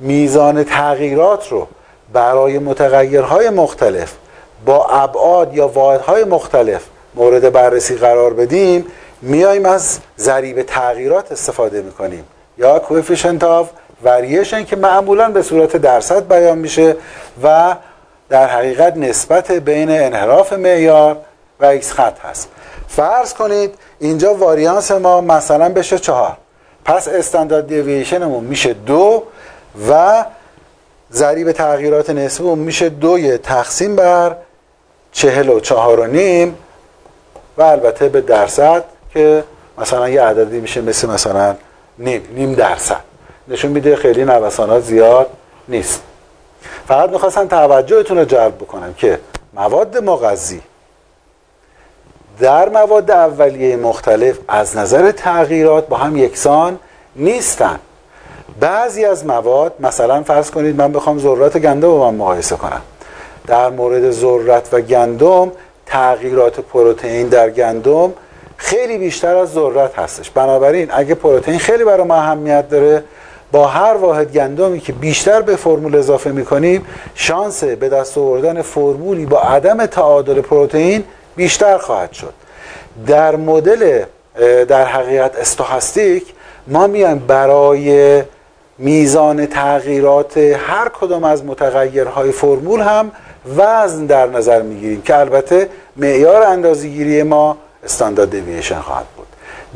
میزان 0.00 0.64
تغییرات 0.64 1.48
رو 1.48 1.68
برای 2.12 2.58
متغیرهای 2.58 3.50
مختلف 3.50 4.12
با 4.66 4.86
ابعاد 4.86 5.54
یا 5.54 5.68
واحدهای 5.68 6.24
مختلف 6.24 6.82
مورد 7.14 7.52
بررسی 7.52 7.96
قرار 7.96 8.32
بدیم 8.34 8.86
میایم 9.22 9.66
از 9.66 9.98
ضریب 10.18 10.62
تغییرات 10.62 11.32
استفاده 11.32 11.82
می‌کنیم. 11.82 12.24
یا 12.60 12.78
coefficient 12.78 13.44
of 13.44 13.70
variation 14.04 14.64
که 14.64 14.76
معمولا 14.76 15.28
به 15.28 15.42
صورت 15.42 15.76
درصد 15.76 16.28
بیان 16.28 16.58
میشه 16.58 16.96
و 17.42 17.76
در 18.28 18.46
حقیقت 18.46 18.96
نسبت 18.96 19.52
بین 19.52 19.90
انحراف 19.90 20.52
معیار 20.52 21.16
و 21.60 21.64
ایکس 21.64 21.92
خط 21.92 22.18
هست. 22.18 22.48
فرض 22.88 23.34
کنید 23.34 23.74
اینجا 23.98 24.34
واریانس 24.34 24.90
ما 24.90 25.20
مثلا 25.20 25.68
بشه 25.68 25.98
چهار. 25.98 26.36
پس 26.84 27.08
استاندارد 27.08 27.66
دیویشنمون 27.66 28.44
میشه 28.44 28.72
دو 28.72 29.22
و 29.90 30.24
ضریب 31.12 31.52
تغییرات 31.52 32.10
نسبی 32.10 32.54
میشه 32.54 32.88
دوی 32.88 33.38
تقسیم 33.38 33.96
بر 33.96 34.36
چهل 35.12 35.48
و 35.48 35.60
چهار 35.60 36.00
و 36.00 36.06
نیم 36.06 36.58
و 37.58 37.62
البته 37.62 38.08
به 38.08 38.20
درصد 38.20 38.84
که 39.14 39.44
مثلا 39.78 40.08
یه 40.08 40.22
عددی 40.22 40.60
میشه 40.60 40.80
مثل 40.80 41.08
مثلا 41.08 41.56
نیم 42.00 42.22
نیم 42.34 42.54
درصد. 42.54 43.00
نشون 43.48 43.70
میده 43.70 43.96
خیلی 43.96 44.24
نوسانات 44.24 44.82
زیاد 44.82 45.30
نیست. 45.68 46.02
فقط 46.88 47.10
می‌خواستم 47.10 47.48
توجهتون 47.48 48.18
رو 48.18 48.24
جلب 48.24 48.56
بکنم 48.56 48.94
که 48.94 49.20
مواد 49.54 49.98
مغذی 49.98 50.60
در 52.40 52.68
مواد 52.68 53.10
اولیه 53.10 53.76
مختلف 53.76 54.38
از 54.48 54.76
نظر 54.76 55.10
تغییرات 55.10 55.88
با 55.88 55.96
هم 55.96 56.16
یکسان 56.16 56.78
نیستن. 57.16 57.78
بعضی 58.60 59.04
از 59.04 59.26
مواد 59.26 59.74
مثلا 59.80 60.22
فرض 60.22 60.50
کنید 60.50 60.76
من 60.76 60.92
بخوام 60.92 61.18
ذرات 61.18 61.58
گندم 61.58 61.88
رو 61.88 62.10
من 62.10 62.14
مقایسه 62.14 62.56
کنم. 62.56 62.82
در 63.46 63.70
مورد 63.70 64.10
ذرت 64.10 64.68
و 64.72 64.80
گندم 64.80 65.52
تغییرات 65.86 66.60
پروتئین 66.60 67.28
در 67.28 67.50
گندم 67.50 68.12
خیلی 68.62 68.98
بیشتر 68.98 69.36
از 69.36 69.52
ذرت 69.52 69.98
هستش. 69.98 70.30
بنابراین 70.30 70.88
اگه 70.90 71.14
پروتئین 71.14 71.58
خیلی 71.58 71.84
برای 71.84 72.06
ما 72.06 72.14
اهمیت 72.14 72.68
داره 72.68 73.04
با 73.52 73.66
هر 73.66 73.94
واحد 73.94 74.32
گندمی 74.32 74.80
که 74.80 74.92
بیشتر 74.92 75.40
به 75.42 75.56
فرمول 75.56 75.96
اضافه 75.96 76.30
می‌کنیم 76.30 76.86
شانس 77.14 77.64
به 77.64 77.88
دست 77.88 78.18
آوردن 78.18 78.62
فرمولی 78.62 79.26
با 79.26 79.40
عدم 79.40 79.86
تعادل 79.86 80.40
پروتئین 80.40 81.04
بیشتر 81.36 81.78
خواهد 81.78 82.12
شد. 82.12 82.32
در 83.06 83.36
مدل 83.36 84.02
در 84.68 84.84
حقیقت 84.84 85.36
استوهاستیک 85.36 86.24
ما 86.66 86.86
میایم 86.86 87.18
برای 87.18 88.22
میزان 88.78 89.46
تغییرات 89.46 90.36
هر 90.38 90.88
کدام 90.88 91.24
از 91.24 91.44
متغیرهای 91.44 92.32
فرمول 92.32 92.80
هم 92.80 93.10
وزن 93.56 94.06
در 94.06 94.26
نظر 94.26 94.62
می‌گیریم 94.62 95.02
که 95.02 95.18
البته 95.18 95.68
معیار 95.96 96.42
اندازه‌گیری 96.42 97.22
ما 97.22 97.56
استاندارد 97.84 98.30
دیوییشن 98.30 98.80
خواهد 98.80 99.06
بود. 99.16 99.26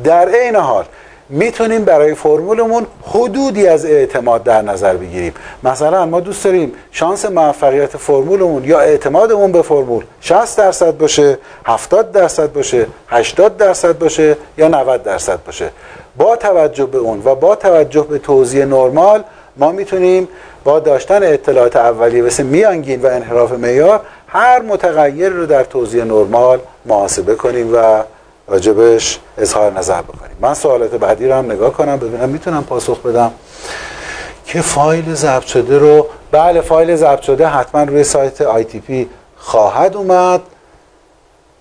در 0.04 0.28
عین 0.28 0.56
حال 0.56 0.84
می‌تونیم 1.28 1.84
برای 1.84 2.14
فرمولمون 2.14 2.86
حدودی 3.02 3.68
از 3.68 3.84
اعتماد 3.84 4.42
در 4.42 4.62
نظر 4.62 4.96
بگیریم. 4.96 5.34
مثلا 5.62 6.06
ما 6.06 6.20
دوست 6.20 6.44
داریم 6.44 6.72
شانس 6.90 7.24
موفقیت 7.24 7.96
فرمولمون 7.96 8.64
یا 8.64 8.80
اعتمادمون 8.80 9.52
به 9.52 9.62
فرمول 9.62 10.04
60 10.20 10.58
درصد 10.58 10.98
باشه 10.98 11.38
70 11.66 12.12
درصد 12.12 12.52
باشه 12.52 12.86
80 13.08 13.56
درصد 13.56 13.98
باشه 13.98 14.36
یا 14.58 14.68
90 14.68 15.02
درصد 15.02 15.38
باشه. 15.46 15.70
با 16.16 16.36
توجه 16.36 16.86
به 16.86 16.98
اون 16.98 17.22
و 17.24 17.34
با 17.34 17.56
توجه 17.56 18.02
به 18.02 18.18
توضیح 18.18 18.64
نرمال 18.64 19.24
ما 19.56 19.72
می‌تونیم 19.72 20.28
با 20.64 20.80
داشتن 20.80 21.22
اطلاعات 21.22 21.76
اولیه 21.76 22.22
مثل 22.22 22.42
میانگین 22.42 23.02
و 23.02 23.06
انحراف 23.06 23.52
معیار 23.52 24.00
هر 24.34 24.62
متغیر 24.62 25.28
رو 25.28 25.46
در 25.46 25.64
توضیح 25.64 26.04
نرمال 26.04 26.60
محاسبه 26.86 27.34
کنیم 27.34 27.74
و 27.74 28.02
راجبش 28.48 29.20
اظهار 29.38 29.72
نظر 29.72 30.02
بکنیم. 30.02 30.36
من 30.40 30.54
سوالات 30.54 30.94
بعدی 30.94 31.28
رو 31.28 31.34
هم 31.34 31.52
نگاه 31.52 31.72
کنم 31.72 31.96
ببینم 31.96 32.28
می‌تونم 32.28 32.64
پاسخ 32.64 33.00
بدم 33.00 33.32
که 34.46 34.60
فایل 34.60 35.14
ضبط 35.14 35.46
شده 35.46 35.78
رو 35.78 36.06
بله 36.30 36.60
فایل 36.60 36.96
ضبط 36.96 37.20
شده 37.20 37.46
حتما 37.46 37.82
روی 37.82 38.04
سایت 38.04 38.42
پی 38.64 39.08
خواهد 39.36 39.96
اومد. 39.96 40.40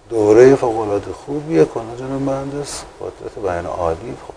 دوره 0.10 0.56
فوق 0.56 0.80
العاده 0.80 1.12
خوبیه 1.26 1.66
کنه 1.66 1.98
جناب 2.00 2.22
مهندس. 2.22 2.84
قدرت 3.02 3.44
بیان 3.44 3.66
عالی 3.66 4.18
خب. 4.28 4.34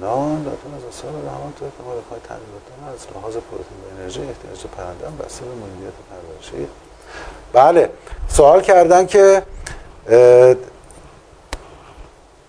فلان 0.00 0.42
داتون 0.42 0.74
از 0.76 0.94
اصحاب 0.94 1.14
رحمان 1.26 1.52
تو 1.58 1.64
احتمال 1.64 1.96
کار 2.10 2.18
تغییرات 2.18 2.94
از 2.94 3.06
لحاظ 3.16 3.32
پروتئین 3.32 3.80
و 3.82 4.00
انرژی 4.00 4.20
احتیاج 4.20 4.66
پرنده 4.76 5.24
بسته 5.24 5.44
به 5.44 5.50
مدیریت 5.50 5.92
پرورشی. 6.10 6.68
بله. 7.54 7.88
سوال 8.28 8.60
کردن 8.60 9.06
که 9.06 9.42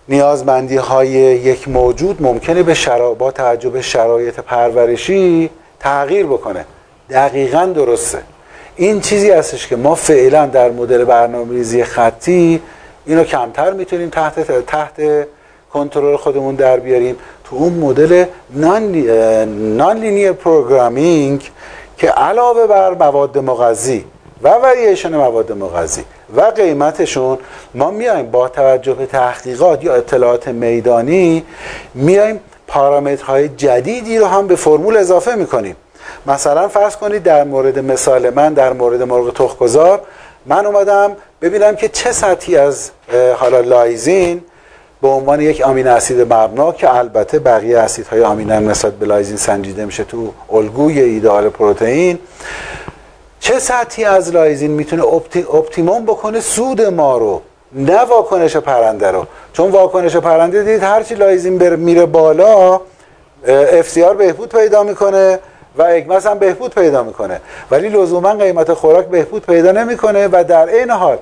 نیازمندی 0.08 0.76
های 0.76 1.08
یک 1.08 1.68
موجود 1.68 2.22
ممکنه 2.22 2.62
به 2.62 2.74
شرا... 2.74 3.14
با 3.14 3.30
توجه 3.30 3.70
به 3.70 3.82
شرایط 3.82 4.40
پرورشی 4.40 5.50
تغییر 5.80 6.26
بکنه. 6.26 6.64
دقیقا 7.10 7.72
درسته. 7.74 8.18
این 8.76 9.00
چیزی 9.00 9.30
هستش 9.30 9.66
که 9.66 9.76
ما 9.76 9.94
فعلا 9.94 10.46
در 10.46 10.70
مدل 10.70 11.04
برنامه‌ریزی 11.04 11.84
خطی 11.84 12.62
اینو 13.06 13.24
کمتر 13.24 13.72
می‌تونیم 13.72 14.10
تحت 14.10 14.66
تحت 14.66 15.26
کنترل 15.72 16.16
خودمون 16.16 16.54
در 16.54 16.76
بیاریم. 16.76 17.16
تو 17.44 17.56
اون 17.56 17.72
مدل 17.72 18.24
non-linear 18.54 20.32
programming 20.32 21.50
که 21.98 22.08
علاوه 22.08 22.66
بر 22.66 22.94
مواد 22.94 23.38
مغذی 23.38 24.04
و 24.42 24.48
وریشن 24.48 25.16
مواد 25.16 25.52
مغذی 25.52 26.04
و 26.36 26.40
قیمتشون 26.40 27.38
ما 27.74 27.90
میایم 27.90 28.30
با 28.30 28.48
توجه 28.48 28.94
به 28.94 29.06
تحقیقات 29.06 29.84
یا 29.84 29.94
اطلاعات 29.94 30.48
میدانی 30.48 31.44
میایم 31.94 32.40
پارامترهای 32.66 33.48
جدیدی 33.48 34.18
رو 34.18 34.26
هم 34.26 34.46
به 34.46 34.56
فرمول 34.56 34.96
اضافه 34.96 35.34
می‌کنیم. 35.34 35.76
مثلا 36.26 36.68
فرض 36.68 36.96
کنید 36.96 37.22
در 37.22 37.44
مورد 37.44 37.78
مثال 37.78 38.30
من 38.30 38.54
در 38.54 38.72
مورد 38.72 39.02
مرغ 39.02 39.34
تخمگذار 39.34 40.00
من 40.46 40.66
اومدم 40.66 41.16
ببینم 41.42 41.76
که 41.76 41.88
چه 41.88 42.12
سطحی 42.12 42.56
از 42.56 42.90
حالا 43.36 43.60
لایزین 43.60 44.42
به 45.02 45.08
عنوان 45.08 45.40
یک 45.40 45.60
amino 45.60 45.86
acid 45.86 46.20
مبنا 46.20 46.72
که 46.72 46.94
البته 46.94 47.38
بقیه 47.38 47.78
اسیدهای 47.78 48.22
آمینه 48.22 48.68
نسبت 48.68 48.92
به 48.92 49.06
لایزین 49.06 49.36
سنجیده 49.36 49.84
میشه 49.84 50.04
تو 50.04 50.32
الگوی 50.52 51.00
ایدئال 51.00 51.48
پروتئین. 51.48 52.18
چه 53.46 53.58
سطحی 53.58 54.04
از 54.04 54.32
لایزین 54.34 54.70
می‌تونه 54.70 55.04
optimum 55.54 56.04
بکنه 56.04 56.40
سود 56.40 56.82
ما 56.82 57.18
رو 57.18 57.42
نه 57.72 58.00
واکنش 58.00 58.56
پرنده 58.56 59.10
رو؟ 59.10 59.26
چون 59.52 59.70
واکنش 59.70 60.16
پرنده 60.16 60.62
دید 60.62 60.82
هرچی 60.82 61.14
لایزین 61.14 61.76
میره 61.76 62.06
بالا 62.06 62.80
اف 63.48 63.98
بهبود 63.98 64.48
پیدا 64.48 64.82
می‌کنه 64.82 65.38
و 65.78 65.82
اگمس 65.82 66.26
هم 66.26 66.38
بهبود 66.38 66.74
پیدا 66.74 67.02
می‌کنه. 67.02 67.40
ولی 67.70 67.88
لزوما 67.88 68.34
قیمت 68.34 68.72
خوراک 68.72 69.06
بهبود 69.06 69.46
پیدا 69.46 69.72
نمی‌کنه 69.72 70.28
و 70.32 70.44
در 70.48 70.68
عین 70.68 70.90
حال 70.90 71.18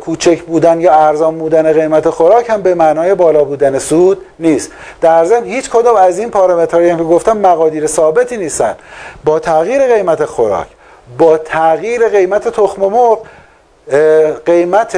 کوچک 0.00 0.42
بودن 0.42 0.80
یا 0.80 0.92
ارزان 0.92 1.38
بودن 1.38 1.72
قیمت 1.72 2.10
خوراک 2.10 2.50
هم 2.50 2.62
به 2.62 2.74
معنای 2.74 3.14
بالا 3.14 3.44
بودن 3.44 3.78
سود 3.78 4.18
نیست. 4.38 4.70
در 5.00 5.24
ضمن 5.24 5.44
هیچ 5.44 5.70
کدام 5.70 5.96
از 5.96 6.18
این 6.18 6.30
پارامترهایی 6.30 6.96
که 6.96 7.02
گفتم 7.02 7.36
مقادیر 7.36 7.86
ثابتی 7.86 8.36
نیستن. 8.36 8.76
با 9.24 9.38
تغییر 9.38 9.94
قیمت 9.94 10.24
خوراک 10.24 10.66
با 11.18 11.38
تغییر 11.38 12.08
قیمت 12.08 12.48
تخم 12.48 12.82
مرغ 12.82 13.18
قیمت 14.44 14.96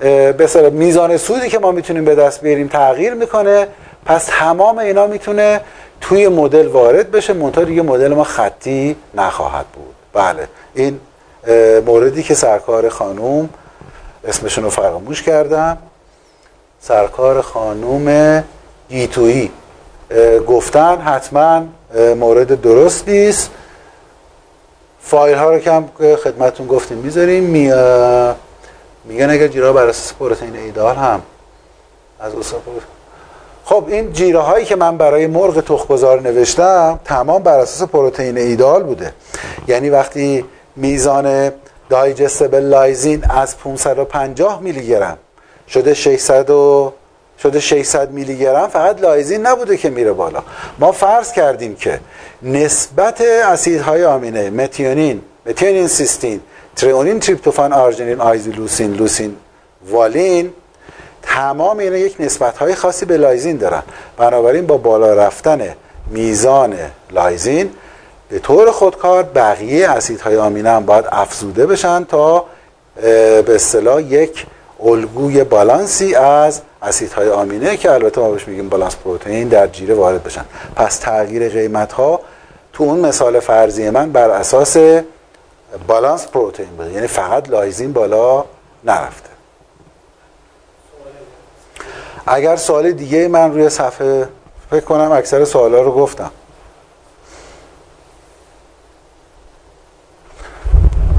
به 0.00 0.70
میزان 0.72 1.16
سودی 1.16 1.48
که 1.48 1.58
ما 1.58 1.72
می‌تونیم 1.72 2.04
به 2.04 2.14
دست 2.14 2.40
بیاریم 2.40 2.68
تغییر 2.68 3.14
می‌کنه. 3.14 3.66
پس 4.06 4.24
تمام 4.24 4.78
اینا 4.78 5.06
می‌تونه 5.06 5.60
توی 6.00 6.28
مدل 6.28 6.66
وارد 6.66 7.10
بشه 7.10 7.32
منتها 7.32 7.64
دیگه 7.64 7.82
مدل 7.82 8.14
ما 8.14 8.24
خطی 8.24 8.96
نخواهد 9.14 9.66
بود. 9.66 9.94
بله 10.12 10.48
این 10.74 11.00
موردی 11.86 12.22
که 12.22 12.34
سرکار 12.34 12.88
خانوم 12.88 13.48
اسمشون 14.24 14.64
رو 14.64 14.70
فراموش 14.70 15.22
کردم. 15.22 15.78
سرکار 16.80 17.40
خانوم 17.40 18.44
گیتویی. 18.88 19.50
گفتن 20.46 20.98
حتما 20.98 21.62
مورد 22.16 22.60
درست 22.60 23.08
نیست. 23.08 23.50
فایل 25.06 25.38
ها 25.38 25.50
رو 25.50 25.58
که 25.58 25.72
هم 25.72 25.88
خدمتون 26.24 26.66
گفتیم 26.66 26.98
می‌ذاریم. 26.98 27.44
می... 27.44 27.72
میگن 29.04 29.30
اگر 29.30 29.48
جیرا 29.48 29.72
بر 29.72 29.86
اساس 29.86 30.12
پروتئین 30.12 30.56
ایدال 30.56 30.96
هم. 30.96 31.22
از 32.20 32.34
اصول 32.34 32.60
خب 33.64 33.84
این 33.88 34.12
جیره 34.12 34.38
هایی 34.38 34.64
که 34.64 34.76
من 34.76 34.96
برای 34.96 35.26
مرغ 35.26 35.60
تخمگذار 35.60 36.20
نوشتم 36.20 37.00
تمام 37.04 37.42
بر 37.42 37.58
اساس 37.58 37.88
پروتئین 37.88 38.38
ایدال 38.38 38.82
بوده. 38.82 39.12
یعنی 39.68 39.90
وقتی 39.90 40.44
میزان 40.76 41.52
دایجستبل 41.88 42.64
لایزین 42.64 43.24
از 43.30 43.58
550 43.58 44.60
میلی 44.60 44.86
گرم 44.86 45.18
شده 45.68 45.94
600 45.94 46.50
و 46.50 46.92
شده 47.42 47.60
600 47.60 48.10
میلی 48.10 48.38
گرم 48.38 48.68
فقط 48.68 49.00
لایزین 49.02 49.46
نبوده 49.46 49.76
که 49.76 49.90
میره 49.90 50.12
بالا. 50.12 50.42
ما 50.78 50.92
فرض 50.92 51.32
کردیم 51.32 51.76
که 51.76 52.00
نسبت 52.42 53.20
اسیدهای 53.20 54.04
آمینه 54.04 54.50
متیونین 54.50 55.22
متیونین 55.46 55.88
سیستین 55.88 56.40
ترئونین 56.76 57.20
تریپتوفان 57.20 57.72
آرژینین 57.72 58.20
آیزولوسین 58.20 58.94
لوسین 58.94 59.36
والین 59.90 60.52
تمام 61.22 61.78
اینا 61.78 61.96
یک 61.96 62.16
نسبت 62.20 62.58
های 62.58 62.74
خاصی 62.74 63.04
به 63.04 63.16
لایزین 63.16 63.56
دارن. 63.56 63.82
بنابراین 64.16 64.66
با 64.66 64.76
بالا 64.76 65.14
رفتن 65.14 65.74
میزان 66.10 66.74
لایزین 67.10 67.70
به 68.28 68.38
طور 68.38 68.70
خودکار 68.70 69.22
بقیه 69.22 69.90
اسیدهای 69.90 70.36
آمینه 70.36 70.70
هم 70.70 70.86
باید 70.86 71.04
افزوده 71.12 71.66
بشن 71.66 72.04
تا 72.04 72.44
به 73.02 73.54
اصطلاح 73.54 74.02
یک 74.02 74.46
الگوی 74.84 75.44
بالانسی 75.44 76.14
از 76.14 76.60
اسیدهای 76.86 77.30
آمینه 77.30 77.76
که 77.76 77.92
البته 77.92 78.20
ما 78.20 78.30
بهش 78.30 78.48
میگیم 78.48 78.68
بالانس 78.68 78.96
پروتئین 78.96 79.48
در 79.48 79.66
جیره 79.66 79.94
وارد 79.94 80.24
بشن. 80.24 80.44
پس 80.76 80.96
تغییر 80.98 81.48
قیمت 81.48 81.92
ها 81.92 82.20
تو 82.72 82.84
اون 82.84 83.00
مثال 83.00 83.40
فرضی 83.40 83.90
من 83.90 84.12
بر 84.12 84.30
اساس 84.30 84.76
بالانس 85.86 86.26
پروتئین 86.26 86.68
بوده. 86.68 86.92
یعنی 86.92 87.06
فقط 87.06 87.50
لایزین 87.50 87.92
بالا 87.92 88.44
نرفته. 88.84 89.30
اگر 92.26 92.56
سوال 92.56 92.92
دیگه 92.92 93.28
من 93.28 93.52
روی 93.52 93.68
صفحه 93.68 94.28
فکر 94.70 94.84
کنم 94.84 95.12
اکثر 95.12 95.44
سوالا 95.44 95.82
رو 95.82 95.92
گفتم. 95.92 96.30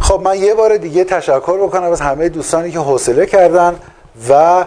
خب 0.01 0.21
من 0.23 0.37
یه 0.37 0.53
بار 0.53 0.77
دیگه 0.77 1.03
تشکر 1.03 1.57
بکنم 1.57 1.91
از 1.91 2.01
همه 2.01 2.29
دوستانی 2.29 2.71
که 2.71 2.79
حوصله 2.79 3.25
کردن 3.25 3.79
و 4.29 4.65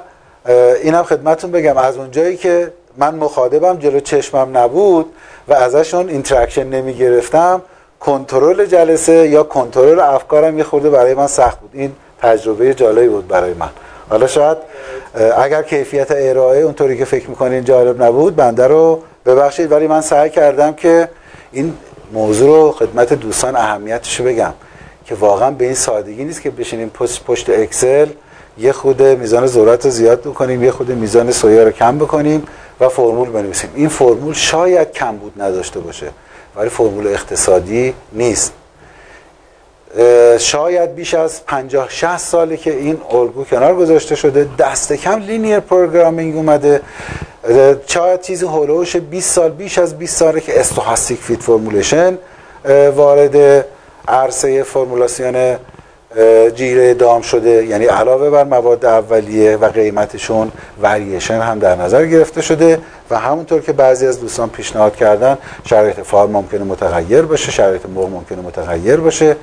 اینم 0.83 1.03
خدمتتون 1.03 1.51
بگم. 1.51 1.77
از 1.77 1.97
اونجایی 1.97 2.37
که 2.37 2.73
من 2.97 3.15
مخاطبم 3.15 3.77
جلو 3.77 4.01
چشمم 4.01 4.57
نبود 4.57 5.07
و 5.49 5.55
ازشون 5.55 6.09
interaction 6.09 6.65
نمی 6.65 6.95
گرفتم 6.95 7.63
کنترل 8.01 8.67
جلسه 8.67 9.29
یا 9.29 9.43
کنترل 9.43 10.01
افکارم 10.01 10.59
یه 10.59 10.65
خورده 10.65 10.91
برای 10.91 11.15
من 11.15 11.27
سخت 11.27 11.61
بود. 11.61 11.71
این 11.73 11.93
تجربه 12.23 12.75
جالبی 12.75 13.09
بود 13.09 13.29
برای 13.29 13.55
من. 13.55 13.69
حالا 14.11 14.27
شاید 14.27 14.59
اگر 15.39 15.63
کیفیت 15.63 16.09
ارائه 16.11 16.63
اونطوری 16.63 16.99
که 16.99 17.05
فکر 17.05 17.31
می‌کنین 17.31 17.65
جالب 17.65 18.03
نبود 18.03 18.37
بنده 18.37 18.67
رو 18.67 19.03
ببخشید. 19.27 19.73
ولی 19.73 19.87
من 19.87 20.01
سعی 20.01 20.31
کردم 20.31 20.73
که 20.73 21.09
این 21.53 21.75
موضوع 22.13 22.49
رو 22.49 22.73
خدمت 22.73 23.13
دوستان 23.13 23.57
اهمیتش 23.57 24.21
بگم 24.21 24.53
که 25.05 25.15
واقعا 25.15 25.51
به 25.51 25.65
این 25.65 25.75
سادگی 25.75 26.25
نیست 26.25 26.43
که 26.43 26.51
بشینیم 26.51 26.91
پشت, 26.95 27.25
پشت 27.25 27.51
اکسل 27.51 28.07
یه 28.61 28.73
خورده 28.73 29.03
میزان 29.03 29.47
ذرت 29.47 29.85
رو 29.85 29.91
زیاد 29.91 30.21
بکنیم 30.21 30.65
یه 30.65 30.71
خورده 30.71 30.91
میزان 30.91 31.31
سویا 31.31 31.65
رو 31.65 31.71
کم 31.71 31.99
بکنیم 31.99 32.43
و 32.81 32.89
فرمول 32.89 33.31
بنویسیم. 33.31 33.71
این 33.75 33.89
فرمول 33.89 34.35
شاید 34.35 34.93
کمبود 34.93 35.43
نداشته 35.43 35.81
باشه 35.81 36.07
ولی 36.57 36.69
فرمول 36.69 37.07
اقتصادی 37.07 37.95
نیست. 38.13 38.53
شاید 40.39 40.95
بیش 40.95 41.15
از 41.15 41.47
50 41.47 41.89
60 41.91 42.17
ساله 42.17 42.57
که 42.57 42.71
این 42.71 43.01
الگو 43.11 43.45
کنار 43.45 43.75
گذاشته 43.75 44.15
شده 44.15 44.49
دست 44.59 44.93
کم 44.93 45.19
linear 45.19 45.61
programming 45.61 46.37
اومده. 46.37 46.81
شاید 47.87 48.21
چیزی 48.21 48.47
حول 48.47 48.65
و 48.66 48.72
حوش 48.72 48.97
20 48.97 49.35
سال 49.35 49.51
بیش 49.51 49.79
از 49.79 49.99
20 49.99 50.17
ساله 50.17 50.41
که 50.41 50.61
stochastic 50.61 51.21
feed 51.21 51.43
formulation 51.43 52.19
وارد 52.95 53.67
عرصه 54.09 54.63
فرمولاسیون 54.63 55.57
جیره 56.55 56.95
دام 56.95 57.23
شده 57.23 57.67
یعنی 57.67 57.85
علاوه 57.87 58.31
بر 58.31 58.45
مواد 58.45 58.85
اولیه 58.85 59.57
و 59.57 59.69
قیمتشون 59.69 60.53
وریشن 60.83 61.41
هم 61.41 61.59
در 61.59 61.77
نظر 61.77 62.07
گرفته 62.07 62.43
شده 62.43 62.79
و 63.11 63.19
همونطور 63.19 63.61
که 63.61 63.73
بعضی 63.73 64.07
از 64.07 64.21
دوستان 64.21 64.49
پیشنهاد 64.49 64.97
کردن 64.97 65.39
شرایط 65.65 66.01
farm 66.01 66.29
ممکنه 66.29 66.65
متغیر 66.65 67.23
باشه 67.23 67.51
شرایط 67.53 67.87
موق 67.87 68.11
ممکنه 68.11 68.41
متغیر 68.41 68.97
باشه 68.97 69.37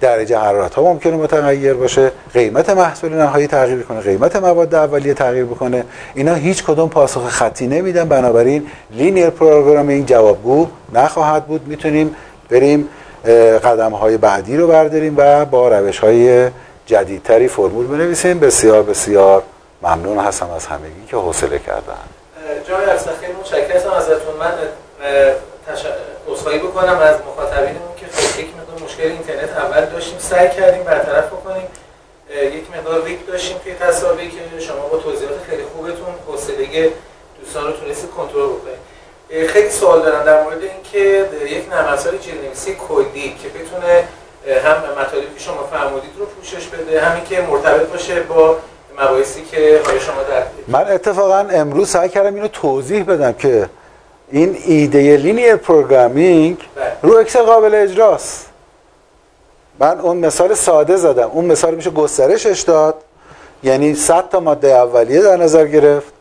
درجه 0.00 0.38
حرارت 0.38 0.74
ها 0.74 0.82
ممکنه 0.82 1.16
متغیر 1.16 1.74
باشه 1.74 2.12
قیمت 2.34 2.70
محصول 2.70 3.14
نهایی 3.14 3.46
تغییر 3.46 3.82
کنه 3.82 4.00
قیمت 4.00 4.36
مواد 4.36 4.74
اولیه 4.74 5.14
تغییر 5.14 5.44
بکنه. 5.44 5.84
اینا 6.14 6.34
هیچ 6.34 6.64
کدوم 6.64 6.88
پاسخ 6.88 7.28
خطی 7.28 7.66
نمیدن 7.66 8.08
بنابراین 8.08 8.66
linear 8.90 9.30
programming 9.30 10.06
جوابگو 10.06 10.66
نخواهد 10.94 11.46
بود. 11.46 11.68
می‌تونیم 11.68 12.14
بریم 12.50 12.88
قدم 13.64 13.92
های 13.92 14.16
بعدی 14.16 14.56
رو 14.56 14.66
برداریم 14.66 15.14
و 15.16 15.44
با 15.44 15.68
روش 15.68 15.98
های 15.98 16.50
جدیدتری 16.86 17.48
فرمول 17.48 17.86
بنویسیم. 17.86 18.40
بسیار 18.40 18.82
بسیار 18.82 19.42
ممنون 19.82 20.18
هستم 20.18 20.50
از 20.50 20.66
همگی 20.66 21.06
که 21.10 21.16
حوصله 21.16 21.58
کردن. 21.58 21.94
جای 22.68 22.86
خیلی 23.20 23.32
متشکرم 23.32 23.92
ازتون. 23.92 24.36
من 24.40 24.52
عذرخواهی 26.28 26.58
بکنم 26.58 26.98
از 26.98 27.16
مخاطبینمون 27.28 27.94
که 27.96 28.06
خب 28.12 28.40
یک 28.40 28.46
مقدار 28.56 28.88
مشکل 28.88 29.02
اینترنت 29.02 29.56
اول 29.56 29.84
داشتیم. 29.84 30.18
سعی 30.18 30.48
کردیم 30.48 30.82
برطرف 30.82 31.26
بکنیم. 31.26 31.66
یک 32.56 32.64
مقدار 32.76 33.04
ریک 33.04 33.26
داشتیم 33.26 33.56
که 33.64 33.74
تصاوی 33.74 34.28
که 34.28 34.60
شما 34.60 34.86
با 34.92 34.98
توضیحات 34.98 35.36
خیلی 35.50 35.62
خوبتون 35.62 36.14
حوصله 36.26 36.92
دوستان 37.40 37.64
رو 37.66 37.72
تونستید 37.72 38.10
کنترل 38.10 38.46
بکنید. 38.46 38.79
خیلی 39.48 39.70
سوال 39.70 40.02
دارن 40.02 40.24
در 40.24 40.42
مورد 40.42 40.58
اینکه 40.62 41.24
یک 41.46 41.68
نرم 41.70 41.92
افزار 41.92 42.16
جیرنویسی 42.16 42.76
کدی 42.88 43.36
که 43.42 43.48
بتونه 43.48 44.04
هم 44.64 45.02
مطالبی 45.02 45.34
که 45.34 45.40
شما 45.40 45.68
فرمودید 45.72 46.10
رو 46.18 46.26
پوشش 46.26 46.66
بده 46.66 47.00
همین 47.00 47.24
که 47.24 47.40
مرتبط 47.40 47.86
باشه 47.86 48.20
با 48.20 48.56
مباحثی 48.98 49.42
که 49.44 49.80
های 49.86 50.00
شما 50.00 50.22
در 50.22 50.42
من 50.68 50.92
اتفاقا 50.92 51.38
امروز 51.38 51.88
سعی 51.88 52.08
کردم 52.08 52.34
اینو 52.34 52.48
توضیح 52.48 53.04
بدم 53.04 53.32
که 53.32 53.68
این 54.30 54.56
ایده 54.66 55.16
لینیر 55.16 55.56
پروگرامینگ 55.56 56.58
رو 57.02 57.16
اکسل 57.16 57.42
قابل 57.42 57.74
اجراست. 57.74 58.46
من 59.78 60.00
اون 60.00 60.16
مثال 60.16 60.54
ساده 60.54 60.96
زدم. 60.96 61.30
اون 61.30 61.44
مثال 61.44 61.74
میشه 61.74 61.90
گسترشش 61.90 62.60
داد. 62.60 62.94
یعنی 63.62 63.94
100 63.94 64.28
تا 64.28 64.40
ماده 64.40 64.68
اولیه 64.68 65.22
در 65.22 65.36
نظر 65.36 65.66
گرفت. 65.66 66.12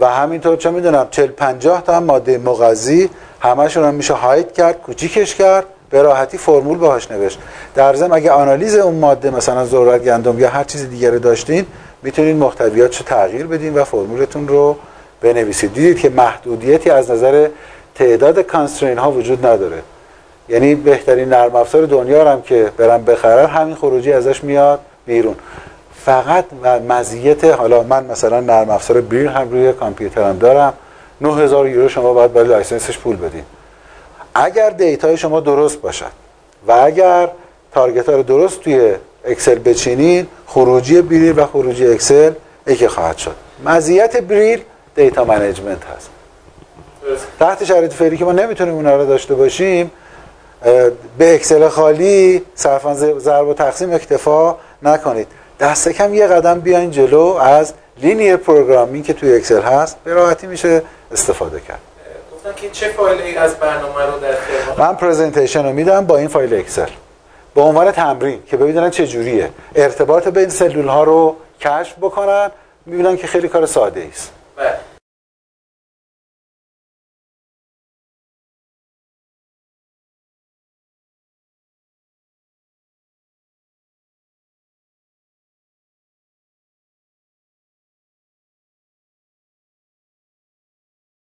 و 0.00 0.06
همینطور 0.06 0.56
چه 0.56 0.70
می‌دونم 0.70 1.06
40 1.10 1.26
50 1.26 1.82
تا 1.82 1.94
هم 1.94 2.04
ماده 2.04 2.38
مغذی 2.38 3.10
همشون 3.40 3.84
هم 3.84 3.94
میشه 3.94 4.14
هاید 4.14 4.52
کرد 4.52 4.82
کوچیکش 4.82 5.34
کرد 5.34 5.64
به 5.90 6.02
راحتی 6.02 6.38
فرمول 6.38 6.78
باهاش 6.78 7.10
نوشت. 7.10 7.38
در 7.74 7.94
ضمن 7.94 8.12
اگه 8.12 8.30
آنالیز 8.30 8.74
اون 8.74 8.94
ماده 8.94 9.30
مثلا 9.30 9.64
ذرت 9.64 10.04
گندم 10.04 10.38
یا 10.38 10.48
هر 10.48 10.64
چیز 10.64 10.90
دیگری 10.90 11.18
داشتین 11.18 11.66
می‌تونید 12.02 12.36
محتویاتش 12.36 12.98
تغییر 12.98 13.46
بدین 13.46 13.74
و 13.74 13.84
فرمولتون 13.84 14.48
رو 14.48 14.76
بنویسید. 15.20 15.74
دیدید 15.74 15.98
که 15.98 16.10
محدودیتی 16.10 16.90
از 16.90 17.10
نظر 17.10 17.48
تعداد 17.94 18.40
کانسترین 18.40 18.98
ها 18.98 19.12
وجود 19.12 19.46
نداره. 19.46 19.82
یعنی 20.48 20.74
بهترین 20.74 21.28
نرم 21.28 21.56
افزار 21.56 21.86
دنیا 21.86 22.32
هم 22.32 22.42
که 22.42 22.72
برم 22.76 23.04
بخرن 23.04 23.46
همین 23.46 23.74
خروجی 23.74 24.12
ازش 24.12 24.44
میاد 24.44 24.80
بیرون. 25.06 25.34
فقط 26.04 26.44
و 26.62 26.80
مزیت 26.80 27.44
حالا 27.44 27.82
من 27.82 28.04
مثلا 28.04 28.40
نرم 28.40 28.70
افزار 28.70 29.00
Brill 29.00 29.28
هم 29.28 29.50
روی 29.50 29.72
کامپیوترم 29.72 30.38
دارم. 30.38 30.72
9000 31.20 31.68
یورو 31.68 31.88
شما 31.88 32.12
باید 32.12 32.32
برای 32.32 32.48
license 32.48 32.87
ش 32.87 32.98
پول 32.98 33.16
بدین. 33.16 33.44
اگر 34.34 34.70
data 34.70 35.07
ی 35.07 35.16
شما 35.16 35.40
درست 35.40 35.80
باشد 35.80 36.12
و 36.66 36.72
اگر 36.72 37.28
target 37.72 38.08
ها 38.08 38.14
رو 38.14 38.22
درست 38.22 38.60
توی 38.60 38.94
اکسل 39.24 39.54
بچینین 39.54 40.26
خروجی 40.46 41.02
Brill 41.02 41.40
و 41.40 41.46
خروجی 41.46 41.86
اکسل 41.86 42.32
یکی 42.66 42.88
خواهد 42.88 43.18
شد. 43.18 43.34
مزیت 43.64 44.20
Brill 44.20 44.62
data 44.94 45.24
management 45.24 45.84
هست. 45.96 46.10
تحت 47.38 47.64
شرایط 47.64 47.92
فعلی 47.92 48.16
که 48.16 48.24
ما 48.24 48.32
نمی‌تونیم 48.32 48.74
اونا 48.74 48.96
رو 48.96 49.06
داشته 49.06 49.34
باشیم 49.34 49.90
به 51.18 51.34
اکسل 51.34 51.68
خالی 51.68 52.42
صرفا 52.54 52.94
ضرب 53.18 53.48
و 53.48 53.54
تقسیم 53.54 53.92
اکتفا 53.92 54.56
نکنید. 54.82 55.26
دست 55.60 55.88
کم 55.88 56.14
یه 56.14 56.26
قدم 56.26 56.60
بیاین 56.60 56.90
جلو 56.90 57.20
از 57.40 57.72
linear 58.02 58.36
programming 58.36 59.04
که 59.04 59.12
توی 59.12 59.36
اکسل 59.36 59.62
هست 59.62 59.96
به 60.04 60.14
راحتی 60.14 60.46
میشه 60.46 60.82
استفاده 61.12 61.60
کرد. 61.60 61.80
گفتن 62.32 62.52
که 62.56 62.70
چه 62.70 62.88
فایلی 62.88 63.36
از 63.36 63.54
برنامه 63.54 64.04
رو 64.04 64.18
در 64.18 64.84
من 64.84 64.96
presentation 64.96 65.64
رو 65.64 65.72
میدم 65.72 66.06
با 66.06 66.16
این 66.16 66.28
فایل 66.28 66.54
اکسل. 66.54 66.86
به 67.54 67.60
عنوان 67.60 67.92
تمرین 67.92 68.42
که 68.46 68.56
ببینن 68.56 68.90
چه 68.90 69.06
جوریه. 69.06 69.50
ارتباط 69.74 70.28
بین 70.28 70.48
سلول 70.48 70.88
ها 70.88 71.04
رو 71.04 71.36
کشف 71.60 71.94
بکنن 72.00 72.50
می‌بینن 72.86 73.16
که 73.16 73.26
خیلی 73.26 73.48
کار 73.48 73.66
ساده 73.66 74.06
است. 74.12 74.32
بله. 74.56 74.74